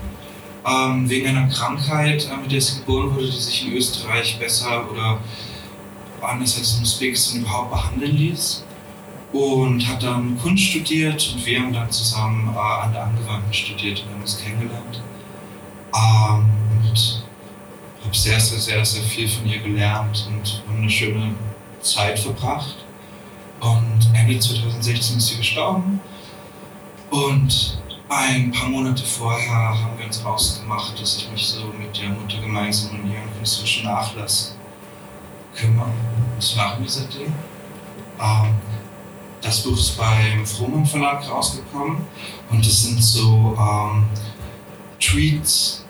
Ähm, 0.66 1.08
wegen 1.08 1.28
einer 1.28 1.48
Krankheit, 1.48 2.28
äh, 2.30 2.36
mit 2.36 2.50
der 2.50 2.60
sie 2.60 2.80
geboren 2.80 3.14
wurde, 3.14 3.26
die 3.26 3.38
sich 3.38 3.66
in 3.66 3.72
Österreich 3.74 4.36
besser 4.38 4.90
oder 4.90 5.20
anders 6.20 6.58
als 6.58 6.76
in 6.76 6.82
Usbekistan 6.82 7.42
überhaupt 7.42 7.70
behandeln 7.70 8.16
ließ 8.16 8.64
und 9.32 9.86
hat 9.86 10.02
dann 10.02 10.38
Kunst 10.38 10.64
studiert 10.64 11.32
und 11.34 11.46
wir 11.46 11.60
haben 11.60 11.72
dann 11.72 11.90
zusammen 11.90 12.52
äh, 12.54 12.58
an 12.58 12.92
der 12.92 13.04
Angewandten 13.04 13.52
studiert 13.52 14.02
und 14.02 14.12
haben 14.12 14.20
uns 14.20 14.40
kennengelernt. 14.40 15.02
Ähm, 15.94 16.50
und 16.88 17.22
habe 18.04 18.16
sehr, 18.16 18.40
sehr, 18.40 18.58
sehr, 18.58 18.84
sehr 18.84 19.02
viel 19.02 19.28
von 19.28 19.46
ihr 19.46 19.60
gelernt 19.60 20.28
und 20.28 20.62
eine 20.76 20.90
schöne 20.90 21.34
Zeit 21.80 22.18
verbracht. 22.18 22.84
Und 23.60 24.10
Ende 24.14 24.38
2016 24.38 25.18
ist 25.18 25.26
sie 25.28 25.36
gestorben. 25.36 26.00
Und 27.10 27.78
ein 28.08 28.50
paar 28.50 28.68
Monate 28.68 29.04
vorher 29.04 29.52
haben 29.52 29.98
wir 29.98 30.06
uns 30.06 30.24
ausgemacht, 30.24 31.00
dass 31.00 31.18
ich 31.18 31.30
mich 31.30 31.46
so 31.46 31.66
mit 31.78 32.00
der 32.00 32.08
Mutter 32.08 32.40
gemeinsam 32.40 32.98
um 32.98 33.12
ihren 33.12 33.32
künstlerischen 33.36 33.84
Nachlass 33.84 34.56
kümmere. 35.54 35.92
Das 36.36 36.56
machen 36.56 36.82
wir 36.82 36.90
seitdem. 36.90 37.32
Ähm, 38.20 38.54
das 39.40 39.62
Buch 39.62 39.76
ist 39.76 39.96
beim 39.96 40.44
Frohmann 40.46 40.86
Verlag 40.86 41.28
rausgekommen 41.28 41.98
und 42.50 42.66
es 42.66 42.82
sind 42.82 43.02
so 43.02 43.56
ähm, 43.58 44.04
Tweets, 44.98 45.84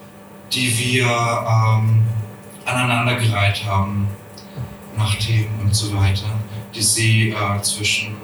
die 0.52 0.76
wir 0.78 1.06
ähm, 1.06 2.04
aneinandergereiht 2.64 3.64
haben 3.64 4.08
nach 4.96 5.14
Themen 5.16 5.60
und 5.62 5.74
so 5.74 5.94
weiter, 5.96 6.26
die 6.74 6.82
sie 6.82 7.30
äh, 7.30 7.62
zwischen 7.62 8.16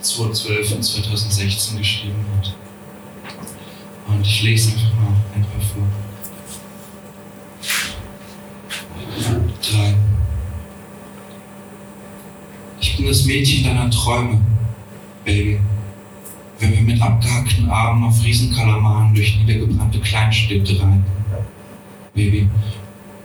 2012 0.00 0.72
und 0.72 0.82
2016 0.82 1.78
geschrieben 1.78 2.26
hat. 2.36 2.54
Und 4.08 4.26
ich 4.26 4.42
lese 4.42 4.72
einfach 4.72 4.94
mal 4.94 5.14
ein 5.34 5.42
paar 5.44 5.60
vor. 5.60 5.86
Drei. 9.62 9.94
Bin 13.00 13.08
das 13.08 13.24
Mädchen 13.24 13.64
deiner 13.64 13.88
Träume, 13.88 14.38
Baby. 15.24 15.58
Wenn 16.58 16.72
wir 16.72 16.82
mit 16.82 17.00
abgehackten 17.00 17.70
Armen 17.70 18.04
auf 18.04 18.22
Riesenkalamaren 18.22 19.14
durch 19.14 19.38
niedergebrannte 19.38 20.00
Kleinstädte 20.00 20.74
reiten. 20.74 21.02
Baby, 22.12 22.46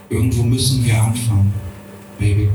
irgendwo 0.09 0.43
müssen 0.43 0.86
wir 0.86 1.03
anfangen. 1.03 1.53
Baby, 2.17 2.47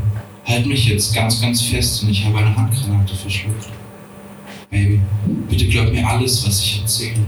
halt 0.46 0.64
mich 0.64 0.86
jetzt 0.86 1.14
ganz, 1.14 1.42
ganz 1.42 1.60
fest 1.60 2.02
und 2.02 2.08
ich 2.08 2.24
habe 2.24 2.38
eine 2.38 2.56
Handgranate 2.56 3.14
verschluckt. 3.14 3.68
Baby, 4.70 5.02
bitte 5.50 5.68
glaub 5.68 5.92
mir 5.92 6.08
alles, 6.08 6.46
was 6.46 6.62
ich 6.62 6.80
erzähle. 6.80 7.26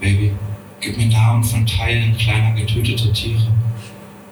Baby, 0.00 0.32
gib 0.80 0.96
mir 0.96 1.08
Namen 1.08 1.44
von 1.44 1.66
Teilen 1.66 2.16
kleiner 2.16 2.52
getöteter 2.52 3.12
Tiere. 3.12 3.48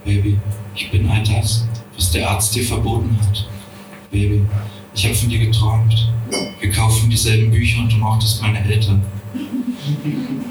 Baby, 0.06 0.38
ich 0.74 0.90
bin 0.90 1.06
all 1.10 1.22
das, 1.24 1.68
was 1.94 2.10
der 2.12 2.30
Arzt 2.30 2.54
dir 2.54 2.64
verboten 2.64 3.14
hat. 3.20 3.51
Baby, 4.12 4.42
ich 4.94 5.06
habe 5.06 5.14
von 5.14 5.30
dir 5.30 5.38
geträumt. 5.38 6.12
Wir 6.60 6.70
kaufen 6.70 7.08
dieselben 7.08 7.50
Bücher 7.50 7.80
und 7.80 7.90
du 7.90 7.96
mochtest 7.96 8.42
meine 8.42 8.62
Eltern. 8.62 9.02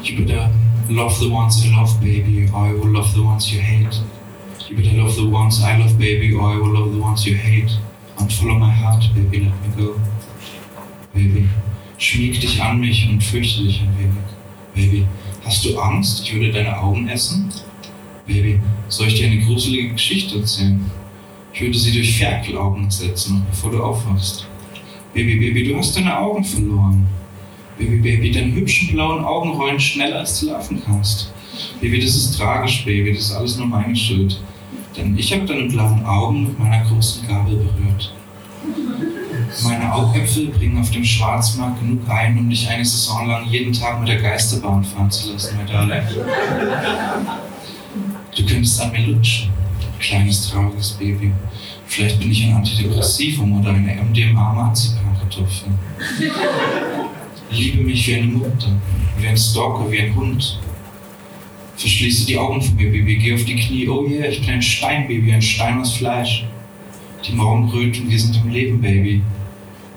You 0.03 0.18
better 0.18 0.49
love 0.89 1.14
the 1.20 1.30
ones 1.30 1.64
I 1.64 1.70
love, 1.70 1.93
baby, 1.99 2.49
or 2.51 2.68
I 2.68 2.74
will 2.74 2.91
love 2.91 3.14
the 3.14 3.22
ones 3.22 3.51
you 3.51 3.62
hate. 3.62 4.01
You 4.68 4.76
better 4.76 4.97
love 4.97 5.14
the 5.14 5.28
ones 5.28 5.62
I 5.62 5.78
love, 5.78 5.95
baby, 5.99 6.34
or 6.34 6.51
I 6.51 6.57
will 6.57 6.74
love 6.74 6.91
the 6.91 6.99
ones 6.99 7.24
you 7.24 7.36
hate. 7.36 7.72
And 8.18 8.34
follow 8.34 8.55
my 8.55 8.72
heart, 8.72 9.03
baby, 9.14 9.45
let 9.45 9.53
me 9.62 9.86
go. 9.86 9.99
Baby, 11.14 11.47
schmieg 11.99 12.41
dich 12.41 12.59
an 12.64 12.80
mich 12.80 13.07
und 13.07 13.24
fürchte 13.24 13.64
dich 13.64 13.82
ein 13.82 13.95
wenig. 13.99 14.24
Baby, 14.74 15.07
hast 15.45 15.64
du 15.66 15.78
Angst, 15.80 16.24
ich 16.24 16.34
würde 16.34 16.51
deine 16.51 16.80
Augen 16.80 17.07
essen? 17.07 17.53
Baby, 18.26 18.59
soll 18.88 19.07
ich 19.07 19.16
dir 19.16 19.28
eine 19.28 19.39
gruselige 19.45 19.89
Geschichte 19.93 20.39
erzählen? 20.39 20.84
Ich 21.53 21.61
würde 21.61 21.77
sie 21.77 21.91
durch 21.91 22.17
Ferkelaugen 22.17 22.89
setzen, 22.89 23.45
bevor 23.49 23.71
du 23.71 23.83
aufwachst. 23.83 24.47
Baby, 25.13 25.35
Baby, 25.35 25.67
du 25.67 25.77
hast 25.77 25.95
deine 25.97 26.17
Augen 26.17 26.43
verloren. 26.43 27.07
Baby, 27.77 27.97
Baby, 27.97 28.31
deine 28.31 28.53
hübschen 28.53 28.93
blauen 28.93 29.23
Augen 29.23 29.51
rollen 29.51 29.79
schneller, 29.79 30.19
als 30.19 30.39
du 30.39 30.47
laufen 30.47 30.81
kannst. 30.85 31.31
Baby, 31.81 31.99
das 31.99 32.15
ist 32.15 32.37
tragisch, 32.37 32.85
Baby, 32.85 33.13
das 33.13 33.23
ist 33.25 33.33
alles 33.33 33.57
nur 33.57 33.67
meine 33.67 33.95
Schuld. 33.95 34.41
Denn 34.95 35.17
ich 35.17 35.33
habe 35.33 35.45
deine 35.45 35.67
blauen 35.67 36.05
Augen 36.05 36.43
mit 36.43 36.59
meiner 36.59 36.85
großen 36.85 37.27
Gabel 37.27 37.55
berührt. 37.55 38.13
Meine 39.63 39.93
Augäpfel 39.93 40.47
bringen 40.47 40.79
auf 40.79 40.91
dem 40.91 41.03
Schwarzmarkt 41.03 41.79
genug 41.81 42.07
ein, 42.09 42.37
um 42.37 42.49
dich 42.49 42.69
eine 42.69 42.85
Saison 42.85 43.27
lang 43.27 43.45
jeden 43.49 43.73
Tag 43.73 43.99
mit 43.99 44.07
der 44.07 44.21
Geisterbahn 44.21 44.83
fahren 44.83 45.11
zu 45.11 45.33
lassen, 45.33 45.57
mein 45.57 45.67
Darling. 45.67 46.03
Du 48.35 48.45
könntest 48.45 48.81
an 48.81 48.91
mir 48.91 49.07
lutschen, 49.07 49.49
kleines 50.01 50.49
trauriges 50.49 50.91
Baby. 50.91 51.31
Vielleicht 51.85 52.19
bin 52.19 52.31
ich 52.31 52.43
ein 52.43 52.55
Antidepressivum 52.55 53.59
oder 53.59 53.69
eine 53.69 53.95
MDMA-Marzipankartoffel. 53.95 55.69
Liebe 57.51 57.83
mich 57.83 58.07
wie 58.07 58.15
eine 58.15 58.27
Mutter, 58.27 58.71
wie 59.17 59.27
ein 59.27 59.37
Stalker, 59.37 59.89
wie 59.91 59.99
ein 59.99 60.15
Hund. 60.15 60.59
Verschließe 61.77 62.25
die 62.25 62.37
Augen 62.37 62.61
von 62.61 62.75
mir, 62.75 62.91
Baby, 62.91 63.17
geh 63.17 63.33
auf 63.33 63.43
die 63.43 63.55
Knie. 63.55 63.87
Oh 63.87 64.05
yeah, 64.07 64.27
ich 64.27 64.41
bin 64.41 64.51
ein 64.51 64.61
Steinbaby, 64.61 65.33
ein 65.33 65.41
Stein 65.41 65.79
aus 65.79 65.93
Fleisch. 65.93 66.45
Die 67.25 67.33
Morgenröten, 67.33 68.09
wir 68.09 68.19
sind 68.19 68.39
am 68.41 68.49
Leben, 68.49 68.81
Baby. 68.81 69.21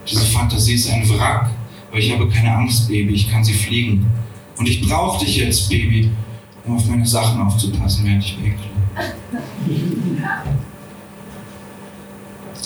Diese 0.08 0.26
Fantasie 0.26 0.74
ist 0.74 0.90
ein 0.90 1.08
Wrack, 1.08 1.50
aber 1.90 1.98
ich 1.98 2.12
habe 2.12 2.28
keine 2.28 2.54
Angst, 2.54 2.88
Baby, 2.88 3.14
ich 3.14 3.30
kann 3.30 3.44
sie 3.44 3.54
fliegen. 3.54 4.06
Und 4.56 4.68
ich 4.68 4.86
brauche 4.86 5.24
dich 5.24 5.36
jetzt, 5.36 5.68
Baby, 5.68 6.10
um 6.64 6.76
auf 6.76 6.86
meine 6.86 7.06
Sachen 7.06 7.40
aufzupassen, 7.40 8.04
während 8.04 8.24
ich 8.24 8.36
winkle. 8.42 8.70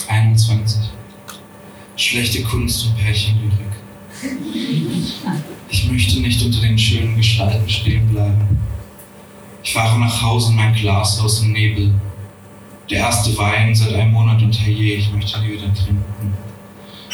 21. 0.09 0.91
Schlechte 1.97 2.43
Kunst 2.43 2.87
und 2.87 2.97
Pärchenlyrik. 2.97 3.53
Ich 5.69 5.91
möchte 5.91 6.21
nicht 6.21 6.45
unter 6.45 6.61
den 6.61 6.79
schönen 6.79 7.17
Gestalten 7.17 7.69
stehen 7.69 8.09
bleiben. 8.09 8.59
Ich 9.63 9.73
fahre 9.73 9.99
nach 9.99 10.23
Hause 10.23 10.51
in 10.51 10.57
mein 10.57 10.75
Glashaus 10.75 11.43
im 11.43 11.53
Nebel. 11.53 11.95
Der 12.89 13.01
erste 13.01 13.37
Wein 13.37 13.75
seit 13.75 13.93
einem 13.93 14.13
Monat 14.13 14.41
und 14.41 14.59
herrje, 14.59 14.95
ich 14.95 15.13
möchte 15.13 15.41
nie 15.41 15.53
wieder 15.53 15.75
trinken. 15.75 16.33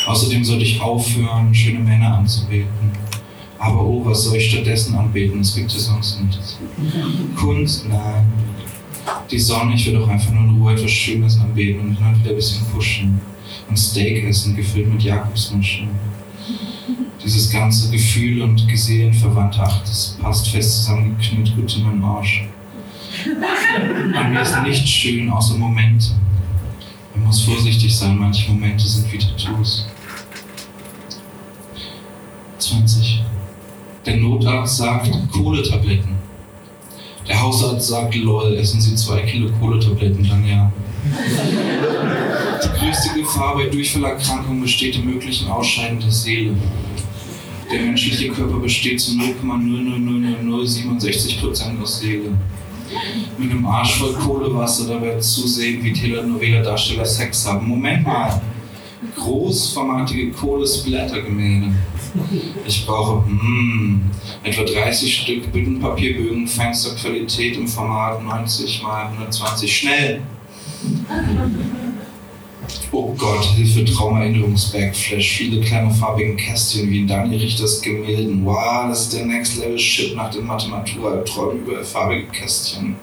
Außerdem 0.07 0.45
sollte 0.45 0.65
ich 0.65 0.81
aufhören, 0.81 1.53
schöne 1.55 1.81
Männer 1.81 2.19
anzubeten. 2.19 2.93
Aber 3.65 3.83
oh, 3.83 4.05
was 4.05 4.25
soll 4.25 4.37
ich 4.37 4.51
stattdessen 4.51 4.95
anbeten? 4.95 5.41
Es 5.41 5.55
gibt 5.55 5.73
ja 5.73 5.79
sonst 5.79 6.21
nichts. 6.21 6.59
Kunst? 7.35 7.89
Nein. 7.89 8.31
Die 9.31 9.39
Sonne, 9.39 9.75
ich 9.75 9.87
will 9.87 9.95
doch 9.95 10.07
einfach 10.07 10.31
nur 10.33 10.45
in 10.45 10.61
Ruhe 10.61 10.75
etwas 10.75 10.91
Schönes 10.91 11.41
anbeten 11.41 11.81
und 11.81 11.99
dann 11.99 12.21
wieder 12.21 12.31
ein 12.31 12.37
bisschen 12.37 12.67
kuscheln. 12.75 13.19
Und 13.71 13.79
Steak 13.79 14.23
essen, 14.25 14.55
gefüllt 14.55 14.93
mit 14.93 15.03
Jakobsmuscheln. 15.03 15.89
Dieses 17.25 17.51
ganze 17.51 17.91
Gefühl 17.91 18.43
und 18.43 18.69
Gesehen 18.69 19.15
verwandt, 19.15 19.59
ach, 19.59 19.81
das 19.81 20.19
passt 20.21 20.51
fest 20.51 20.77
zusammengeknüllt 20.77 21.57
gut 21.57 21.75
in 21.75 21.85
meinen 21.85 22.05
Arsch. 22.05 22.47
An 24.15 24.31
mir 24.31 24.43
ist 24.43 24.63
nichts 24.63 24.91
schön 24.91 25.31
außer 25.31 25.57
Momente. 25.57 26.11
Man 27.15 27.25
muss 27.25 27.41
vorsichtig 27.41 27.97
sein, 27.97 28.19
manche 28.19 28.53
Momente 28.53 28.87
sind 28.87 29.11
wie 29.11 29.19
Tattoos. 29.19 29.87
20. 32.59 33.14
Der 34.15 34.23
Notarzt 34.23 34.77
sagt 34.77 35.11
Kohletabletten. 35.33 36.15
Der 37.27 37.43
Hausarzt 37.43 37.89
sagt, 37.89 38.15
lol, 38.15 38.55
essen 38.55 38.81
Sie 38.81 38.95
zwei 38.95 39.23
Kilo 39.23 39.51
Kohletabletten, 39.59 40.25
dann 40.29 40.47
ja. 40.47 40.73
Die 42.63 42.69
größte 42.79 43.19
Gefahr 43.19 43.57
bei 43.57 43.67
Durchfallerkrankungen 43.67 44.63
besteht 44.63 44.95
im 44.95 45.07
möglichen 45.07 45.49
Ausscheiden 45.49 45.99
der 45.99 46.13
Seele. 46.13 46.53
Der 47.73 47.81
menschliche 47.81 48.29
Körper 48.29 48.61
besteht 48.61 49.01
zu 49.01 49.19
0,00067% 49.19 51.83
aus 51.83 51.99
Seele. 51.99 52.39
Mit 53.37 53.51
einem 53.51 53.67
Arsch 53.67 53.97
voll 53.97 54.13
Kohlewasser 54.13 54.87
dabei 54.87 55.19
zusehen, 55.19 55.83
wie 55.83 55.93
Telenovela-Darsteller 55.93 57.05
Sex 57.05 57.49
haben. 57.49 57.67
Moment 57.67 58.07
mal. 58.07 58.41
Großformatige 59.17 60.31
Kohlesplattergemälde. 60.31 61.73
Ich 62.67 62.87
brauche 62.87 63.29
mm, 63.29 64.11
etwa 64.45 64.63
30 64.63 65.23
Stück 65.23 65.53
Büttenpapierbögen, 65.53 66.47
Fensterqualität 66.47 67.57
im 67.57 67.67
Format 67.67 68.23
90 68.23 68.77
x 68.77 68.85
120. 68.85 69.77
Schnell! 69.77 70.23
Oh 72.93 73.13
Gott, 73.19 73.45
Hilfe, 73.57 73.85
Traumerinnerungsbackflash, 73.85 75.39
viele 75.39 75.61
kleine 75.61 75.91
farbige 75.91 76.37
Kästchen 76.37 76.89
wie 76.89 77.01
in 77.01 77.09
Daniel 77.09 77.41
Richters 77.41 77.83
Gemälden. 77.83 78.45
Wow, 78.45 78.89
das 78.89 79.03
ist 79.03 79.15
der 79.15 79.27
Next 79.27 79.57
Level 79.57 79.79
Shit 79.79 80.15
nach 80.15 80.31
dem 80.31 80.47
Mathematuralträumen 80.47 81.65
über 81.65 81.83
farbige 81.83 82.27
Kästchen. 82.29 82.97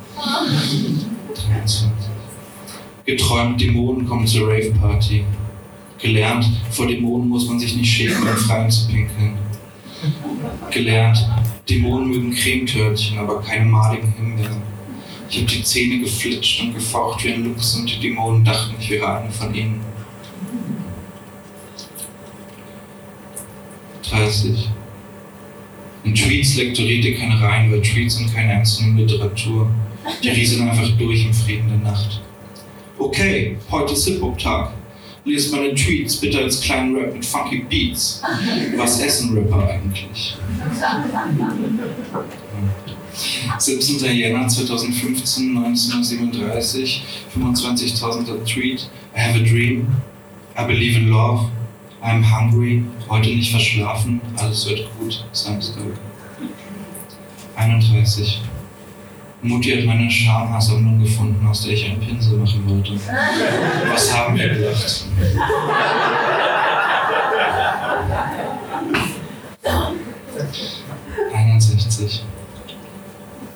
23. 1.49 1.89
Geträumt, 3.05 3.59
Dämonen 3.59 4.07
kommen 4.07 4.25
zur 4.25 4.47
Rave 4.47 4.71
Party. 4.79 5.25
Gelernt, 6.01 6.49
vor 6.71 6.87
Dämonen 6.87 7.29
muss 7.29 7.47
man 7.47 7.59
sich 7.59 7.75
nicht 7.75 7.91
schämen, 7.91 8.27
im 8.27 8.35
Freien 8.35 8.71
zu 8.71 8.87
pinkeln. 8.87 9.37
Gelernt, 10.71 11.29
Dämonen 11.69 12.09
mögen 12.09 12.33
Cremetörtchen, 12.33 13.19
aber 13.19 13.41
keine 13.41 13.65
maligen 13.65 14.11
Himbeeren. 14.13 14.63
Ich 15.29 15.37
habe 15.37 15.45
die 15.45 15.63
Zähne 15.63 15.99
geflitscht 15.99 16.61
und 16.61 16.73
gefaucht 16.73 17.23
wie 17.23 17.33
ein 17.33 17.43
Luchs 17.43 17.75
und 17.75 17.89
die 17.89 17.99
Dämonen 17.99 18.43
dachten, 18.43 18.75
ich 18.79 18.89
wäre 18.89 19.19
eine 19.19 19.31
von 19.31 19.53
ihnen. 19.53 19.79
30. 24.09 24.69
In 26.03 26.15
Tweets 26.15 26.55
lektoriert 26.55 27.05
ihr 27.05 27.17
keine 27.17 27.39
Reihen, 27.39 27.71
weil 27.71 27.81
Tweets 27.81 28.17
sind 28.17 28.33
keine 28.33 28.53
ernstzunehmende 28.53 29.03
Literatur. 29.03 29.69
Die 30.23 30.29
rieseln 30.29 30.67
einfach 30.67 30.89
durch 30.97 31.25
im 31.25 31.33
Frieden 31.33 31.69
der 31.69 31.91
Nacht. 31.91 32.21
Okay, 32.97 33.57
heute 33.69 33.93
ist 33.93 34.05
Hip-Hop-Tag. 34.07 34.73
Lest 35.23 35.51
meine 35.51 35.75
Tweets 35.75 36.17
bitte 36.17 36.39
als 36.39 36.61
kleinen 36.61 36.95
Rap 36.95 37.13
mit 37.13 37.25
funky 37.25 37.59
Beats. 37.69 38.21
Was 38.75 38.99
essen 38.99 39.37
Rapper 39.37 39.67
eigentlich? 39.69 40.35
17. 43.59 44.15
Jänner 44.15 44.47
2015, 44.47 45.55
1937, 45.57 47.03
25.000er 47.37 48.43
Tweet. 48.45 48.89
I 49.15 49.19
have 49.19 49.39
a 49.39 49.43
dream. 49.43 49.87
I 50.57 50.65
believe 50.65 50.97
in 50.97 51.09
love. 51.09 51.49
I'm 52.03 52.23
hungry. 52.23 52.83
Heute 53.07 53.29
nicht 53.29 53.51
verschlafen. 53.51 54.21
Alles 54.37 54.67
wird 54.67 54.89
gut. 54.97 55.23
Samstag. 55.33 55.83
31. 57.55 58.41
Mutti 59.43 59.71
hat 59.71 59.85
meine 59.85 60.09
Schamhaarsammlung 60.09 61.01
gefunden, 61.01 61.45
aus 61.47 61.63
der 61.63 61.73
ich 61.73 61.85
einen 61.85 61.99
Pinsel 61.99 62.37
machen 62.37 62.63
wollte. 62.67 62.93
Was 63.91 64.15
haben 64.15 64.37
wir 64.37 64.49
gedacht? 64.49 65.05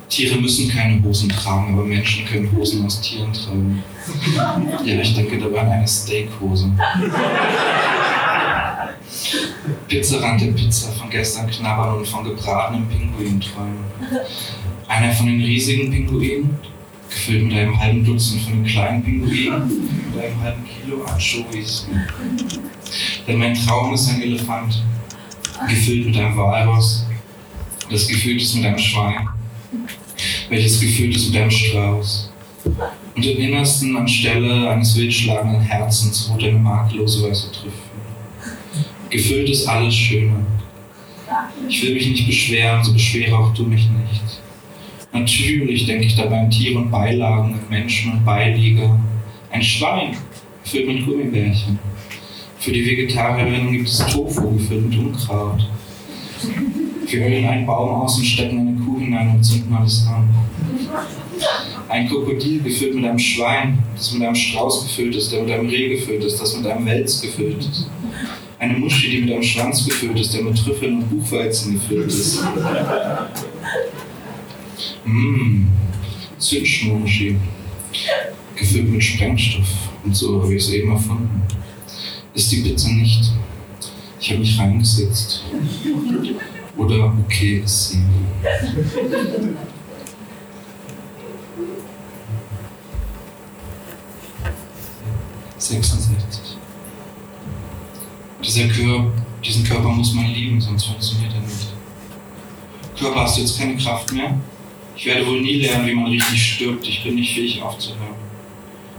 Tiere 0.09 0.37
müssen 0.37 0.69
keine 0.69 1.03
Hosen 1.03 1.29
tragen, 1.29 1.73
aber 1.73 1.83
Menschen 1.83 2.25
können 2.25 2.49
Hosen 2.55 2.85
aus 2.85 3.01
Tieren 3.01 3.33
tragen. 3.33 3.83
Ja, 4.83 4.95
ich 5.01 5.13
denke 5.13 5.37
dabei 5.37 5.61
an 5.61 5.71
eine 5.71 5.87
Steakhose. 5.87 6.71
Pizzarand 9.87 10.41
der 10.41 10.47
Pizza 10.47 10.91
von 10.93 11.09
gestern 11.09 11.47
knabbern 11.47 11.97
und 11.97 12.07
von 12.07 12.23
gebratenem 12.23 12.87
Pinguin 12.87 13.41
träumen. 13.41 13.83
Einer 14.87 15.11
von 15.11 15.25
den 15.25 15.41
riesigen 15.41 15.91
Pinguinen, 15.91 16.57
gefüllt 17.09 17.45
mit 17.45 17.53
einem 17.53 17.79
halben 17.79 18.03
Dutzend 18.03 18.41
von 18.41 18.53
den 18.53 18.65
kleinen 18.65 19.03
Pinguinen 19.03 19.61
und 19.63 20.19
einem 20.19 20.41
halben 20.41 20.63
Kilo 20.65 21.03
Anchovies. 21.05 21.87
Denn 23.27 23.39
mein 23.39 23.53
Traum 23.53 23.93
ist 23.93 24.09
ein 24.09 24.21
Elefant, 24.21 24.83
gefüllt 25.67 26.07
mit 26.07 26.17
einem 26.17 26.37
Walross, 26.37 27.05
das 27.89 28.07
gefüllt 28.07 28.41
ist 28.41 28.55
mit 28.55 28.65
einem 28.65 28.77
Schwein, 28.77 29.27
welches 30.49 30.79
gefüllt 30.79 31.15
ist 31.15 31.31
mit 31.31 31.41
einem 31.41 31.51
Strauß. 31.51 32.31
Und 33.15 33.25
im 33.25 33.37
Innersten 33.37 33.95
anstelle 33.95 34.69
eines 34.69 34.95
wildschlagenden 34.95 35.61
Herzens 35.61 36.29
ruht 36.29 36.43
eine 36.43 36.59
makellose 36.59 37.27
weiße 37.27 37.51
Trüffel. 37.51 37.71
Gefüllt 39.09 39.49
ist 39.49 39.67
alles 39.67 39.95
Schöne. 39.95 40.45
Ich 41.69 41.81
will 41.81 41.93
mich 41.93 42.07
nicht 42.07 42.27
beschweren, 42.27 42.83
so 42.83 42.93
beschwere 42.93 43.37
auch 43.37 43.53
du 43.53 43.63
mich 43.63 43.87
nicht. 43.87 44.41
Natürlich 45.15 45.85
denke 45.85 46.07
ich 46.07 46.15
dabei 46.17 46.41
an 46.41 46.49
Tiere 46.49 46.77
und 46.77 46.91
Beilagen, 46.91 47.53
an 47.53 47.61
Menschen 47.69 48.11
und 48.11 48.25
Beilieger. 48.25 48.99
Ein 49.49 49.63
Schwein, 49.63 50.17
gefüllt 50.61 50.87
mit 50.87 51.05
Gummibärchen. 51.05 51.79
Für 52.59 52.73
die 52.73 52.85
Vegetarierinnen 52.85 53.71
gibt 53.71 53.87
es 53.87 53.99
Tofu, 54.07 54.57
gefüllt 54.57 54.89
mit 54.89 54.99
Unkraut. 54.99 55.69
Wir 57.07 57.23
höhlen 57.23 57.45
einen 57.45 57.65
Baum 57.65 58.01
aus 58.01 58.17
und 58.17 58.25
stecken 58.25 58.59
eine 58.59 58.77
Kuh 58.77 58.99
hinein 58.99 59.35
und 59.35 59.43
zünden 59.43 59.73
alles 59.73 60.05
an. 60.05 60.27
Ein 61.87 62.09
Krokodil 62.09 62.61
gefüllt 62.61 62.95
mit 62.95 63.05
einem 63.05 63.19
Schwein, 63.19 63.81
das 63.95 64.11
mit 64.11 64.21
einem 64.21 64.35
Strauß 64.35 64.83
gefüllt 64.83 65.15
ist, 65.15 65.31
der 65.31 65.43
mit 65.43 65.51
einem 65.53 65.69
Reh 65.69 65.95
gefüllt 65.95 66.25
ist, 66.25 66.41
das 66.41 66.57
mit 66.57 66.67
einem 66.67 66.85
Wels 66.85 67.21
gefüllt 67.21 67.59
ist. 67.59 67.89
Eine 68.59 68.73
Muschi, 68.73 69.11
die 69.11 69.21
mit 69.21 69.31
einem 69.31 69.43
Schwanz 69.43 69.85
gefüllt 69.85 70.19
ist, 70.19 70.33
der 70.33 70.43
mit 70.43 70.57
Trüffeln 70.57 70.97
und 70.97 71.09
Buchweizen 71.09 71.75
gefüllt 71.75 72.07
ist. 72.07 72.43
Mmh, 75.05 75.67
Zündschnurmuschi. 76.37 77.37
Gefüllt 78.55 78.89
mit 78.89 79.03
Sprengstoff. 79.03 79.67
Und 80.03 80.15
so 80.15 80.41
habe 80.41 80.53
ich 80.53 80.63
es 80.63 80.69
eben 80.71 80.91
erfunden. 80.91 81.41
Ist 82.33 82.51
die 82.51 82.61
Pizza 82.61 82.89
nicht. 82.89 83.31
Ich 84.19 84.29
habe 84.31 84.39
mich 84.39 84.57
reingesetzt. 84.57 85.43
Oder 86.77 87.13
okay 87.25 87.61
ist 87.63 87.91
sie. 87.91 88.03
Sechsundsechzig. 95.57 96.57
Dieser 98.43 98.67
Körper, 98.67 99.11
diesen 99.43 99.63
Körper 99.63 99.89
muss 99.89 100.13
man 100.13 100.27
lieben, 100.27 100.61
sonst 100.61 100.85
funktioniert 100.85 101.33
er 101.33 101.41
nicht. 101.41 101.73
Körper, 102.99 103.21
hast 103.21 103.37
du 103.37 103.41
jetzt 103.41 103.57
keine 103.57 103.75
Kraft 103.75 104.11
mehr? 104.13 104.37
Ich 104.97 105.05
werde 105.05 105.27
wohl 105.27 105.41
nie 105.41 105.55
lernen, 105.61 105.87
wie 105.87 105.93
man 105.93 106.07
richtig 106.07 106.41
stirbt. 106.41 106.87
Ich 106.87 107.03
bin 107.03 107.15
nicht 107.15 107.33
fähig 107.33 107.61
aufzuhören. 107.61 108.15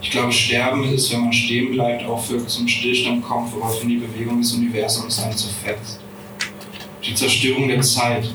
Ich 0.03 0.11
glaube, 0.11 0.31
Sterben 0.31 0.85
ist, 0.93 1.13
wenn 1.13 1.23
man 1.23 1.33
stehen 1.33 1.73
bleibt, 1.73 2.05
aufhört, 2.05 2.49
zum 2.51 2.69
Stillstand 2.69 3.25
kommt, 3.25 3.53
woraufhin 3.55 3.89
die 3.89 3.97
Bewegung 3.97 4.41
des 4.41 4.53
Universums 4.53 5.23
einen 5.23 5.37
zerfetzt. 5.37 6.01
Die 7.05 7.15
Zerstörung 7.15 7.69
der 7.69 7.81
Zeit. 7.81 8.29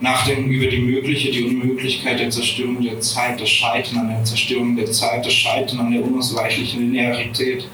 Nachdenken 0.00 0.48
über 0.50 0.68
die 0.68 0.78
mögliche, 0.78 1.32
die 1.32 1.42
Unmöglichkeit 1.42 2.20
der 2.20 2.30
Zerstörung 2.30 2.80
der 2.80 3.00
Zeit, 3.00 3.40
das 3.40 3.50
Scheitern 3.50 3.98
an 3.98 4.08
der 4.10 4.22
Zerstörung 4.22 4.76
der 4.76 4.90
Zeit, 4.92 5.26
das 5.26 5.32
Scheitern 5.32 5.80
an 5.80 5.90
der 5.90 6.04
unausweichlichen 6.04 6.92
Linearität, 6.92 7.66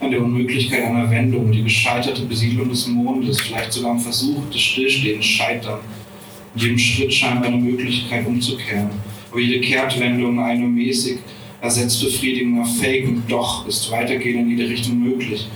an 0.00 0.12
der 0.12 0.22
Unmöglichkeit 0.22 0.84
einer 0.84 1.10
Wendung, 1.10 1.50
die 1.50 1.64
gescheiterte 1.64 2.22
Besiedlung 2.22 2.68
des 2.68 2.86
Mondes, 2.86 3.40
vielleicht 3.40 3.72
sogar 3.72 3.90
am 3.90 3.98
Versuch 3.98 4.48
des 4.50 4.60
Stillstehens, 4.60 5.26
Scheitern. 5.26 5.80
Jedem 6.56 6.78
Schritt 6.78 7.12
scheinbar 7.12 7.48
eine 7.48 7.56
Möglichkeit 7.56 8.26
umzukehren. 8.26 8.90
Aber 9.30 9.40
jede 9.40 9.60
Kehrtwendung 9.60 10.38
eine 10.38 10.64
mäßig 10.64 11.18
ersetzt 11.60 12.02
befriedigender 12.02 12.64
Fake 12.64 13.08
und 13.08 13.24
doch 13.28 13.66
ist 13.66 13.90
Weitergehen 13.90 14.40
in 14.40 14.50
jede 14.50 14.68
Richtung 14.70 15.00
möglich. 15.00 15.48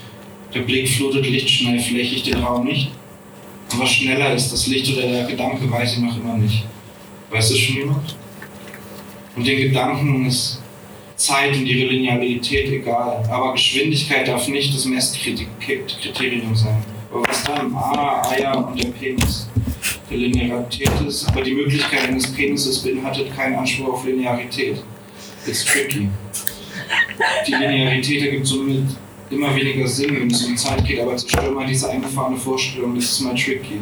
Der 0.55 0.61
Blick 0.61 0.89
flutet 0.89 1.29
lichtschnell, 1.29 1.79
flächig 1.79 2.23
den 2.23 2.39
Raum 2.43 2.67
nicht. 2.67 2.91
Was 3.77 3.91
schneller 3.91 4.35
ist, 4.35 4.51
das 4.51 4.67
Licht 4.67 4.91
oder 4.97 5.07
der 5.07 5.25
Gedanke, 5.25 5.71
weiß 5.71 5.95
ich 5.95 5.99
noch 5.99 6.17
immer 6.17 6.39
nicht. 6.39 6.65
Weiß 7.31 7.51
es 7.51 7.59
schon 7.59 7.77
jemand? 7.77 8.17
Und 9.37 9.47
den 9.47 9.59
Gedanken 9.59 10.27
ist 10.27 10.61
Zeit 11.17 11.55
und 11.55 11.67
ihre 11.67 11.91
Linearität 11.91 12.71
egal. 12.71 13.23
Aber 13.31 13.53
Geschwindigkeit 13.53 14.27
darf 14.27 14.49
nicht 14.49 14.75
das 14.75 14.87
Messkriterium 14.87 16.57
sein. 16.57 16.83
Aber 17.13 17.23
was 17.29 17.45
dann? 17.45 17.75
Ah, 17.75 18.23
Eier 18.31 18.67
und 18.67 18.83
der 18.83 18.89
Penis. 18.89 19.49
Linearität 20.17 20.91
ist, 21.07 21.29
aber 21.29 21.43
die 21.43 21.55
Möglichkeit 21.55 22.09
eines 22.09 22.33
Penises 22.33 22.79
beinhaltet 22.79 23.35
keinen 23.37 23.57
Anspruch 23.57 23.89
auf 23.89 24.07
Linearität. 24.07 24.83
It's 25.47 25.65
tricky. 25.65 26.09
Die 27.47 27.53
Linearität 27.53 28.23
ergibt 28.23 28.47
somit 28.47 28.85
immer 29.31 29.55
weniger 29.55 29.87
Sinn, 29.87 30.21
wenn 30.21 30.31
es 30.31 30.45
um 30.45 30.57
Zeit 30.57 30.85
geht, 30.85 31.01
aber 31.01 31.17
zerstört 31.17 31.55
mal 31.55 31.67
diese 31.67 31.91
eingefahrene 31.91 32.37
Vorstellung, 32.37 32.95
das 32.95 33.05
ist 33.05 33.21
mal 33.21 33.35
tricky. 33.35 33.81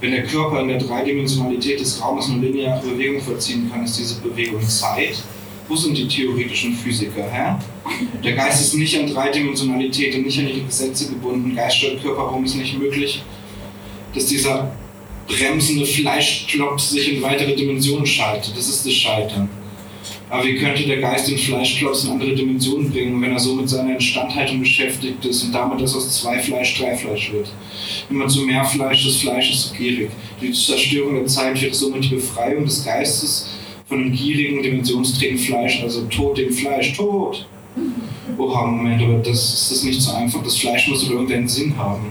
Wenn 0.00 0.12
der 0.12 0.24
Körper 0.24 0.60
in 0.60 0.68
der 0.68 0.78
Dreidimensionalität 0.78 1.80
des 1.80 2.00
Raumes 2.00 2.30
eine 2.30 2.46
lineare 2.46 2.80
Bewegung 2.86 3.20
vollziehen 3.20 3.70
kann, 3.70 3.84
ist 3.84 3.98
diese 3.98 4.20
Bewegung 4.20 4.60
Zeit. 4.68 5.22
Wo 5.66 5.74
sind 5.74 5.98
die 5.98 6.06
theoretischen 6.06 6.72
Physiker? 6.74 7.24
Hä? 7.30 7.56
Der 8.22 8.32
Geist 8.32 8.60
ist 8.60 8.74
nicht 8.74 8.98
an 8.98 9.06
Dreidimensionalität 9.12 10.14
und 10.14 10.24
nicht 10.24 10.38
an 10.38 10.48
ihre 10.48 10.60
Gesetze 10.60 11.08
gebunden. 11.08 11.54
Geist 11.54 11.76
steuert 11.76 12.02
Körper, 12.02 12.22
warum 12.22 12.44
ist 12.44 12.54
nicht 12.54 12.78
möglich, 12.78 13.22
dass 14.14 14.26
dieser 14.26 14.72
bremsende 15.28 15.86
Fleischklops 15.86 16.90
sich 16.90 17.14
in 17.14 17.22
weitere 17.22 17.54
Dimensionen 17.54 18.06
schaltet? 18.06 18.56
Das 18.56 18.68
ist 18.68 18.84
das 18.84 18.92
Scheitern. 18.92 19.48
Aber 20.30 20.44
wie 20.44 20.56
könnte 20.56 20.82
der 20.82 20.98
Geist 20.98 21.28
den 21.28 21.38
Fleischklops 21.38 22.04
in 22.04 22.10
andere 22.10 22.34
Dimensionen 22.34 22.90
bringen, 22.90 23.20
wenn 23.22 23.32
er 23.32 23.38
so 23.38 23.54
mit 23.54 23.68
seiner 23.68 23.94
Instandhaltung 23.94 24.60
beschäftigt 24.60 25.24
ist 25.24 25.44
und 25.44 25.52
damit, 25.52 25.80
dass 25.80 25.96
aus 25.96 26.20
zwei 26.20 26.38
Fleisch 26.38 26.78
drei 26.78 26.94
Fleisch 26.96 27.32
wird? 27.32 27.50
Immer 28.10 28.28
zu 28.28 28.42
mehr 28.42 28.64
Fleisch, 28.64 29.06
das 29.06 29.16
Fleisch 29.16 29.50
ist 29.50 29.68
so 29.68 29.74
gierig. 29.74 30.10
Die 30.40 30.52
Zerstörung 30.52 31.14
der 31.14 31.26
Zeit 31.26 31.60
wäre 31.62 31.74
somit 31.74 32.04
die 32.04 32.16
Befreiung 32.16 32.64
des 32.64 32.84
Geistes 32.84 33.48
von 33.86 33.98
dem 33.98 34.12
gierigen, 34.12 34.62
dimensionsträgen 34.62 35.38
Fleisch, 35.38 35.82
also 35.82 36.02
Tod 36.06 36.36
dem 36.36 36.52
Fleisch, 36.52 36.92
Tod! 36.94 37.46
Oha, 38.36 38.66
Moment, 38.66 39.02
aber 39.02 39.18
das 39.18 39.54
ist 39.54 39.70
das 39.70 39.82
nicht 39.84 40.00
so 40.00 40.12
einfach. 40.12 40.42
Das 40.42 40.56
Fleisch 40.56 40.88
muss 40.88 41.04
doch 41.04 41.10
irgendeinen 41.10 41.48
Sinn 41.48 41.76
haben. 41.76 42.10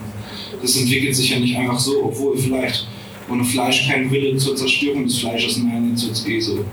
Das 0.61 0.76
entwickelt 0.76 1.15
sich 1.15 1.30
ja 1.30 1.39
nicht 1.39 1.55
einfach 1.55 1.80
so, 1.80 2.05
obwohl 2.05 2.36
vielleicht 2.36 2.88
ohne 3.30 3.43
Fleisch 3.43 3.88
kein 3.88 4.09
Wille 4.09 4.38
zur 4.38 4.55
Zerstörung 4.55 5.05
des 5.05 5.19
Fleisches, 5.19 5.57
nein, 5.57 5.89
jetzt 5.91 6.05
wird's 6.05 6.28
eh 6.28 6.39
so. 6.39 6.65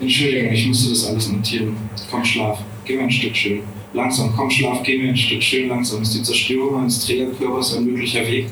Entschuldigung, 0.00 0.52
ich 0.52 0.66
musste 0.66 0.90
das 0.90 1.06
alles 1.06 1.28
notieren. 1.30 1.76
Komm, 2.10 2.24
schlaf. 2.24 2.58
Geh 2.84 2.96
mir 2.96 3.04
ein 3.04 3.10
Stück 3.10 3.36
schön. 3.36 3.60
Langsam, 3.94 4.32
komm, 4.34 4.50
schlaf, 4.50 4.82
geh 4.82 4.98
mir 4.98 5.10
ein 5.10 5.16
Stück 5.16 5.42
schön 5.42 5.68
langsam. 5.68 6.02
Ist 6.02 6.14
die 6.14 6.22
Zerstörung 6.22 6.80
eines 6.80 7.04
Trägerkörpers 7.06 7.76
ein 7.76 7.84
möglicher 7.84 8.26
Weg? 8.26 8.46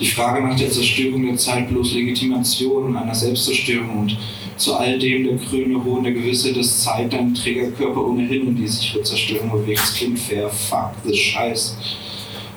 Die 0.00 0.06
Frage 0.06 0.46
nach 0.46 0.56
der 0.56 0.70
Zerstörung 0.70 1.26
der 1.26 1.36
Zeit 1.36 1.68
bloß 1.68 1.94
Legitimation 1.94 2.96
einer 2.96 3.14
Selbstzerstörung 3.14 3.98
und 4.00 4.18
zu 4.56 4.76
all 4.76 4.98
dem 4.98 5.24
der 5.24 5.36
grüne 5.36 5.82
Hohn 5.82 6.04
der 6.04 6.12
Gewisse, 6.12 6.52
dass 6.52 6.82
Zeit 6.82 7.12
deinen 7.12 7.34
Trägerkörper 7.34 8.04
ohnehin 8.04 8.48
in 8.48 8.56
die 8.56 8.66
sich 8.68 8.92
für 8.92 9.02
Zerstörung 9.02 9.50
bewegt. 9.50 9.82
Klingt 9.96 10.18
fair. 10.18 10.48
Fuck, 10.48 10.92
das 11.04 11.16
Scheiß. 11.16 11.76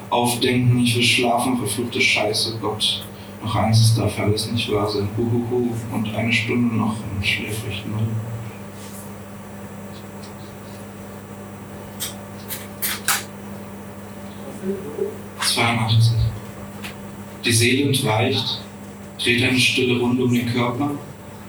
Aufdenken, 0.10 0.84
ich 0.84 0.96
will 0.96 1.04
schlafen, 1.04 1.58
verfluchte 1.58 2.02
Scheiße, 2.02 2.58
Gott. 2.62 3.04
Noch 3.42 3.56
eins 3.56 3.80
ist 3.82 3.98
dafür 3.98 4.26
alles 4.26 4.52
nicht 4.52 4.72
wahr 4.72 4.90
sein. 4.90 5.10
Huhuhu. 5.18 5.70
Und 5.92 6.14
eine 6.16 6.32
Stunde 6.32 6.76
noch 6.76 6.96
und 7.16 7.26
schläfrig 7.26 7.84
null. 7.90 8.08
Die 17.44 17.52
Seele 17.52 17.88
entweicht, 17.88 18.62
dreht 19.18 19.44
eine 19.44 19.60
stille 19.60 20.00
Runde 20.00 20.24
um 20.24 20.34
den 20.34 20.46
Körper, 20.46 20.92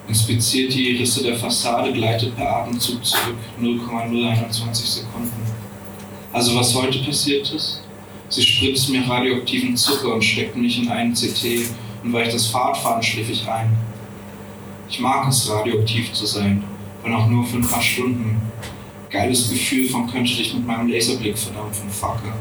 inspiziert 0.09 0.72
die 0.72 0.97
Risse 0.97 1.22
der 1.22 1.36
Fassade, 1.36 1.93
gleitet 1.93 2.34
per 2.34 2.57
Atemzug 2.57 3.05
zurück, 3.05 3.36
0,021 3.61 4.86
Sekunden. 4.86 5.30
Also 6.32 6.59
was 6.59 6.74
heute 6.74 6.99
passiert 7.05 7.53
ist? 7.53 7.82
Sie 8.33 8.41
spritzt 8.41 8.89
mir 8.89 9.07
radioaktiven 9.07 9.76
Zucker 9.76 10.14
und 10.14 10.24
steckt 10.24 10.57
mich 10.57 10.83
in 10.83 10.89
einen 10.89 11.12
CT 11.12 11.68
und 12.03 12.14
weil 12.14 12.26
ich 12.26 12.33
das 12.33 12.47
Fahrtfahren 12.47 13.03
ich 13.30 13.47
ein. 13.47 13.76
Ich 14.89 15.01
mag 15.01 15.28
es, 15.28 15.51
radioaktiv 15.51 16.14
zu 16.14 16.24
sein, 16.24 16.64
wenn 17.03 17.14
auch 17.14 17.26
nur 17.26 17.45
für 17.45 17.59
ein 17.59 17.68
paar 17.68 17.83
Stunden. 17.83 18.41
Geiles 19.11 19.51
Gefühl 19.51 19.87
von 19.87 20.11
könnte 20.11 20.35
dich 20.35 20.55
mit 20.55 20.66
meinem 20.66 20.89
Laserblick 20.89 21.37
verdampfen, 21.37 21.91
Fucker. 21.91 22.33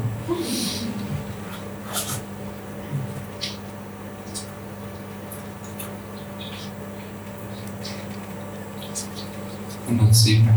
Hundertsieben. 9.90 10.48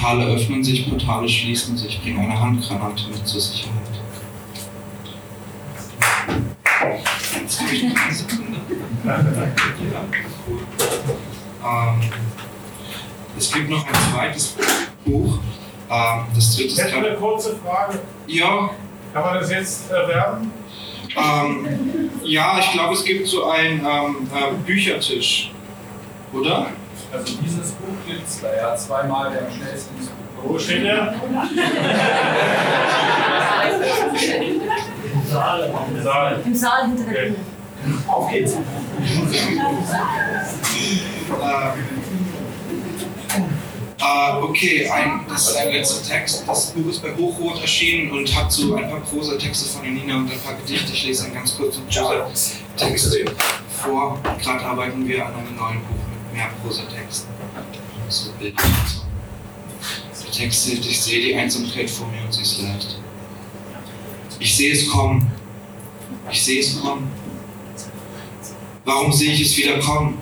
Portale 0.00 0.24
öffnen 0.34 0.64
sich, 0.64 0.88
Portale 0.88 1.28
schließen 1.28 1.76
sich, 1.76 2.00
bring 2.00 2.18
eine 2.18 2.40
Handgranate 2.40 3.08
mit 3.08 3.26
zur 3.26 3.40
Sicherheit. 3.40 3.74
Ähm, 11.62 12.00
es 13.36 13.52
gibt 13.52 13.68
noch 13.68 13.86
ein 13.86 13.94
zweites 14.10 14.56
Buch. 15.04 15.38
Ähm, 15.90 16.20
das 16.34 16.56
dritte 16.56 16.68
Ich 16.68 16.78
hätte 16.78 16.96
eine 16.96 17.16
kurze 17.16 17.56
Frage. 17.56 18.00
Ja. 18.26 18.70
Kann 19.12 19.22
man 19.22 19.34
das 19.34 19.50
jetzt 19.50 19.90
erwerben? 19.90 20.50
Ähm, 21.14 22.10
ja, 22.22 22.58
ich 22.58 22.72
glaube, 22.72 22.94
es 22.94 23.04
gibt 23.04 23.26
so 23.26 23.44
einen 23.44 23.80
ähm, 23.80 24.28
äh, 24.34 24.54
Büchertisch. 24.64 25.50
Oder? 26.32 26.68
Also 27.12 27.34
dieses 27.42 27.72
Buch 27.72 27.96
gibt 28.06 28.26
es 28.26 28.40
da 28.40 28.54
ja 28.54 28.76
zweimal 28.76 29.32
der 29.32 29.46
am 29.46 29.52
schnellsten 29.52 29.98
ist. 29.98 30.10
Wo 30.42 30.58
steht 30.58 30.84
der? 30.84 31.14
Im 35.12 35.30
Saal. 35.30 35.74
Im 35.94 36.02
Saal. 36.02 36.40
Im 36.44 36.54
Saal 36.54 36.86
hinter 36.86 37.12
der 37.12 37.20
Bühne. 37.20 37.36
Auf 38.06 38.30
geht's. 38.30 38.54
Äh, 44.02 44.42
okay, 44.42 44.88
ein, 44.88 45.26
das 45.28 45.50
ist 45.50 45.56
ein 45.56 45.72
letzter 45.72 46.08
Text. 46.08 46.44
Das 46.46 46.70
Buch 46.70 46.88
ist 46.88 47.02
bei 47.02 47.14
Hochrot 47.16 47.60
erschienen 47.60 48.12
und 48.12 48.34
hat 48.34 48.50
so 48.50 48.74
ein 48.74 48.88
paar 48.88 49.00
Prosa-Texte 49.00 49.68
von 49.68 49.84
Janina 49.84 50.16
und 50.16 50.30
ein 50.30 50.40
paar 50.40 50.54
Gedichte. 50.54 50.92
Ich 50.92 51.06
lese 51.06 51.24
einen 51.24 51.34
ganz 51.34 51.56
kurzen 51.56 51.84
Prosa-Text 51.86 53.18
vor. 53.82 54.18
Gerade 54.42 54.64
arbeiten 54.64 55.06
wir 55.06 55.26
an 55.26 55.34
einem 55.34 55.56
neuen 55.56 55.80
Buch 55.80 56.09
mehr 56.32 56.50
Prosa-Texten. 56.62 57.28
So 58.08 58.30
Bilder 58.38 58.64
und 58.64 58.88
so. 58.88 59.02
Der 60.24 60.32
Text 60.32 60.68
ist, 60.68 60.86
ich 60.86 61.00
sehe 61.00 61.20
die 61.20 61.34
Einsamkeit 61.34 61.88
vor 61.88 62.08
mir 62.08 62.22
und 62.24 62.32
sie 62.32 62.42
ist 62.42 62.62
leicht. 62.62 62.98
Ich 64.38 64.56
sehe 64.56 64.72
es 64.72 64.88
kommen. 64.88 65.30
Ich 66.30 66.42
sehe 66.42 66.60
es 66.60 66.80
kommen. 66.80 67.10
Warum 68.84 69.12
sehe 69.12 69.32
ich 69.32 69.40
es 69.42 69.56
wieder 69.56 69.78
kommen? 69.78 70.18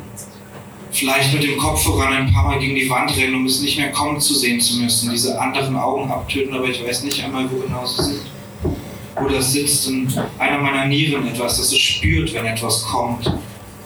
Vielleicht 0.90 1.32
mit 1.32 1.42
dem 1.42 1.58
Kopf 1.58 1.84
voran 1.84 2.12
ein 2.12 2.32
paar 2.32 2.44
Mal 2.44 2.58
gegen 2.58 2.74
die 2.74 2.88
Wand 2.90 3.16
rennen, 3.16 3.36
um 3.36 3.46
es 3.46 3.60
nicht 3.60 3.78
mehr 3.78 3.92
kommen 3.92 4.20
zu 4.20 4.34
sehen 4.34 4.60
zu 4.60 4.78
müssen. 4.78 5.10
Diese 5.10 5.40
anderen 5.40 5.76
Augen 5.76 6.10
abtöten, 6.10 6.54
aber 6.54 6.68
ich 6.68 6.82
weiß 6.82 7.04
nicht 7.04 7.22
einmal, 7.22 7.48
wo 7.50 7.58
genau 7.58 7.86
sie 7.86 8.02
sind. 8.02 8.20
Oder 9.24 9.40
sitzt 9.40 9.88
in 9.88 10.12
einer 10.38 10.58
meiner 10.58 10.86
Nieren 10.86 11.26
etwas, 11.26 11.58
das 11.58 11.72
es 11.72 11.78
spürt, 11.78 12.32
wenn 12.34 12.46
etwas 12.46 12.82
kommt. 12.82 13.32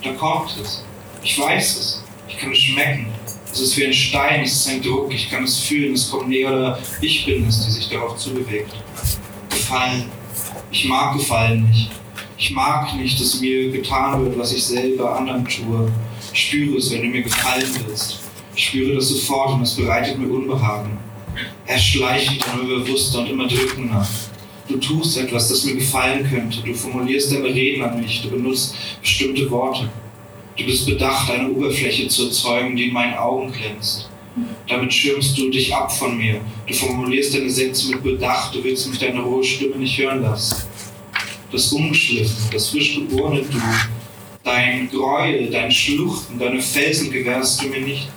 Da 0.03 0.13
kommt 0.13 0.57
es. 0.61 0.85
Ich 1.23 1.39
weiß 1.39 1.79
es. 1.79 2.02
Ich 2.33 2.39
kann 2.39 2.53
es 2.53 2.59
schmecken. 2.59 3.07
Es 3.53 3.61
ist 3.61 3.77
wie 3.77 3.87
ein 3.87 3.93
Stein, 3.93 4.43
es 4.43 4.53
ist 4.53 4.69
ein 4.69 4.81
Druck, 4.81 5.13
ich 5.13 5.31
kann 5.31 5.45
es 5.45 5.59
fühlen, 5.59 5.93
es 5.93 6.11
kommt 6.11 6.31
näher 6.31 6.49
oder 6.49 6.79
ich 7.03 7.27
bin 7.27 7.47
es, 7.47 7.67
die 7.67 7.71
sich 7.71 7.89
darauf 7.91 8.17
zubewegt. 8.17 8.73
Gefallen. 9.51 10.05
Ich 10.71 10.87
mag 10.87 11.19
Gefallen 11.19 11.69
nicht. 11.69 11.91
Ich 12.39 12.51
mag 12.53 12.95
nicht, 12.97 13.21
dass 13.21 13.41
mir 13.41 13.71
getan 13.71 14.25
wird, 14.25 14.39
was 14.39 14.53
ich 14.53 14.65
selber 14.65 15.19
anderen 15.19 15.45
tue. 15.45 15.93
Ich 16.33 16.49
spüre 16.49 16.79
es, 16.79 16.91
wenn 16.91 17.03
du 17.03 17.09
mir 17.09 17.23
gefallen 17.23 17.69
willst. 17.87 18.21
Ich 18.57 18.69
spüre 18.69 18.95
das 18.95 19.09
sofort 19.09 19.53
und 19.55 19.63
es 19.63 19.77
bereitet 19.77 20.19
mir 20.19 20.29
Unbehagen. 20.29 20.97
Er 21.67 21.79
schleicht 21.79 22.45
immer 22.47 22.65
bewusster 22.65 23.21
und 23.21 23.31
immer 23.31 23.47
drückender. 23.47 24.07
Du 24.69 24.79
tust 24.79 25.19
etwas, 25.19 25.51
das 25.51 25.65
mir 25.65 25.75
gefallen 25.75 26.29
könnte. 26.29 26.63
Du 26.63 26.73
formulierst 26.73 27.33
deine 27.33 27.45
Reden 27.45 27.83
an 27.83 28.01
mich. 28.01 28.23
Du 28.23 28.31
benutzt 28.31 28.75
bestimmte 29.03 29.51
Worte. 29.51 29.91
Du 30.57 30.65
bist 30.67 30.87
bedacht, 30.87 31.31
eine 31.31 31.51
Oberfläche 31.51 32.09
zu 32.09 32.27
erzeugen, 32.27 32.77
die 32.77 32.89
in 32.89 32.93
meinen 32.93 33.15
Augen 33.15 33.51
glänzt. 33.53 34.11
Damit 34.69 34.93
schirmst 34.93 35.37
du 35.39 35.51
dich 35.51 35.75
ab 35.75 35.91
von 35.91 36.17
mir. 36.17 36.41
Du 36.67 36.75
formulierst 36.75 37.35
deine 37.35 37.51
Sätze 37.51 37.91
mit 37.91 38.03
Bedacht. 38.03 38.55
Du 38.55 38.63
willst 38.63 38.89
mich 38.89 38.99
deine 38.99 39.21
rohe 39.21 39.45
Stimme 39.45 39.77
nicht 39.77 39.99
hören 39.99 40.23
lassen. 40.23 40.65
Das 41.51 41.73
Ungeschliffene, 41.73 42.51
das 42.53 42.69
frisch 42.69 42.95
geborene 42.95 43.43
Du, 43.43 43.59
dein 44.45 44.89
Gräuel, 44.91 45.51
dein 45.51 45.71
Schluchten, 45.71 46.39
deine 46.39 46.61
Felsen 46.61 47.11
gewährst 47.11 47.63
du 47.63 47.69
mir 47.69 47.81
nicht. 47.81 48.09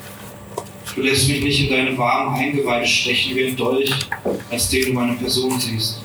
Du 0.96 1.02
lässt 1.02 1.28
mich 1.28 1.42
nicht 1.42 1.60
in 1.62 1.70
deine 1.70 1.98
warmen 1.98 2.36
Eingeweide 2.36 2.88
stechen 2.88 3.36
wie 3.36 3.48
ein 3.48 3.56
Dolch, 3.58 3.92
als 4.50 4.70
den 4.70 4.88
du 4.88 4.94
meine 4.94 5.14
Person 5.14 5.60
siehst. 5.60 6.02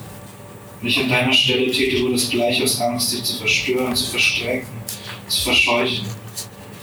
Und 0.81 0.89
ich 0.89 0.99
an 0.99 1.09
deiner 1.09 1.33
Stelle 1.33 1.70
täte 1.70 2.03
wohl 2.03 2.12
das 2.12 2.28
gleich 2.28 2.61
aus 2.62 2.81
Angst, 2.81 3.12
dich 3.12 3.22
zu 3.22 3.37
verstören, 3.37 3.95
zu 3.95 4.11
verstrecken, 4.11 4.68
zu 5.28 5.43
verscheuchen. 5.43 6.07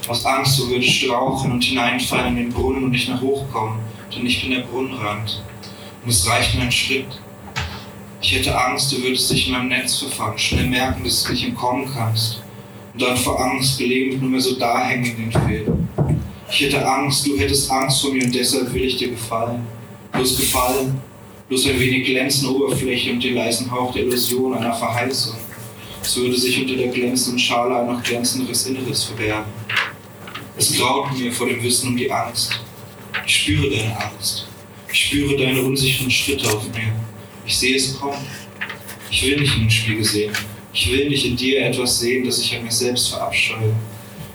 Aus 0.08 0.24
Angst, 0.24 0.58
du 0.58 0.70
würdest 0.70 0.90
strauchen 0.90 1.52
und 1.52 1.62
hineinfallen 1.62 2.28
in 2.28 2.44
den 2.44 2.48
Brunnen 2.48 2.84
und 2.84 2.92
nicht 2.92 3.08
mehr 3.08 3.20
hochkommen, 3.20 3.78
denn 4.14 4.24
ich 4.24 4.40
bin 4.40 4.52
der 4.52 4.62
Brunnenrand. 4.62 5.44
Und 6.02 6.08
es 6.08 6.26
reicht 6.26 6.54
nur 6.54 6.64
ein 6.64 6.72
Schritt. 6.72 7.20
Ich 8.22 8.34
hätte 8.34 8.58
Angst, 8.58 8.90
du 8.90 9.02
würdest 9.02 9.30
dich 9.30 9.48
in 9.48 9.52
meinem 9.52 9.68
Netz 9.68 9.98
verfangen, 9.98 10.38
schnell 10.38 10.66
merken, 10.66 11.04
dass 11.04 11.24
du 11.24 11.32
nicht 11.32 11.44
entkommen 11.44 11.86
kannst. 11.94 12.42
Und 12.94 13.02
dann 13.02 13.18
vor 13.18 13.38
Angst 13.38 13.78
gelegentlich 13.78 14.22
nur 14.22 14.30
mehr 14.30 14.40
so 14.40 14.54
da 14.58 14.82
hängen 14.82 15.04
in 15.04 15.30
den 15.30 15.32
Fäden. 15.32 15.88
Ich 16.50 16.60
hätte 16.62 16.88
Angst, 16.88 17.26
du 17.26 17.36
hättest 17.36 17.70
Angst 17.70 18.00
vor 18.00 18.10
mir 18.10 18.24
und 18.24 18.34
deshalb 18.34 18.72
will 18.72 18.84
ich 18.84 18.96
dir 18.96 19.10
gefallen. 19.10 19.66
Bloß 20.12 20.38
gefallen, 20.38 21.02
bloß 21.50 21.66
ein 21.66 21.78
wenig 21.78 22.06
glänzende 22.06 22.56
Oberfläche 22.56 23.12
und 23.12 23.22
den 23.22 23.34
leisen 23.34 23.70
Hauch 23.70 23.92
der 23.92 24.04
Illusion 24.04 24.54
einer 24.54 24.72
Verheißung. 24.72 25.36
Es 26.02 26.16
würde 26.16 26.38
sich 26.38 26.58
unter 26.62 26.76
der 26.76 26.88
glänzenden 26.88 27.38
Schale 27.38 27.76
ein 27.76 27.86
noch 27.86 28.02
glänzenderes 28.02 28.66
Inneres 28.66 29.04
verbergen. 29.04 29.44
Es 30.58 30.76
graut 30.76 31.16
mir 31.16 31.32
vor 31.32 31.46
dem 31.46 31.62
Wissen 31.62 31.90
um 31.90 31.96
die 31.96 32.10
Angst. 32.10 32.60
Ich 33.24 33.36
spüre 33.36 33.70
deine 33.70 33.96
Angst. 33.96 34.48
Ich 34.92 35.04
spüre 35.04 35.36
deine 35.36 35.62
unsicheren 35.62 36.10
Schritte 36.10 36.48
auf 36.48 36.64
mir. 36.74 36.92
Ich 37.46 37.56
sehe 37.56 37.76
es 37.76 37.96
kommen. 37.96 38.26
Ich 39.08 39.22
will 39.22 39.38
nicht 39.38 39.54
in 39.54 39.60
den 39.60 39.70
Spiegel 39.70 40.02
sehen. 40.02 40.32
Ich 40.72 40.90
will 40.90 41.08
nicht 41.08 41.24
in 41.24 41.36
dir 41.36 41.64
etwas 41.64 42.00
sehen, 42.00 42.26
das 42.26 42.40
ich 42.40 42.56
an 42.56 42.64
mir 42.64 42.72
selbst 42.72 43.10
verabscheue. 43.10 43.72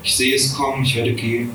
Ich 0.01 0.15
sehe 0.15 0.33
es 0.33 0.53
kommen, 0.53 0.85
ich 0.85 0.95
werde 0.95 1.11
gehen. 1.11 1.51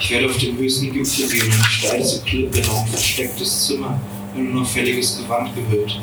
Ich 0.00 0.10
werde 0.10 0.26
auf 0.26 0.38
den 0.38 0.56
höchsten 0.56 0.90
Gipfel 0.90 1.28
gehen 1.28 1.52
und 1.52 1.58
die 1.58 1.70
steilste 1.70 2.24
Klippe 2.24 2.58
in 2.60 2.64
ein 2.64 2.86
verstecktes 2.86 3.66
Zimmer 3.66 4.00
in 4.34 4.52
nur 4.52 4.62
noch 4.62 4.70
fälliges 4.70 5.18
Gewand 5.18 5.50
gehüllt. 5.54 6.00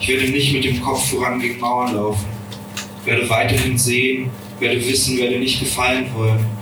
Ich 0.00 0.08
werde 0.08 0.28
nicht 0.30 0.50
mit 0.50 0.64
dem 0.64 0.80
Kopf 0.80 1.10
voran 1.10 1.40
gegen 1.40 1.60
Mauern 1.60 1.94
laufen. 1.94 2.24
Ich 3.00 3.06
werde 3.06 3.28
weiterhin 3.28 3.76
sehen, 3.76 4.30
werde 4.60 4.82
wissen, 4.86 5.18
werde 5.18 5.38
nicht 5.38 5.60
gefallen 5.60 6.06
wollen 6.14 6.56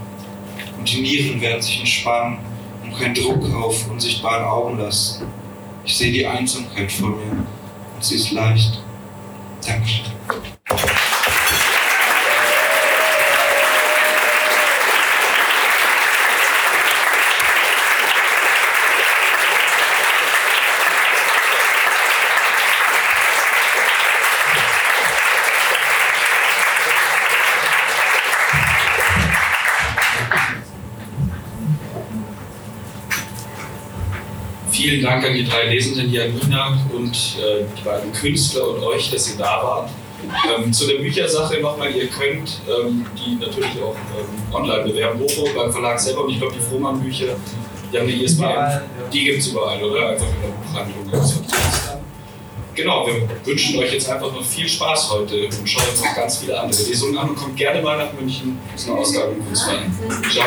und 0.85 0.93
die 0.93 1.01
Nieren 1.01 1.41
werden 1.41 1.63
sich 1.63 1.79
entspannen 1.79 2.41
und 2.85 2.95
keinen 2.99 3.15
Druck 3.15 3.43
auf 3.55 3.91
unsichtbaren 3.91 4.45
Augen 4.45 4.79
lassen. 4.79 5.25
Ich 5.83 5.97
sehe 5.97 6.13
die 6.13 6.27
Einsamkeit 6.27 6.93
vor 6.93 7.09
mir 7.09 7.47
und 7.95 8.05
sie 8.05 8.17
ist 8.17 8.33
leicht. 8.33 8.83
Dankeschön. 9.67 10.05
Vielen 34.95 35.07
Dank 35.07 35.27
an 35.27 35.35
die 35.35 35.45
drei 35.45 35.65
Lesenden 35.65 36.09
hier, 36.09 36.29
Nina 36.29 36.79
und 36.95 37.11
äh, 37.11 37.65
die 37.77 37.83
beiden 37.83 38.13
Künstler 38.13 38.69
und 38.69 38.81
euch, 38.85 39.11
dass 39.11 39.29
ihr 39.29 39.37
da 39.37 39.61
wart. 39.61 39.91
Ähm, 40.57 40.73
zu 40.73 40.87
der 40.87 40.99
Büchersache 40.99 41.59
nochmal, 41.61 41.91
ihr 41.91 42.07
könnt 42.07 42.61
ähm, 42.69 43.05
die 43.19 43.35
natürlich 43.45 43.73
auch 43.83 43.97
ähm, 44.17 44.55
online 44.55 44.85
bewerben, 44.85 45.19
Bochum 45.19 45.49
beim 45.53 45.73
Verlag 45.73 45.99
selber 45.99 46.23
und 46.23 46.31
ich 46.31 46.39
glaube 46.39 46.55
die 46.55 46.61
Frohmann-Bücher, 46.61 47.35
die 47.93 47.99
haben 47.99 48.07
die 48.07 48.23
ISBN, 48.23 48.83
die 49.13 49.25
gibt 49.25 49.41
es 49.41 49.49
überall, 49.49 49.83
oder? 49.83 50.11
Einfach 50.11 50.27
in 50.29 50.43
der 50.43 51.19
Buchhandlung. 51.19 51.27
Genau, 52.77 53.07
wir 53.09 53.29
wünschen 53.45 53.77
euch 53.81 53.95
jetzt 53.95 54.09
einfach 54.09 54.33
noch 54.33 54.45
viel 54.45 54.69
Spaß 54.69 55.11
heute 55.11 55.47
und 55.47 55.69
schaut 55.69 55.83
noch 56.05 56.15
ganz 56.15 56.39
viele 56.39 56.57
andere 56.57 56.81
Lesungen 56.85 57.19
an 57.19 57.31
und 57.31 57.35
kommt 57.35 57.57
gerne 57.57 57.83
mal 57.83 57.99
nach 57.99 58.13
München 58.13 58.61
zu 58.77 58.93
einer 58.93 59.01
Ausgabe 59.01 59.33
im 59.33 59.45
Kunstverein. 59.45 59.93
Ciao. 60.31 60.47